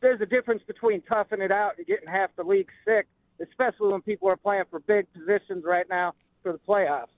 there's 0.00 0.20
a 0.20 0.26
difference 0.26 0.62
between 0.66 1.02
toughing 1.02 1.40
it 1.40 1.52
out 1.52 1.72
and 1.78 1.86
getting 1.86 2.08
half 2.08 2.30
the 2.36 2.42
league 2.42 2.70
sick, 2.84 3.06
especially 3.40 3.88
when 3.92 4.02
people 4.02 4.28
are 4.28 4.36
playing 4.36 4.64
for 4.70 4.80
big 4.80 5.06
positions 5.12 5.64
right 5.64 5.86
now 5.88 6.12
for 6.42 6.52
the 6.52 6.60
playoffs. 6.68 7.11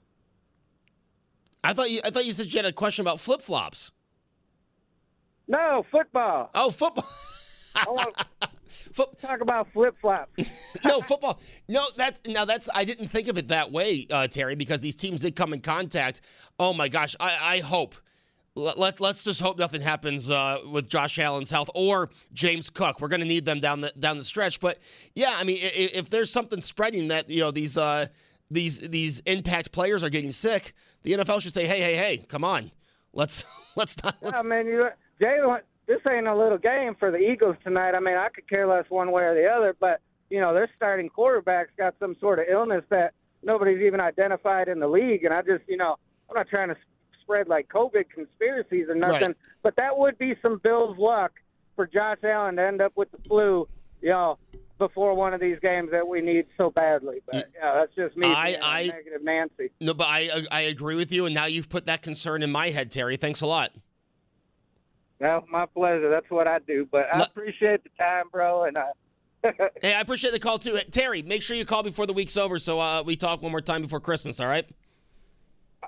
I 1.64 1.72
thought 1.72 1.90
you 1.90 2.00
I 2.04 2.10
thought 2.10 2.26
you 2.26 2.32
said 2.32 2.52
you 2.52 2.58
had 2.58 2.66
a 2.66 2.72
question 2.72 3.02
about 3.02 3.20
flip 3.20 3.40
flops. 3.40 3.90
No, 5.48 5.84
football. 5.90 6.50
Oh, 6.54 6.70
football. 6.70 7.08
I 7.74 7.84
want 7.88 8.14
Foot- 8.68 9.18
talk 9.18 9.40
about 9.40 9.72
flip 9.72 9.94
flops. 10.00 10.78
no 10.84 11.00
football. 11.00 11.40
No, 11.68 11.82
that's 11.96 12.20
now 12.26 12.44
that's 12.44 12.68
I 12.74 12.84
didn't 12.84 13.08
think 13.08 13.28
of 13.28 13.38
it 13.38 13.48
that 13.48 13.72
way, 13.72 14.06
uh, 14.10 14.26
Terry, 14.28 14.54
because 14.54 14.80
these 14.80 14.96
teams 14.96 15.22
did 15.22 15.36
come 15.36 15.52
in 15.52 15.60
contact. 15.60 16.20
Oh 16.58 16.72
my 16.72 16.88
gosh, 16.88 17.16
I, 17.18 17.56
I 17.56 17.58
hope. 17.58 17.94
Let, 18.56 18.78
let, 18.78 19.00
us 19.00 19.24
just 19.24 19.40
hope 19.40 19.58
nothing 19.58 19.80
happens 19.80 20.30
uh, 20.30 20.60
with 20.70 20.88
Josh 20.88 21.18
Allen's 21.18 21.50
health 21.50 21.68
or 21.74 22.10
James 22.32 22.70
Cook. 22.70 23.00
We're 23.00 23.08
going 23.08 23.20
to 23.20 23.26
need 23.26 23.44
them 23.44 23.58
down 23.58 23.80
the 23.80 23.92
down 23.98 24.16
the 24.16 24.22
stretch. 24.22 24.60
But 24.60 24.78
yeah, 25.16 25.34
I 25.34 25.42
mean, 25.42 25.58
if, 25.60 25.92
if 25.92 26.10
there's 26.10 26.30
something 26.30 26.62
spreading 26.62 27.08
that 27.08 27.28
you 27.28 27.40
know 27.40 27.50
these 27.50 27.76
uh, 27.76 28.06
these 28.50 28.78
these 28.78 29.20
impact 29.20 29.72
players 29.72 30.04
are 30.04 30.10
getting 30.10 30.30
sick, 30.30 30.72
the 31.04 31.12
NFL 31.12 31.40
should 31.40 31.54
say, 31.54 31.66
hey, 31.66 31.80
hey, 31.80 31.94
hey, 31.96 32.18
come 32.18 32.42
on, 32.44 32.70
let's 33.12 33.44
let's 33.76 34.02
not. 34.02 34.16
Let's... 34.20 34.40
I 34.40 34.42
mean, 34.42 34.66
you, 34.66 34.88
Jalen, 35.20 35.60
this 35.86 36.00
ain't 36.10 36.26
a 36.26 36.34
little 36.34 36.58
game 36.58 36.96
for 36.98 37.10
the 37.10 37.18
Eagles 37.18 37.56
tonight. 37.62 37.94
I 37.94 38.00
mean, 38.00 38.16
I 38.16 38.28
could 38.30 38.48
care 38.48 38.66
less 38.66 38.86
one 38.88 39.12
way 39.12 39.22
or 39.22 39.34
the 39.34 39.46
other, 39.46 39.76
but 39.78 40.00
you 40.30 40.40
know, 40.40 40.52
their 40.52 40.68
starting 40.74 41.08
quarterback's 41.08 41.70
got 41.78 41.94
some 42.00 42.16
sort 42.18 42.38
of 42.40 42.46
illness 42.50 42.82
that 42.88 43.12
nobody's 43.42 43.80
even 43.80 44.00
identified 44.00 44.68
in 44.68 44.80
the 44.80 44.88
league, 44.88 45.24
and 45.24 45.32
I 45.32 45.42
just, 45.42 45.62
you 45.68 45.76
know, 45.76 45.96
I'm 46.28 46.34
not 46.34 46.48
trying 46.48 46.68
to 46.68 46.76
spread 47.20 47.46
like 47.48 47.68
COVID 47.68 48.08
conspiracies 48.10 48.88
or 48.88 48.94
nothing, 48.94 49.28
Right. 49.28 49.36
but 49.62 49.76
that 49.76 49.96
would 49.96 50.18
be 50.18 50.34
some 50.42 50.58
Bills 50.58 50.96
luck 50.98 51.32
for 51.76 51.86
Josh 51.86 52.18
Allen 52.22 52.56
to 52.56 52.62
end 52.62 52.80
up 52.80 52.92
with 52.96 53.10
the 53.12 53.18
flu, 53.28 53.68
you 54.00 54.10
know, 54.10 54.38
before 54.78 55.14
one 55.14 55.32
of 55.34 55.40
these 55.40 55.58
games 55.60 55.90
that 55.92 56.06
we 56.06 56.20
need 56.20 56.46
so 56.56 56.70
badly. 56.70 57.20
But 57.26 57.50
yeah, 57.54 57.74
that's 57.74 57.94
just 57.94 58.16
me. 58.16 58.26
I- 58.26 58.56
I- 58.62 58.86
negative 58.88 59.22
Nancy. 59.22 59.70
No, 59.80 59.94
but 59.94 60.08
I 60.08 60.30
I 60.50 60.60
agree 60.62 60.96
with 60.96 61.12
you, 61.12 61.26
and 61.26 61.34
now 61.34 61.46
you've 61.46 61.68
put 61.68 61.86
that 61.86 62.02
concern 62.02 62.42
in 62.42 62.50
my 62.50 62.70
head, 62.70 62.90
Terry. 62.90 63.16
Thanks 63.16 63.40
a 63.40 63.46
lot. 63.46 63.70
No, 65.20 65.44
my 65.48 65.66
pleasure. 65.66 66.10
That's 66.10 66.28
what 66.30 66.46
I 66.48 66.58
do. 66.58 66.86
But 66.90 67.14
I 67.14 67.22
appreciate 67.22 67.82
the 67.84 67.90
time, 67.98 68.24
bro, 68.32 68.64
and 68.64 68.76
uh, 68.76 68.84
Hey, 69.82 69.94
I 69.94 70.00
appreciate 70.00 70.32
the 70.32 70.38
call 70.38 70.58
too. 70.58 70.76
Terry, 70.90 71.22
make 71.22 71.42
sure 71.42 71.56
you 71.56 71.64
call 71.64 71.82
before 71.82 72.06
the 72.06 72.12
week's 72.12 72.36
over 72.36 72.58
so 72.58 72.80
uh, 72.80 73.02
we 73.02 73.16
talk 73.16 73.42
one 73.42 73.52
more 73.52 73.60
time 73.60 73.82
before 73.82 74.00
Christmas. 74.00 74.40
All 74.40 74.46
right. 74.48 74.66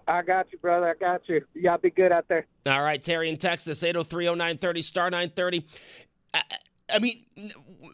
I 0.06 0.22
got 0.22 0.52
you, 0.52 0.58
brother. 0.58 0.88
I 0.88 0.94
got 0.94 1.28
you. 1.28 1.44
Y'all 1.54 1.78
be 1.78 1.90
good 1.90 2.12
out 2.12 2.28
there. 2.28 2.46
All 2.66 2.82
right, 2.82 3.02
Terry 3.02 3.28
in 3.28 3.38
Texas, 3.38 3.82
8030930, 3.82 4.82
star 4.84 5.10
930. 5.10 5.66
I, 6.34 6.42
I 6.92 6.98
mean, 7.00 7.24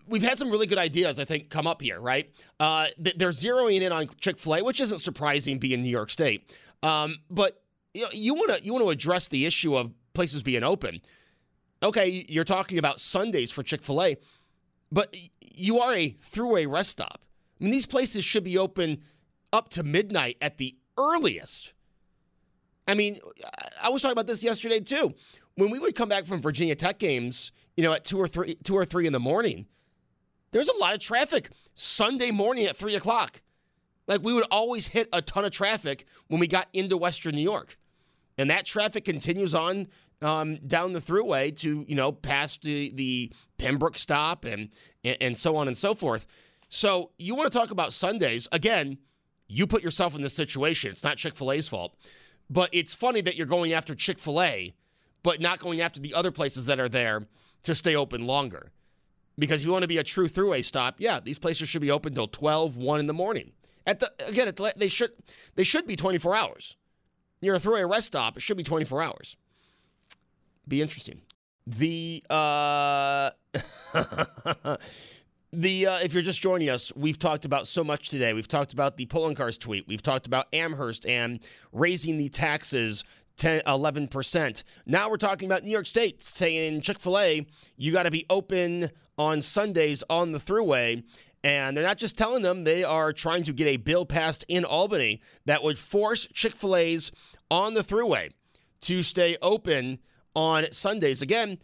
we've 0.06 0.22
had 0.22 0.38
some 0.38 0.50
really 0.50 0.66
good 0.66 0.78
ideas, 0.78 1.18
I 1.18 1.24
think, 1.24 1.48
come 1.48 1.66
up 1.66 1.80
here, 1.80 1.98
right? 1.98 2.30
Uh, 2.60 2.88
they're 2.98 3.30
zeroing 3.30 3.80
in 3.80 3.90
on 3.92 4.06
Chick 4.20 4.38
fil 4.38 4.56
A, 4.56 4.64
which 4.64 4.80
isn't 4.80 5.00
surprising 5.00 5.58
being 5.58 5.82
New 5.82 5.88
York 5.88 6.10
State. 6.10 6.54
Um, 6.82 7.16
but 7.30 7.62
you 7.94 8.34
want 8.34 8.56
to 8.56 8.64
you 8.64 8.72
want 8.72 8.84
to 8.84 8.90
address 8.90 9.28
the 9.28 9.46
issue 9.46 9.76
of 9.76 9.92
places 10.14 10.42
being 10.42 10.62
open. 10.62 11.00
Okay, 11.82 12.24
you're 12.28 12.44
talking 12.44 12.78
about 12.78 13.00
Sundays 13.00 13.50
for 13.50 13.62
Chick 13.62 13.82
fil 13.82 14.02
A, 14.02 14.16
but 14.90 15.16
you 15.54 15.80
are 15.80 15.94
a 15.94 16.10
thruway 16.10 16.70
rest 16.70 16.90
stop. 16.90 17.20
I 17.60 17.64
mean, 17.64 17.72
these 17.72 17.86
places 17.86 18.24
should 18.24 18.44
be 18.44 18.58
open 18.58 19.00
up 19.52 19.68
to 19.70 19.82
midnight 19.82 20.36
at 20.40 20.58
the 20.58 20.76
earliest. 20.98 21.72
I 22.86 22.94
mean, 22.94 23.18
I 23.82 23.90
was 23.90 24.02
talking 24.02 24.12
about 24.12 24.26
this 24.26 24.42
yesterday 24.44 24.80
too. 24.80 25.12
When 25.54 25.70
we 25.70 25.78
would 25.78 25.94
come 25.94 26.08
back 26.08 26.24
from 26.24 26.40
Virginia 26.40 26.74
Tech 26.74 26.98
games, 26.98 27.52
you 27.76 27.84
know, 27.84 27.92
at 27.92 28.04
two 28.04 28.18
or 28.18 28.28
three, 28.28 28.56
two 28.62 28.74
or 28.74 28.84
three 28.84 29.06
in 29.06 29.12
the 29.12 29.20
morning, 29.20 29.66
there's 30.50 30.68
a 30.68 30.76
lot 30.78 30.94
of 30.94 31.00
traffic 31.00 31.48
Sunday 31.74 32.30
morning 32.30 32.66
at 32.66 32.76
three 32.76 32.94
o'clock. 32.94 33.42
Like 34.06 34.22
we 34.22 34.32
would 34.32 34.46
always 34.50 34.88
hit 34.88 35.08
a 35.12 35.22
ton 35.22 35.44
of 35.44 35.52
traffic 35.52 36.04
when 36.28 36.40
we 36.40 36.46
got 36.46 36.68
into 36.72 36.96
Western 36.96 37.34
New 37.34 37.42
York, 37.42 37.78
and 38.36 38.50
that 38.50 38.66
traffic 38.66 39.04
continues 39.04 39.54
on 39.54 39.88
um, 40.20 40.56
down 40.56 40.92
the 40.92 41.00
thruway 41.00 41.56
to 41.60 41.84
you 41.88 41.94
know 41.94 42.12
past 42.12 42.62
the 42.62 42.92
the 42.94 43.32
Pembroke 43.58 43.96
stop 43.96 44.44
and 44.44 44.70
and 45.04 45.36
so 45.36 45.56
on 45.56 45.68
and 45.68 45.78
so 45.78 45.94
forth. 45.94 46.26
So 46.68 47.10
you 47.18 47.34
want 47.34 47.52
to 47.52 47.58
talk 47.58 47.70
about 47.70 47.92
Sundays 47.92 48.48
again? 48.52 48.98
You 49.48 49.66
put 49.66 49.82
yourself 49.82 50.14
in 50.14 50.22
this 50.22 50.34
situation. 50.34 50.90
It's 50.90 51.04
not 51.04 51.18
Chick 51.18 51.34
Fil 51.34 51.52
A's 51.52 51.68
fault. 51.68 51.94
But 52.48 52.70
it's 52.72 52.94
funny 52.94 53.20
that 53.22 53.36
you're 53.36 53.46
going 53.46 53.72
after 53.72 53.94
Chick 53.94 54.18
fil 54.18 54.42
A, 54.42 54.74
but 55.22 55.40
not 55.40 55.58
going 55.58 55.80
after 55.80 56.00
the 56.00 56.12
other 56.12 56.30
places 56.30 56.66
that 56.66 56.80
are 56.80 56.88
there 56.88 57.22
to 57.62 57.74
stay 57.74 57.94
open 57.94 58.26
longer. 58.26 58.72
Because 59.38 59.62
if 59.62 59.66
you 59.66 59.72
want 59.72 59.82
to 59.82 59.88
be 59.88 59.98
a 59.98 60.04
true 60.04 60.28
thruway 60.28 60.64
stop, 60.64 60.96
yeah, 60.98 61.20
these 61.20 61.38
places 61.38 61.68
should 61.68 61.82
be 61.82 61.90
open 61.90 62.14
till 62.14 62.28
12, 62.28 62.76
1 62.76 63.00
in 63.00 63.06
the 63.06 63.12
morning. 63.12 63.52
At 63.86 63.98
the 63.98 64.10
again, 64.28 64.46
at 64.48 64.56
the, 64.56 64.72
they 64.76 64.88
should 64.88 65.10
they 65.56 65.64
should 65.64 65.86
be 65.86 65.96
24 65.96 66.34
hours. 66.34 66.76
You're 67.40 67.56
a 67.56 67.60
thruway 67.60 67.88
rest 67.88 68.08
stop, 68.08 68.36
it 68.36 68.42
should 68.42 68.56
be 68.56 68.62
24 68.62 69.02
hours. 69.02 69.36
Be 70.68 70.80
interesting. 70.80 71.22
The 71.66 72.22
uh 72.30 73.30
The 75.54 75.86
uh, 75.86 75.98
if 76.02 76.14
you're 76.14 76.22
just 76.22 76.40
joining 76.40 76.70
us, 76.70 76.96
we've 76.96 77.18
talked 77.18 77.44
about 77.44 77.66
so 77.66 77.84
much 77.84 78.08
today. 78.08 78.32
We've 78.32 78.48
talked 78.48 78.72
about 78.72 78.96
the 78.96 79.04
polling 79.04 79.34
cars 79.34 79.58
tweet. 79.58 79.86
We've 79.86 80.02
talked 80.02 80.26
about 80.26 80.46
Amherst 80.54 81.06
and 81.06 81.40
raising 81.72 82.16
the 82.16 82.30
taxes 82.30 83.04
10, 83.36 83.62
11%. 83.66 84.62
Now 84.86 85.10
we're 85.10 85.16
talking 85.16 85.48
about 85.48 85.64
New 85.64 85.70
York 85.70 85.86
State 85.86 86.22
saying 86.22 86.80
Chick 86.82 86.98
fil 86.98 87.18
A, 87.18 87.46
you 87.76 87.92
got 87.92 88.04
to 88.04 88.10
be 88.10 88.26
open 88.30 88.90
on 89.18 89.42
Sundays 89.42 90.02
on 90.08 90.32
the 90.32 90.38
thruway. 90.38 91.02
And 91.44 91.76
they're 91.76 91.84
not 91.84 91.98
just 91.98 92.16
telling 92.16 92.42
them, 92.42 92.64
they 92.64 92.84
are 92.84 93.12
trying 93.12 93.42
to 93.44 93.52
get 93.52 93.66
a 93.66 93.76
bill 93.76 94.06
passed 94.06 94.44
in 94.48 94.64
Albany 94.64 95.20
that 95.44 95.62
would 95.62 95.78
force 95.78 96.26
Chick 96.32 96.54
fil 96.54 96.76
A's 96.76 97.10
on 97.50 97.74
the 97.74 97.82
thruway 97.82 98.30
to 98.82 99.02
stay 99.02 99.36
open 99.42 99.98
on 100.34 100.70
Sundays. 100.72 101.20
Again, 101.20 101.58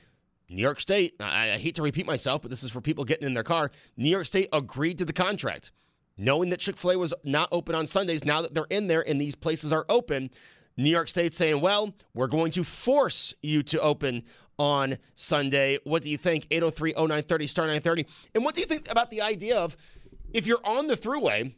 New 0.49 0.62
York 0.62 0.81
State, 0.81 1.14
I, 1.21 1.53
I 1.53 1.59
hate 1.59 1.75
to 1.77 1.83
repeat 1.83 2.07
myself, 2.07 2.43
but 2.43 2.51
this 2.51 2.62
is 2.62 2.73
for 2.73 2.81
people 2.81 3.05
getting 3.05 3.27
in 3.27 3.35
their 3.35 3.43
car. 3.43 3.71
New 3.97 4.11
York 4.11 4.27
State 4.27 4.49
agreed 4.53 4.99
to 4.99 5.05
the 5.05 5.12
contract, 5.12 5.71
knowing 6.16 6.51
that 6.51 6.61
Chick 6.61 6.77
fil 6.77 6.93
A 6.93 6.99
was 6.99 7.14
not 7.23 7.49
open 7.53 7.75
on 7.75 7.87
Sundays. 7.87 8.25
Now 8.25 8.43
that 8.43 8.55
they're 8.55 8.66
in 8.71 8.89
there 8.89 9.07
and 9.07 9.21
these 9.21 9.35
places 9.35 9.73
are 9.73 9.85
open, 9.89 10.31
New 10.79 10.91
York 10.91 11.09
State 11.09 11.35
saying, 11.35 11.61
well, 11.61 11.93
we're 12.14 12.29
going 12.29 12.53
to 12.53 12.64
force 12.64 13.35
you 13.43 13.62
to 13.64 13.81
open 13.81 14.22
on 14.59 14.97
Sunday. 15.14 15.79
What 15.85 16.03
do 16.03 16.09
you 16.09 16.16
think? 16.16 16.47
803 16.51 16.93
0930 16.93 17.47
star 17.47 17.64
930. 17.64 18.07
And 18.35 18.45
what 18.45 18.55
do 18.55 18.61
you 18.61 18.66
think 18.66 18.91
about 18.91 19.11
the 19.11 19.20
idea 19.20 19.59
of 19.59 19.76
if 20.33 20.47
you're 20.47 20.64
on 20.64 20.87
the 20.87 20.95
thruway, 20.95 21.53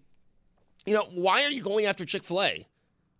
you 0.86 0.94
know, 0.94 1.06
why 1.12 1.44
are 1.44 1.50
you 1.50 1.62
going 1.62 1.86
after 1.86 2.04
Chick 2.04 2.24
fil 2.24 2.42
A? 2.42 2.66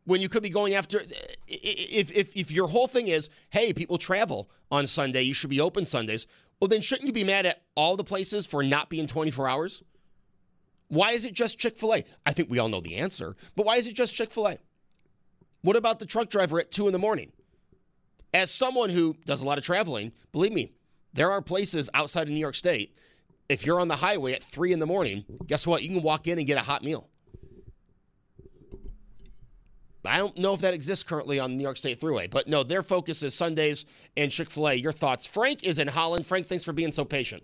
when 0.05 0.20
you 0.20 0.28
could 0.28 0.42
be 0.42 0.51
going 0.51 0.74
after 0.74 1.03
if, 1.46 2.11
if 2.11 2.36
if 2.36 2.51
your 2.51 2.68
whole 2.68 2.88
thing 2.88 3.09
is 3.09 3.28
hey 3.51 3.72
people 3.72 3.98
travel 3.98 4.51
on 4.70 4.86
sunday 4.86 5.22
you 5.22 5.34
should 5.34 5.51
be 5.51 5.61
open 5.61 5.84
sundays 5.84 6.26
well 6.61 6.68
then 6.68 6.80
shouldn't 6.80 7.07
you 7.07 7.12
be 7.12 7.22
mad 7.22 7.46
at 7.46 7.62
all 7.74 7.96
the 7.96 8.03
places 8.03 8.46
for 8.46 8.62
not 8.62 8.88
being 8.88 9.07
24 9.07 9.48
hours 9.48 9.82
why 10.88 11.12
is 11.12 11.24
it 11.24 11.34
just 11.34 11.59
chick-fil-a 11.59 12.03
i 12.26 12.32
think 12.32 12.51
we 12.51 12.59
all 12.59 12.68
know 12.68 12.80
the 12.80 12.96
answer 12.96 13.36
but 13.57 13.66
why 13.66 13.76
is 13.76 13.86
it 13.86 13.94
just 13.94 14.14
chick-fil-a 14.14 14.59
what 15.62 15.76
about 15.76 15.98
the 15.98 16.06
truck 16.06 16.28
driver 16.28 16.58
at 16.61 16.70
2 16.70 16.86
in 16.86 16.92
the 16.92 16.98
morning 16.98 17.32
as 18.32 18.50
someone 18.50 18.90
who 18.90 19.16
does 19.24 19.42
a 19.42 19.46
lot 19.46 19.58
of 19.58 19.64
traveling 19.64 20.12
believe 20.32 20.52
me 20.52 20.72
there 21.12 21.30
are 21.30 21.42
places 21.42 21.90
outside 21.94 22.22
of 22.22 22.32
new 22.32 22.40
york 22.40 22.54
state 22.54 22.94
if 23.48 23.66
you're 23.66 23.80
on 23.80 23.88
the 23.88 23.96
highway 23.96 24.32
at 24.32 24.42
3 24.42 24.72
in 24.72 24.78
the 24.78 24.86
morning 24.86 25.24
guess 25.46 25.66
what 25.66 25.82
you 25.82 25.88
can 25.88 26.02
walk 26.02 26.26
in 26.26 26.38
and 26.38 26.46
get 26.46 26.58
a 26.58 26.62
hot 26.62 26.82
meal 26.82 27.11
I 30.04 30.18
don't 30.18 30.36
know 30.38 30.54
if 30.54 30.61
that 30.61 30.72
exists 30.72 31.04
currently 31.04 31.38
on 31.38 31.50
the 31.50 31.56
New 31.56 31.62
York 31.62 31.76
State 31.76 32.00
Thruway, 32.00 32.30
but 32.30 32.48
no, 32.48 32.62
their 32.62 32.82
focus 32.82 33.22
is 33.22 33.34
Sundays 33.34 33.84
and 34.16 34.32
Chick 34.32 34.48
fil 34.48 34.68
A. 34.68 34.74
Your 34.74 34.92
thoughts? 34.92 35.26
Frank 35.26 35.64
is 35.64 35.78
in 35.78 35.88
Holland. 35.88 36.24
Frank, 36.24 36.46
thanks 36.46 36.64
for 36.64 36.72
being 36.72 36.92
so 36.92 37.04
patient. 37.04 37.42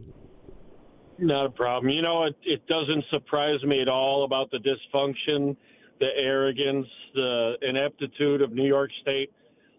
Not 1.19 1.47
a 1.47 1.51
problem. 1.51 1.91
You 1.91 2.03
know, 2.03 2.25
it, 2.25 2.37
it 2.45 2.67
doesn't 2.67 3.05
surprise 3.11 3.63
me 3.63 3.81
at 3.81 3.89
all 3.89 4.25
about 4.25 4.51
the 4.51 4.59
dysfunction, 4.59 5.57
the 5.99 6.09
arrogance, 6.17 6.87
the 7.15 7.55
ineptitude 7.63 8.43
of 8.43 8.53
New 8.53 8.67
York 8.67 8.91
State. 9.03 9.33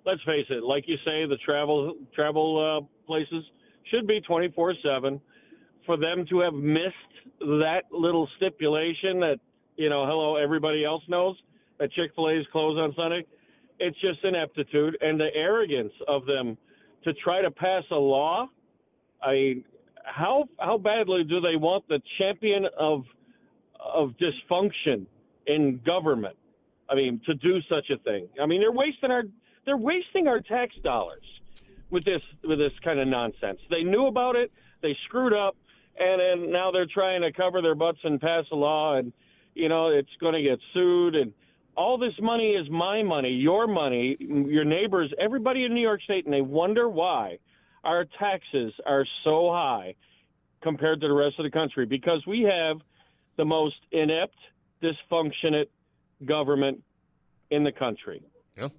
Let's 0.06 0.22
face 0.24 0.46
it, 0.50 0.64
like 0.64 0.86
you 0.88 0.96
say, 1.06 1.26
the 1.26 1.38
travel 1.46 1.96
travel 2.16 2.82
uh, 2.82 3.06
places 3.06 3.44
should 3.92 4.08
be 4.08 4.22
24 4.22 4.76
7. 4.84 5.22
For 5.86 5.98
them 5.98 6.26
to 6.30 6.40
have 6.40 6.54
missed 6.54 6.94
that 7.40 7.84
little 7.92 8.28
stipulation 8.38 9.20
that, 9.22 9.40
you 9.78 9.90
know, 9.90 10.06
hello, 10.06 10.36
everybody 10.36 10.84
else 10.84 11.04
knows, 11.08 11.36
that 11.80 11.92
Chick 11.94 12.12
fil 12.16 12.28
A 12.28 12.40
is 12.40 12.46
closed 12.52 12.80
on 12.80 12.94
Sunday. 12.96 13.26
It's 13.80 13.98
just 14.02 14.24
ineptitude 14.24 14.98
and 15.02 15.20
the 15.20 15.30
arrogance 15.36 15.94
of 16.08 16.26
them 16.26 16.58
to 17.04 17.14
try 17.14 17.42
to 17.42 17.52
pass 17.52 17.84
a 17.92 17.96
law. 17.96 18.48
I 19.22 19.64
how 20.04 20.46
how 20.60 20.78
badly 20.78 21.24
do 21.24 21.40
they 21.40 21.56
want 21.56 21.88
the 21.88 22.02
champion 22.18 22.66
of 22.78 23.04
of 23.80 24.14
dysfunction 24.22 25.06
in 25.48 25.82
government? 25.86 26.38
I 26.90 26.96
mean, 26.96 27.22
to 27.26 27.34
do 27.34 27.62
such 27.70 27.90
a 27.90 27.98
thing. 27.98 28.28
I 28.42 28.46
mean, 28.46 28.62
they're 28.62 28.72
wasting 28.72 29.12
our 29.12 29.24
they're 29.66 29.78
wasting 29.78 30.28
our 30.28 30.40
tax 30.40 30.76
dollars 30.84 31.26
with 31.90 32.06
this 32.06 32.24
with 32.44 32.60
this 32.60 32.74
kind 32.84 33.00
of 33.00 33.08
nonsense. 33.08 33.60
They 33.70 33.84
knew 33.84 34.08
about 34.08 34.36
it, 34.36 34.52
they 34.82 34.96
screwed 35.06 35.34
up, 35.34 35.56
and 36.00 36.22
then 36.22 36.52
now 36.52 36.72
they're 36.72 36.86
trying 36.86 37.22
to 37.22 37.32
cover 37.32 37.62
their 37.62 37.76
butts 37.76 38.00
and 38.04 38.22
pass 38.22 38.46
a 38.52 38.56
law, 38.56 38.96
and 38.96 39.12
you 39.56 39.70
know 39.70 39.90
it's 39.90 40.16
going 40.20 40.36
to 40.36 40.42
get 40.42 40.60
sued 40.74 41.16
and 41.16 41.34
all 41.78 41.98
this 41.98 42.14
money 42.20 42.52
is 42.52 42.68
my 42.72 43.04
money, 43.04 43.30
your 43.30 43.68
money, 43.68 44.18
your 44.20 44.66
neighbors, 44.66 45.14
everybody 45.20 45.64
in 45.64 45.74
New 45.76 45.82
York 45.82 46.02
State, 46.02 46.26
and 46.26 46.34
they 46.34 46.42
wonder 46.42 46.90
why 46.90 47.38
our 47.84 48.06
taxes 48.20 48.74
are 48.86 49.06
so 49.24 49.52
high 49.52 49.94
compared 50.62 51.00
to 51.02 51.08
the 51.08 51.14
rest 51.14 51.36
of 51.38 51.44
the 51.44 51.52
country 51.52 51.86
because 51.86 52.26
we 52.26 52.42
have 52.42 52.78
the 53.38 53.46
most 53.46 53.76
inept, 53.92 54.36
dysfunctionate 54.82 55.68
government 56.26 56.84
in 57.50 57.64
the 57.64 57.72
country. 57.72 58.22
Yeah. 58.58 58.70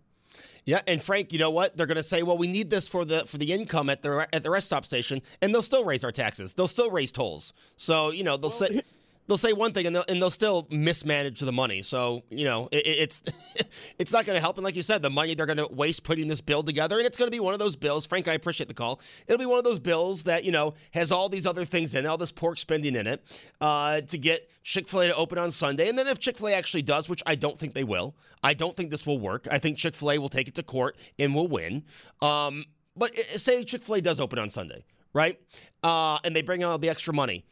Yeah, 0.64 0.82
and 0.86 1.03
Frank, 1.03 1.32
you 1.32 1.38
know 1.38 1.51
what? 1.51 1.76
They're 1.76 1.86
going 1.86 1.96
to 1.96 2.03
say, 2.03 2.22
"Well, 2.22 2.36
we 2.36 2.46
need 2.46 2.68
this 2.68 2.86
for 2.86 3.05
the 3.05 3.20
for 3.20 3.38
the 3.38 3.53
income 3.53 3.88
at 3.88 4.03
the 4.03 4.28
at 4.32 4.42
the 4.42 4.51
rest 4.51 4.66
stop 4.66 4.84
station," 4.84 5.22
and 5.40 5.55
they'll 5.55 5.62
still 5.62 5.84
raise 5.84 6.05
our 6.05 6.12
taxes. 6.12 6.53
They'll 6.55 6.68
still 6.68 6.90
raise 6.90 7.11
tolls. 7.11 7.55
So 7.76 8.11
you 8.11 8.22
know 8.22 8.36
they'll 8.36 8.51
well, 8.51 8.68
say 8.68 8.82
they'll 9.28 9.36
say 9.36 9.52
one 9.52 9.72
thing 9.72 9.86
and 9.86 9.94
they'll, 9.94 10.04
and 10.08 10.20
they'll 10.20 10.30
still 10.30 10.66
mismanage 10.70 11.40
the 11.40 11.52
money. 11.52 11.82
So 11.82 12.22
you 12.30 12.44
know 12.44 12.68
it, 12.72 12.86
it's 12.86 13.22
it's 13.98 14.12
not 14.12 14.24
going 14.26 14.36
to 14.36 14.40
help. 14.40 14.56
And 14.56 14.64
like 14.64 14.74
you 14.74 14.82
said, 14.82 15.02
the 15.02 15.10
money 15.10 15.34
they're 15.34 15.46
going 15.46 15.58
to 15.58 15.68
waste 15.68 16.02
putting 16.02 16.26
this 16.26 16.40
bill 16.40 16.62
together, 16.62 16.96
and 16.96 17.06
it's 17.06 17.16
going 17.16 17.28
to 17.30 17.34
be 17.34 17.40
one 17.40 17.52
of 17.52 17.60
those 17.60 17.76
bills. 17.76 18.06
Frank, 18.06 18.26
I 18.26 18.32
appreciate 18.32 18.66
the 18.66 18.74
call. 18.74 19.00
It'll 19.28 19.38
be 19.38 19.46
one 19.46 19.58
of 19.58 19.64
those 19.64 19.78
bills 19.78 20.24
that 20.24 20.44
you 20.44 20.50
know 20.50 20.74
has 20.92 21.12
all 21.12 21.28
these 21.28 21.46
other 21.46 21.64
things 21.64 21.94
in 21.94 22.04
it, 22.04 22.08
all 22.08 22.18
this 22.18 22.32
pork 22.32 22.58
spending 22.58 22.96
in 22.96 23.06
it, 23.06 23.46
uh, 23.60 24.00
to 24.00 24.18
get 24.18 24.50
Chick 24.64 24.88
Fil 24.88 25.02
A 25.02 25.06
to 25.08 25.16
open 25.16 25.38
on 25.38 25.50
Sunday. 25.50 25.88
And 25.88 25.98
then 25.98 26.08
if 26.08 26.18
Chick 26.18 26.38
Fil 26.38 26.48
A 26.48 26.54
actually 26.54 26.82
does, 26.82 27.08
which 27.08 27.22
I 27.26 27.34
don't 27.34 27.58
think 27.58 27.74
they 27.74 27.84
will, 27.84 28.16
I 28.42 28.54
don't 28.54 28.74
think 28.74 28.90
this 28.90 29.06
will 29.06 29.18
work. 29.18 29.46
I 29.50 29.58
think 29.58 29.78
Chick 29.78 29.94
Fil 29.94 30.12
A 30.12 30.18
will 30.18 30.28
take 30.28 30.48
it 30.48 30.54
to 30.56 30.62
court 30.62 30.96
and 31.18 31.34
will 31.34 31.48
win. 31.48 31.84
Um, 32.20 32.64
but 32.96 33.14
say 33.14 33.62
Chick 33.64 33.82
Fil 33.82 33.96
A 33.96 34.00
does 34.00 34.20
open 34.20 34.38
on 34.38 34.50
Sunday, 34.50 34.84
right? 35.12 35.38
Uh, 35.82 36.18
and 36.24 36.34
they 36.34 36.42
bring 36.42 36.62
out 36.62 36.72
all 36.72 36.78
the 36.78 36.88
extra 36.88 37.14
money 37.14 37.44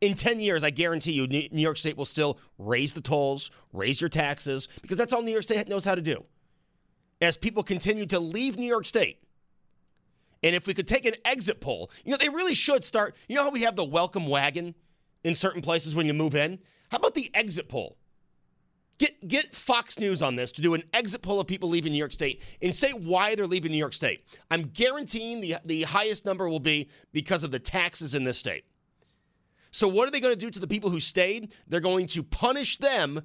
in 0.00 0.14
10 0.14 0.40
years, 0.40 0.64
I 0.64 0.70
guarantee 0.70 1.12
you, 1.12 1.26
New 1.26 1.48
York 1.52 1.78
State 1.78 1.96
will 1.96 2.04
still 2.04 2.38
raise 2.58 2.94
the 2.94 3.00
tolls, 3.00 3.50
raise 3.72 4.00
your 4.00 4.10
taxes, 4.10 4.68
because 4.82 4.98
that's 4.98 5.12
all 5.12 5.22
New 5.22 5.32
York 5.32 5.44
State 5.44 5.68
knows 5.68 5.84
how 5.84 5.94
to 5.94 6.02
do. 6.02 6.24
As 7.20 7.36
people 7.36 7.62
continue 7.62 8.06
to 8.06 8.18
leave 8.18 8.58
New 8.58 8.66
York 8.66 8.86
State, 8.86 9.22
and 10.42 10.54
if 10.54 10.66
we 10.66 10.74
could 10.74 10.86
take 10.86 11.06
an 11.06 11.14
exit 11.24 11.60
poll, 11.60 11.90
you 12.04 12.10
know, 12.10 12.18
they 12.18 12.28
really 12.28 12.54
should 12.54 12.84
start. 12.84 13.16
You 13.28 13.36
know 13.36 13.44
how 13.44 13.50
we 13.50 13.62
have 13.62 13.76
the 13.76 13.84
welcome 13.84 14.26
wagon 14.26 14.74
in 15.22 15.34
certain 15.34 15.62
places 15.62 15.94
when 15.94 16.04
you 16.06 16.12
move 16.12 16.34
in? 16.34 16.58
How 16.90 16.98
about 16.98 17.14
the 17.14 17.30
exit 17.32 17.68
poll? 17.68 17.96
Get, 18.98 19.26
get 19.26 19.54
Fox 19.54 19.98
News 19.98 20.22
on 20.22 20.36
this 20.36 20.52
to 20.52 20.62
do 20.62 20.74
an 20.74 20.82
exit 20.92 21.22
poll 21.22 21.40
of 21.40 21.46
people 21.46 21.68
leaving 21.68 21.92
New 21.92 21.98
York 21.98 22.12
State 22.12 22.42
and 22.62 22.74
say 22.74 22.92
why 22.92 23.34
they're 23.34 23.46
leaving 23.46 23.72
New 23.72 23.78
York 23.78 23.94
State. 23.94 24.24
I'm 24.50 24.68
guaranteeing 24.68 25.40
the, 25.40 25.56
the 25.64 25.82
highest 25.82 26.24
number 26.24 26.48
will 26.48 26.60
be 26.60 26.90
because 27.12 27.42
of 27.42 27.50
the 27.50 27.58
taxes 27.58 28.14
in 28.14 28.24
this 28.24 28.38
state. 28.38 28.64
So, 29.74 29.88
what 29.88 30.06
are 30.06 30.12
they 30.12 30.20
going 30.20 30.32
to 30.32 30.38
do 30.38 30.52
to 30.52 30.60
the 30.60 30.68
people 30.68 30.90
who 30.90 31.00
stayed? 31.00 31.52
They're 31.66 31.80
going 31.80 32.06
to 32.08 32.22
punish 32.22 32.76
them 32.76 33.20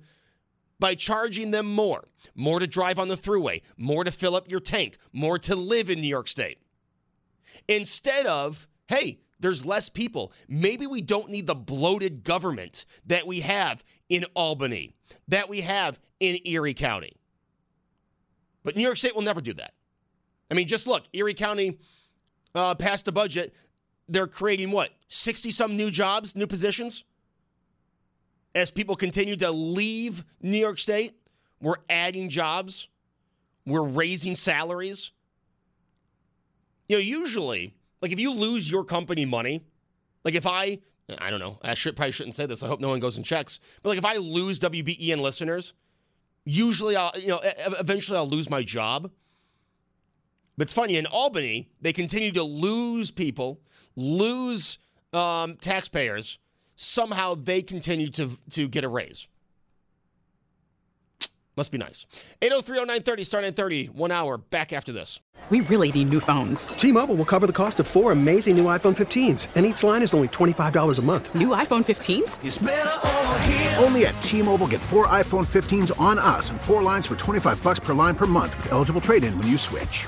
by 0.80 0.96
charging 0.96 1.52
them 1.52 1.68
more 1.68 2.08
more 2.34 2.60
to 2.60 2.66
drive 2.66 2.98
on 2.98 3.08
the 3.08 3.16
thruway, 3.16 3.62
more 3.78 4.04
to 4.04 4.10
fill 4.10 4.36
up 4.36 4.50
your 4.50 4.60
tank, 4.60 4.98
more 5.14 5.38
to 5.38 5.56
live 5.56 5.92
in 5.92 6.02
New 6.02 6.08
York 6.08 6.28
State. 6.28 6.58
Instead 7.68 8.26
of, 8.26 8.68
hey, 8.88 9.20
there's 9.40 9.64
less 9.64 9.90
people. 9.90 10.34
Maybe 10.48 10.88
we 10.88 11.02
don't 11.02 11.30
need 11.30 11.46
the 11.46 11.54
bloated 11.54 12.24
government 12.24 12.84
that 13.06 13.28
we 13.28 13.42
have 13.42 13.84
in 14.10 14.26
Albany, 14.34 14.96
that 15.28 15.50
we 15.50 15.62
have 15.62 16.00
in 16.20 16.40
Erie 16.46 16.74
County. 16.74 17.16
But 18.64 18.76
New 18.76 18.84
York 18.84 18.98
State 18.98 19.14
will 19.14 19.22
never 19.22 19.40
do 19.42 19.54
that. 19.54 19.76
I 20.50 20.56
mean, 20.56 20.68
just 20.68 20.88
look, 20.88 21.06
Erie 21.14 21.36
County 21.36 21.78
uh, 22.56 22.74
passed 22.74 23.06
the 23.06 23.12
budget 23.12 23.54
they're 24.10 24.28
creating 24.28 24.72
what 24.72 24.92
60 25.08 25.52
some 25.52 25.78
new 25.78 25.92
jobs 25.92 26.36
new 26.36 26.48
positions? 26.48 27.04
As 28.56 28.72
people 28.72 28.96
continue 28.96 29.36
to 29.38 29.52
leave 29.52 30.26
new 30.42 30.58
york 30.58 30.80
state 30.80 31.14
we're 31.62 31.78
adding 31.90 32.30
jobs 32.30 32.88
we're 33.66 33.84
raising 33.84 34.36
salaries. 34.36 35.12
You 36.88 36.98
know 36.98 37.02
usually 37.02 37.76
like 38.02 38.12
if 38.12 38.20
you 38.20 38.32
lose 38.32 38.70
your 38.70 38.84
company 38.84 39.26
money 39.26 39.62
like 40.24 40.34
if 40.36 40.46
i 40.46 40.80
i 41.20 41.30
don't 41.30 41.40
know 41.40 41.58
i 41.62 41.74
should 41.74 41.96
probably 41.96 42.12
shouldn't 42.12 42.36
say 42.36 42.46
this 42.46 42.64
i 42.64 42.68
hope 42.68 42.80
no 42.80 42.90
one 42.90 43.00
goes 43.00 43.18
and 43.18 43.26
checks 43.26 43.60
but 43.84 43.90
like 43.90 43.98
if 43.98 44.06
i 44.06 44.18
lose 44.18 44.60
wben 44.60 45.20
listeners 45.20 45.74
usually 46.46 46.96
i'll 46.96 47.12
you 47.20 47.28
know 47.28 47.40
eventually 47.80 48.18
i'll 48.18 48.28
lose 48.28 48.50
my 48.50 48.64
job. 48.64 49.12
But 50.58 50.64
it's 50.64 50.74
funny 50.74 50.98
in 50.98 51.06
albany 51.06 51.70
they 51.80 51.94
continue 51.94 52.32
to 52.34 52.44
lose 52.44 53.12
people 53.12 53.62
lose 53.96 54.80
um, 55.14 55.56
taxpayers, 55.58 56.40
somehow 56.76 57.36
they 57.36 57.62
continue 57.62 58.10
to, 58.12 58.32
to 58.52 58.68
get 58.68 58.84
a 58.84 58.90
raise. 58.90 59.28
Must 61.60 61.74
be 61.74 61.78
nice. 61.78 62.06
8030930, 62.42 63.26
star 63.26 63.42
930, 63.42 63.88
one 63.88 64.12
hour, 64.12 64.38
back 64.38 64.72
after 64.72 64.94
this. 64.94 65.20
We 65.50 65.60
really 65.60 65.92
need 65.92 66.08
new 66.08 66.22
phones. 66.22 66.70
T 66.70 66.94
Mobile 66.94 67.16
will 67.16 67.26
cover 67.26 67.48
the 67.48 67.54
cost 67.54 67.82
of 67.82 67.88
four 67.88 68.14
amazing 68.14 68.56
new 68.56 68.64
iPhone 68.66 68.96
15s, 68.96 69.48
and 69.56 69.66
each 69.66 69.84
line 69.84 70.02
is 70.02 70.14
only 70.14 70.30
$25 70.30 70.98
a 70.98 71.02
month. 71.02 71.36
New 71.36 71.50
iPhone 71.50 71.84
15s? 71.84 73.84
Only 73.84 74.06
at 74.06 74.22
T 74.22 74.42
Mobile 74.42 74.68
get 74.68 74.80
four 74.80 75.08
iPhone 75.08 75.46
15s 75.46 76.00
on 76.00 76.18
us 76.18 76.52
and 76.52 76.62
four 76.62 76.82
lines 76.82 77.08
for 77.08 77.18
25 77.18 77.62
bucks 77.62 77.82
per 77.82 77.94
line 77.94 78.16
per 78.16 78.26
month 78.26 78.56
with 78.56 78.72
eligible 78.72 79.02
trade 79.02 79.26
in 79.26 79.38
when 79.38 79.48
you 79.48 79.58
switch. 79.58 80.08